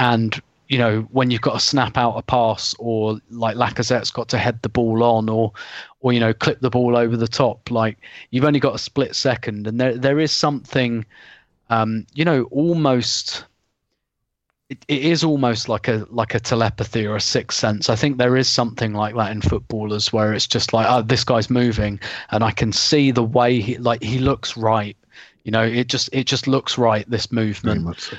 [0.00, 4.28] and you know when you've got to snap out a pass or like Lacazette's got
[4.30, 5.52] to head the ball on or
[6.00, 7.98] or you know clip the ball over the top like
[8.30, 11.04] you've only got a split second and there there is something
[11.68, 13.44] um, you know almost
[14.70, 17.90] it, it is almost like a like a telepathy or a sixth sense.
[17.90, 21.24] I think there is something like that in footballers where it's just like, oh, this
[21.24, 21.98] guy's moving,
[22.30, 24.96] and I can see the way he like he looks right.
[25.42, 27.04] You know, it just it just looks right.
[27.10, 28.16] This movement, so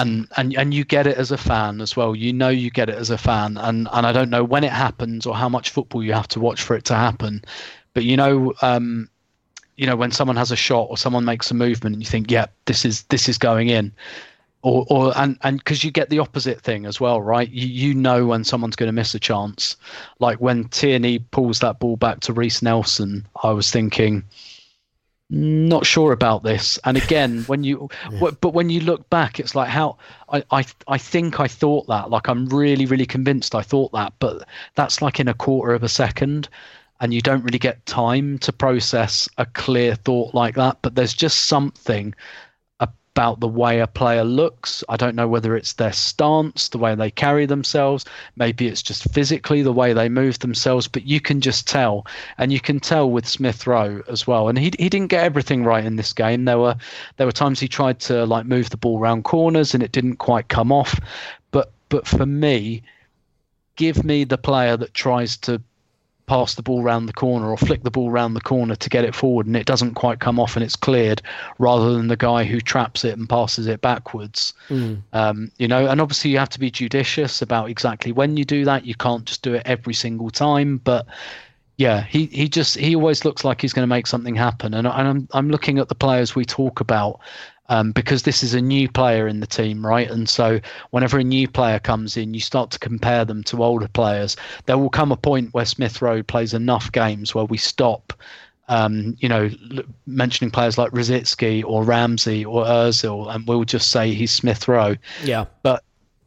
[0.00, 2.14] and and and you get it as a fan as well.
[2.14, 4.72] You know you get it as a fan, and and I don't know when it
[4.72, 7.42] happens or how much football you have to watch for it to happen,
[7.94, 8.54] but you know.
[8.62, 9.08] Um,
[9.76, 12.32] you know when someone has a shot or someone makes a movement and you think
[12.32, 13.92] yeah this is this is going in
[14.62, 17.94] or or and and because you get the opposite thing as well right you, you
[17.94, 19.76] know when someone's going to miss a chance
[20.18, 24.22] like when tierney pulls that ball back to reiss nelson i was thinking
[25.30, 28.30] not sure about this and again when you yeah.
[28.40, 29.98] but when you look back it's like how
[30.30, 34.14] I, I i think i thought that like i'm really really convinced i thought that
[34.20, 36.48] but that's like in a quarter of a second
[37.00, 40.78] and you don't really get time to process a clear thought like that.
[40.82, 42.14] But there's just something
[43.18, 44.84] about the way a player looks.
[44.88, 48.04] I don't know whether it's their stance, the way they carry themselves,
[48.36, 52.06] maybe it's just physically the way they move themselves, but you can just tell.
[52.38, 54.48] And you can tell with Smith Rowe as well.
[54.48, 56.44] And he he didn't get everything right in this game.
[56.44, 56.76] There were
[57.16, 60.18] there were times he tried to like move the ball around corners and it didn't
[60.18, 61.00] quite come off.
[61.50, 62.84] But but for me,
[63.74, 65.60] give me the player that tries to
[66.28, 69.04] pass the ball round the corner or flick the ball round the corner to get
[69.04, 71.22] it forward and it doesn't quite come off and it's cleared
[71.58, 74.54] rather than the guy who traps it and passes it backwards.
[74.68, 75.02] Mm.
[75.14, 78.64] um, you know and obviously you have to be judicious about exactly when you do
[78.66, 78.84] that.
[78.84, 81.06] You can't just do it every single time but
[81.78, 84.74] yeah he, he just he always looks like he's going to make something happen.
[84.74, 87.20] And, and I'm, I'm looking at the players we talk about
[87.68, 90.10] um, because this is a new player in the team, right?
[90.10, 93.88] And so whenever a new player comes in, you start to compare them to older
[93.88, 94.36] players.
[94.66, 98.12] There will come a point where Smith Rowe plays enough games where we stop.
[98.70, 99.48] Um, you know,
[100.06, 104.96] mentioning players like Rosicky or Ramsey or Özil, and we'll just say he's Smith Rowe.
[105.24, 105.46] Yeah.
[105.62, 105.82] But,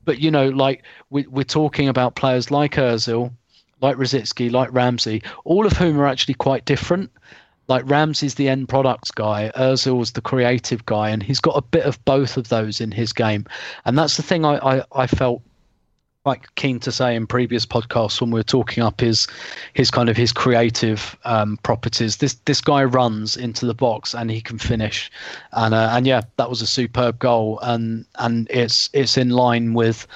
[0.05, 3.31] but you know, like we, we're talking about players like Özil,
[3.79, 7.11] like Rosicky, like Ramsey, all of whom are actually quite different
[7.67, 11.85] like Ramsey's the end products guy, Özil's the creative guy, and he's got a bit
[11.85, 13.45] of both of those in his game.
[13.85, 15.41] And that's the thing I, I, I felt
[16.23, 19.27] quite keen to say in previous podcasts when we were talking up his
[19.73, 22.17] his kind of his creative um, properties.
[22.17, 25.11] This this guy runs into the box and he can finish,
[25.53, 29.73] and uh, and yeah, that was a superb goal, and and it's it's in line
[29.73, 30.07] with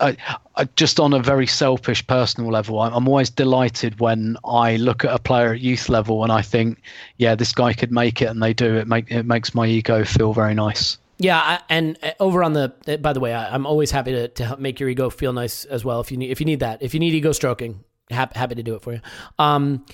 [0.00, 0.16] I,
[0.56, 5.04] I, just on a very selfish personal level, I'm, I'm always delighted when I look
[5.04, 6.82] at a player at youth level and I think,
[7.16, 8.76] yeah, this guy could make it, and they do.
[8.76, 10.98] It make it makes my ego feel very nice.
[11.18, 12.72] Yeah, and uh, over on the.
[12.86, 15.64] Uh, by the way, I, am always happy to, to make your ego feel nice
[15.64, 16.00] as well.
[16.00, 18.76] If you need if you need that, if you need ego stroking, happy, to do
[18.76, 19.00] it for you.
[19.38, 19.84] Um,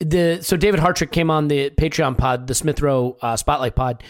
[0.00, 4.02] the so David Hartrick came on the Patreon pod, the Smith Rowe uh, Spotlight pod.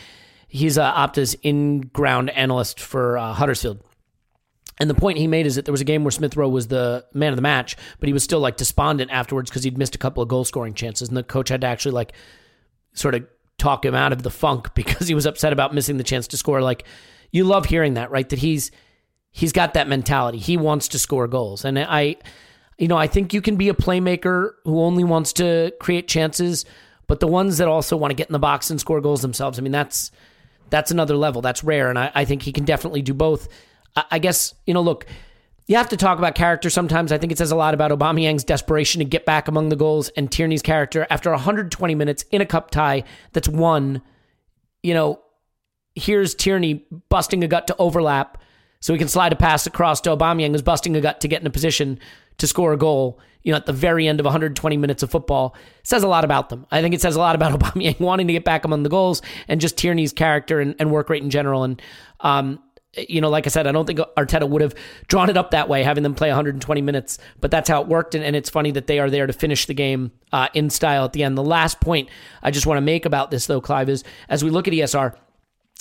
[0.48, 3.80] He's uh, Opta's in ground analyst for uh, Huddersfield
[4.81, 6.69] and the point he made is that there was a game where Smith Rowe was
[6.69, 9.94] the man of the match, but he was still like despondent afterwards because he'd missed
[9.94, 12.15] a couple of goal scoring chances, and the coach had to actually like
[12.94, 13.27] sort of
[13.59, 16.39] talk him out of the funk because he was upset about missing the chance to
[16.39, 16.62] score.
[16.62, 16.85] Like
[17.31, 18.28] you love hearing that, right?
[18.28, 18.70] That he's
[19.31, 20.39] he's got that mentality.
[20.39, 22.16] He wants to score goals, and I,
[22.78, 26.65] you know, I think you can be a playmaker who only wants to create chances,
[27.07, 29.59] but the ones that also want to get in the box and score goals themselves.
[29.59, 30.11] I mean, that's
[30.70, 31.43] that's another level.
[31.43, 33.47] That's rare, and I, I think he can definitely do both.
[33.96, 35.06] I guess, you know, look,
[35.66, 37.12] you have to talk about character sometimes.
[37.12, 40.08] I think it says a lot about Aubameyang's desperation to get back among the goals
[40.10, 44.02] and Tierney's character after 120 minutes in a cup tie that's won.
[44.82, 45.20] You know,
[45.94, 48.42] here's Tierney busting a gut to overlap
[48.80, 51.40] so he can slide a pass across to Aubameyang who's busting a gut to get
[51.40, 52.00] in a position
[52.38, 55.54] to score a goal, you know, at the very end of 120 minutes of football.
[55.80, 56.66] It says a lot about them.
[56.70, 59.22] I think it says a lot about Aubameyang wanting to get back among the goals
[59.46, 61.62] and just Tierney's character and, and work rate in general.
[61.62, 61.80] And,
[62.20, 62.60] um,
[62.96, 64.74] you know, like I said, I don't think Arteta would have
[65.06, 68.14] drawn it up that way, having them play 120 minutes, but that's how it worked.
[68.14, 71.04] And, and it's funny that they are there to finish the game uh, in style
[71.04, 71.38] at the end.
[71.38, 72.08] The last point
[72.42, 75.14] I just want to make about this, though, Clive, is as we look at ESR,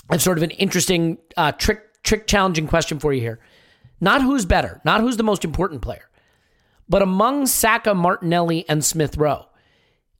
[0.10, 3.40] I have sort of an interesting uh, trick, trick challenging question for you here.
[4.02, 6.10] Not who's better, not who's the most important player,
[6.88, 9.48] but among Saka, Martinelli, and Smith Rowe.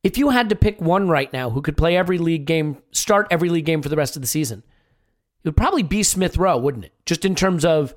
[0.04, 3.28] If you had to pick one right now who could play every league game, start
[3.32, 4.64] every league game for the rest of the season,
[5.44, 6.94] it would probably be Smith Rowe, wouldn't it?
[7.06, 7.94] Just in terms of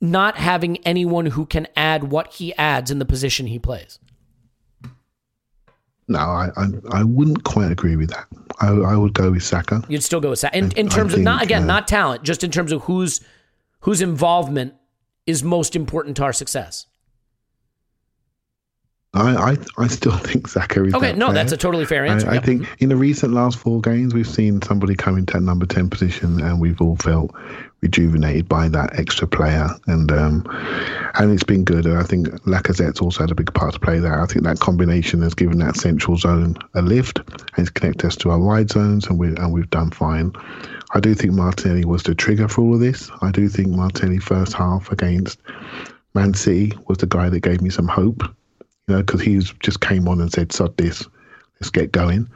[0.00, 3.98] not having anyone who can add what he adds in the position he plays.
[6.08, 8.26] No, I, I, I wouldn't quite agree with that.
[8.60, 9.82] I, I would go with Saka.
[9.88, 10.58] You'd still go with Saka.
[10.58, 13.20] In, in terms of not again, uh, not talent, just in terms of whose
[13.80, 14.74] whose involvement
[15.26, 16.86] is most important to our success.
[19.14, 21.08] I, I, I still think Saka is okay.
[21.08, 22.30] That no, that's a totally fair answer.
[22.30, 25.42] I, I think in the recent last four games, we've seen somebody come into that
[25.42, 27.34] number ten position, and we've all felt
[27.82, 30.46] rejuvenated by that extra player, and um,
[31.14, 31.84] and it's been good.
[31.84, 34.18] And I think Lacazette's also had a big part to play there.
[34.18, 38.16] I think that combination has given that central zone a lift, and it's connected us
[38.16, 40.32] to our wide zones, and we and we've done fine.
[40.94, 43.10] I do think Martinelli was the trigger for all of this.
[43.20, 45.38] I do think Martinelli first half against
[46.14, 48.22] Man City was the guy that gave me some hope
[48.88, 51.06] you know, because he just came on and said, "Sod this,
[51.60, 52.28] let's get going."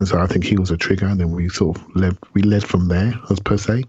[0.00, 2.42] And so I think he was a trigger, and then we sort of led we
[2.42, 3.84] led from there, as per se.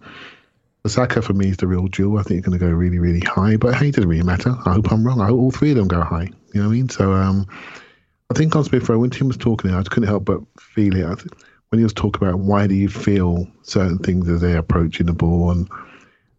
[0.88, 2.17] Saka for me is the real jewel.
[2.17, 4.55] I think he's going to go really, really high, but hey, it doesn't really matter.
[4.65, 5.21] I hope I'm wrong.
[5.21, 6.30] I hope all three of them go high.
[6.53, 6.89] You know what I mean?
[6.89, 7.45] So um,
[8.31, 11.19] I think on Smith Rowe, when Tim was talking, I couldn't help but feel it.
[11.19, 11.31] Th-
[11.69, 15.13] when he was talking about why do you feel certain things as they're approaching the
[15.13, 15.69] ball, and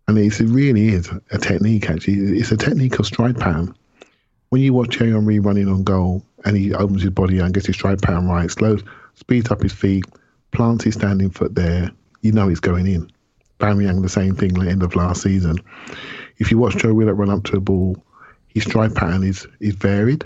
[0.09, 1.89] and it really is a technique.
[1.89, 3.75] Actually, it's a technique of stride pattern
[4.51, 7.67] when you watch Thierry Henry running on goal and he opens his body and gets
[7.67, 8.83] his stride pattern right, slows,
[9.15, 10.05] speeds up his feet,
[10.51, 11.91] plants his standing foot there,
[12.21, 13.11] you know it's going in.
[13.61, 15.59] Bamiyang the same thing at the end of last season.
[16.39, 17.97] If you watch Joe Willock run up to a ball,
[18.49, 20.25] his stride pattern is is varied,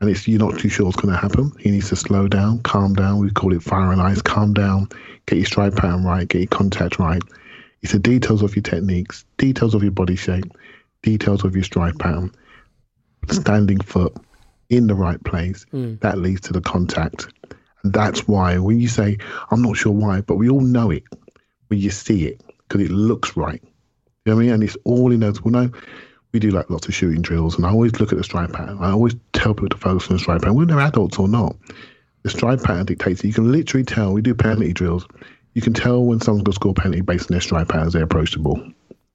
[0.00, 1.50] and it's you're not too sure what's going to happen.
[1.58, 3.18] He needs to slow down, calm down.
[3.18, 4.22] We call it fire and ice.
[4.22, 4.88] Calm down,
[5.26, 7.22] get your stride pattern right, get your contact right.
[7.82, 10.44] It's the details of your techniques, details of your body shape,
[11.02, 12.30] details of your stride pattern,
[13.34, 14.16] standing foot
[14.68, 15.64] in the right place.
[15.70, 15.96] Hmm.
[16.00, 17.28] That leads to the contact.
[17.82, 19.18] And that's why when you say,
[19.50, 21.04] I'm not sure why, but we all know it
[21.68, 23.62] when you see it because it looks right.
[24.24, 24.54] You know what I mean?
[24.54, 25.42] And it's all in those.
[25.42, 25.70] Well, no,
[26.32, 28.78] we do like lots of shooting drills, and I always look at the stride pattern.
[28.80, 31.56] I always tell people to focus on the stride pattern, whether they're adults or not.
[32.24, 33.28] The stride pattern dictates it.
[33.28, 34.12] You can literally tell.
[34.12, 35.06] We do penalty drills.
[35.54, 37.86] You can tell when someone's going to score a penalty based on their stride pattern
[37.86, 38.60] as they approach the ball.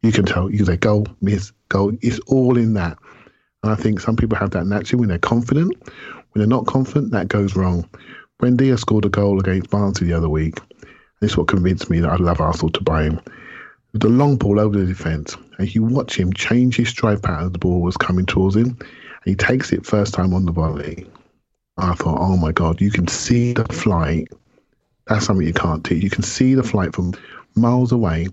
[0.02, 0.50] You can tell.
[0.50, 1.92] You can say goal, miss, goal.
[2.02, 2.98] It's all in that.
[3.64, 5.72] And I think some people have that naturally when they're confident.
[5.86, 7.88] When they're not confident, that goes wrong.
[8.40, 10.60] When Dia scored a goal against Barnsley the other week,
[11.20, 13.22] this is what convinced me that I love Arsenal to buy him.
[13.94, 17.52] The long ball over the defence, and you watch him change his stride pattern as
[17.52, 21.06] the ball was coming towards him, and he takes it first time on the volley.
[21.78, 24.30] I thought, oh my God, you can see the flight.
[25.08, 26.04] That's something you can't teach.
[26.04, 27.14] You can see the flight from
[27.56, 28.28] miles away,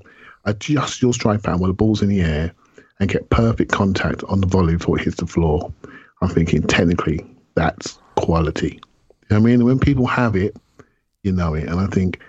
[0.44, 2.54] adjust your stride pattern while the ball's in the air,
[3.00, 5.72] and get perfect contact on the volley before it hits the floor.
[6.20, 8.80] I'm thinking, technically, that's quality.
[9.30, 9.64] You know I mean?
[9.64, 10.56] When people have it,
[11.22, 11.68] you know it.
[11.68, 12.20] And I think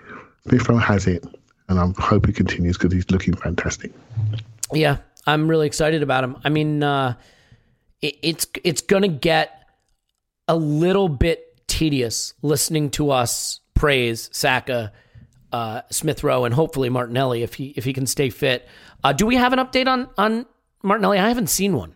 [0.46, 1.24] Smith Rowe has it,
[1.68, 3.92] and I hope he continues because he's looking fantastic.
[4.72, 6.36] Yeah, I'm really excited about him.
[6.44, 7.14] I mean, uh,
[8.00, 9.56] it, it's it's gonna get
[10.48, 14.92] a little bit tedious listening to us praise Saka,
[15.52, 18.68] uh, Smith Rowe, and hopefully Martinelli if he if he can stay fit.
[19.02, 20.46] Uh, do we have an update on on
[20.82, 21.18] Martinelli?
[21.18, 21.94] I haven't seen one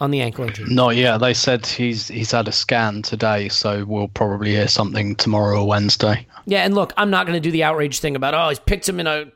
[0.00, 0.66] on the ankle injury.
[0.68, 1.18] Not yet.
[1.18, 5.66] They said he's he's had a scan today, so we'll probably hear something tomorrow or
[5.66, 6.26] Wednesday.
[6.46, 8.88] Yeah, and look, I'm not going to do the outrage thing about oh he's picked
[8.88, 9.26] him in a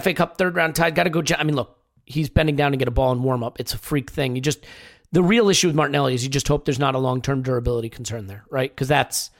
[0.00, 0.90] FA Cup third round tie.
[0.90, 1.22] Got to go.
[1.36, 3.60] I mean, look, he's bending down to get a ball in warm up.
[3.60, 4.34] It's a freak thing.
[4.34, 4.66] You just
[5.12, 7.88] the real issue with Martinelli is you just hope there's not a long term durability
[7.88, 8.70] concern there, right?
[8.70, 9.30] Because that's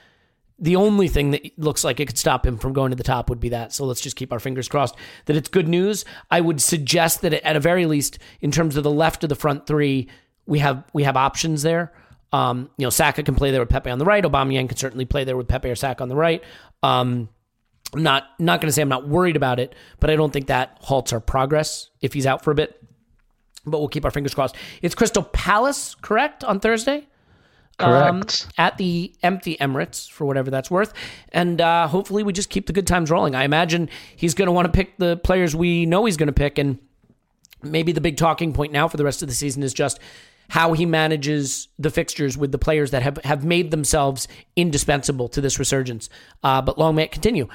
[0.59, 3.31] the only thing that looks like it could stop him from going to the top
[3.31, 3.73] would be that.
[3.73, 6.05] So let's just keep our fingers crossed that it's good news.
[6.31, 9.37] I would suggest that at a very least, in terms of the left of the
[9.37, 10.09] front three,
[10.47, 11.93] we have we have options there.
[12.33, 14.23] Um, you know, Saka can play there with Pepe on the right.
[14.23, 16.43] Aubameyang can certainly play there with Pepe or Saka on the right.
[16.83, 17.29] Um,
[17.95, 20.49] I'm not not going to say I'm not worried about it, but I don't think
[20.49, 22.83] that halts our progress if he's out for a bit.
[23.65, 24.57] But we'll keep our fingers crossed.
[24.83, 27.07] It's Crystal Palace, correct, on Thursday?
[27.81, 28.49] Um, Correct.
[28.59, 30.93] at the empty Emirates for whatever that's worth.
[31.31, 33.37] And uh, hopefully we just keep the good times rolling.
[33.37, 36.33] I imagine he's going to want to pick the players we know he's going to
[36.33, 36.59] pick.
[36.59, 36.79] And
[37.63, 40.01] maybe the big talking point now for the rest of the season is just
[40.49, 44.27] how he manages the fixtures with the players that have, have made themselves
[44.57, 46.09] indispensable to this resurgence.
[46.43, 47.47] Uh, but long may it continue.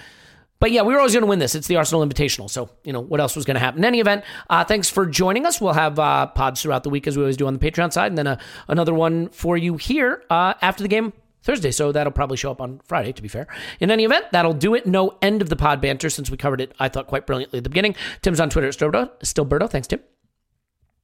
[0.63, 1.55] But yeah, we were always going to win this.
[1.55, 2.49] It's the Arsenal Invitational.
[2.49, 3.79] So, you know, what else was going to happen?
[3.79, 5.59] In any event, uh, thanks for joining us.
[5.59, 8.13] We'll have uh, pods throughout the week as we always do on the Patreon side,
[8.13, 8.37] and then uh,
[8.69, 11.11] another one for you here uh, after the game
[11.41, 11.71] Thursday.
[11.71, 13.47] So that'll probably show up on Friday, to be fair.
[13.81, 14.87] In any event, that'll do it.
[14.87, 17.65] No end of the pod banter since we covered it, I thought, quite brilliantly at
[17.65, 17.97] the beginning.
[18.21, 19.11] Tim's on Twitter at Stillberto.
[19.21, 19.69] Stillberto.
[19.69, 19.99] Thanks, Tim.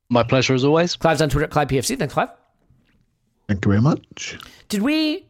[0.07, 0.95] My pleasure as always.
[0.95, 1.99] Clive's on Twitter at Clive PFC.
[1.99, 2.30] Thanks, Clive.
[3.49, 4.40] Thank you very much.
[4.69, 5.27] Did we,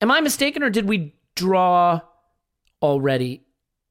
[0.00, 2.02] am I mistaken, or did we draw
[2.80, 3.42] already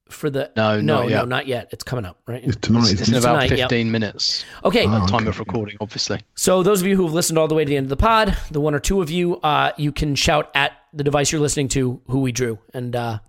[0.09, 0.51] for the.
[0.55, 1.69] No, no, not no, not yet.
[1.71, 2.43] It's coming up, right?
[2.43, 2.91] It's tonight.
[2.91, 3.69] It's isn't in about tonight, yep.
[3.69, 4.45] 15 minutes.
[4.63, 4.85] Okay.
[4.85, 5.27] Oh, Time okay.
[5.27, 6.21] of recording, obviously.
[6.35, 7.97] So those of you who have listened all the way to the end of the
[7.97, 11.41] pod, the one or two of you, uh, you can shout at the device you're
[11.41, 13.19] listening to who we drew, and uh,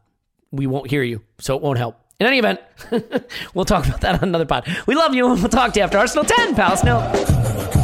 [0.51, 2.01] we won't hear you, so it won't help.
[2.21, 2.61] In any event,
[3.55, 4.67] we'll talk about that on another pod.
[4.87, 7.78] We love you, and we'll talk to you after Arsenal 10, Palace nil.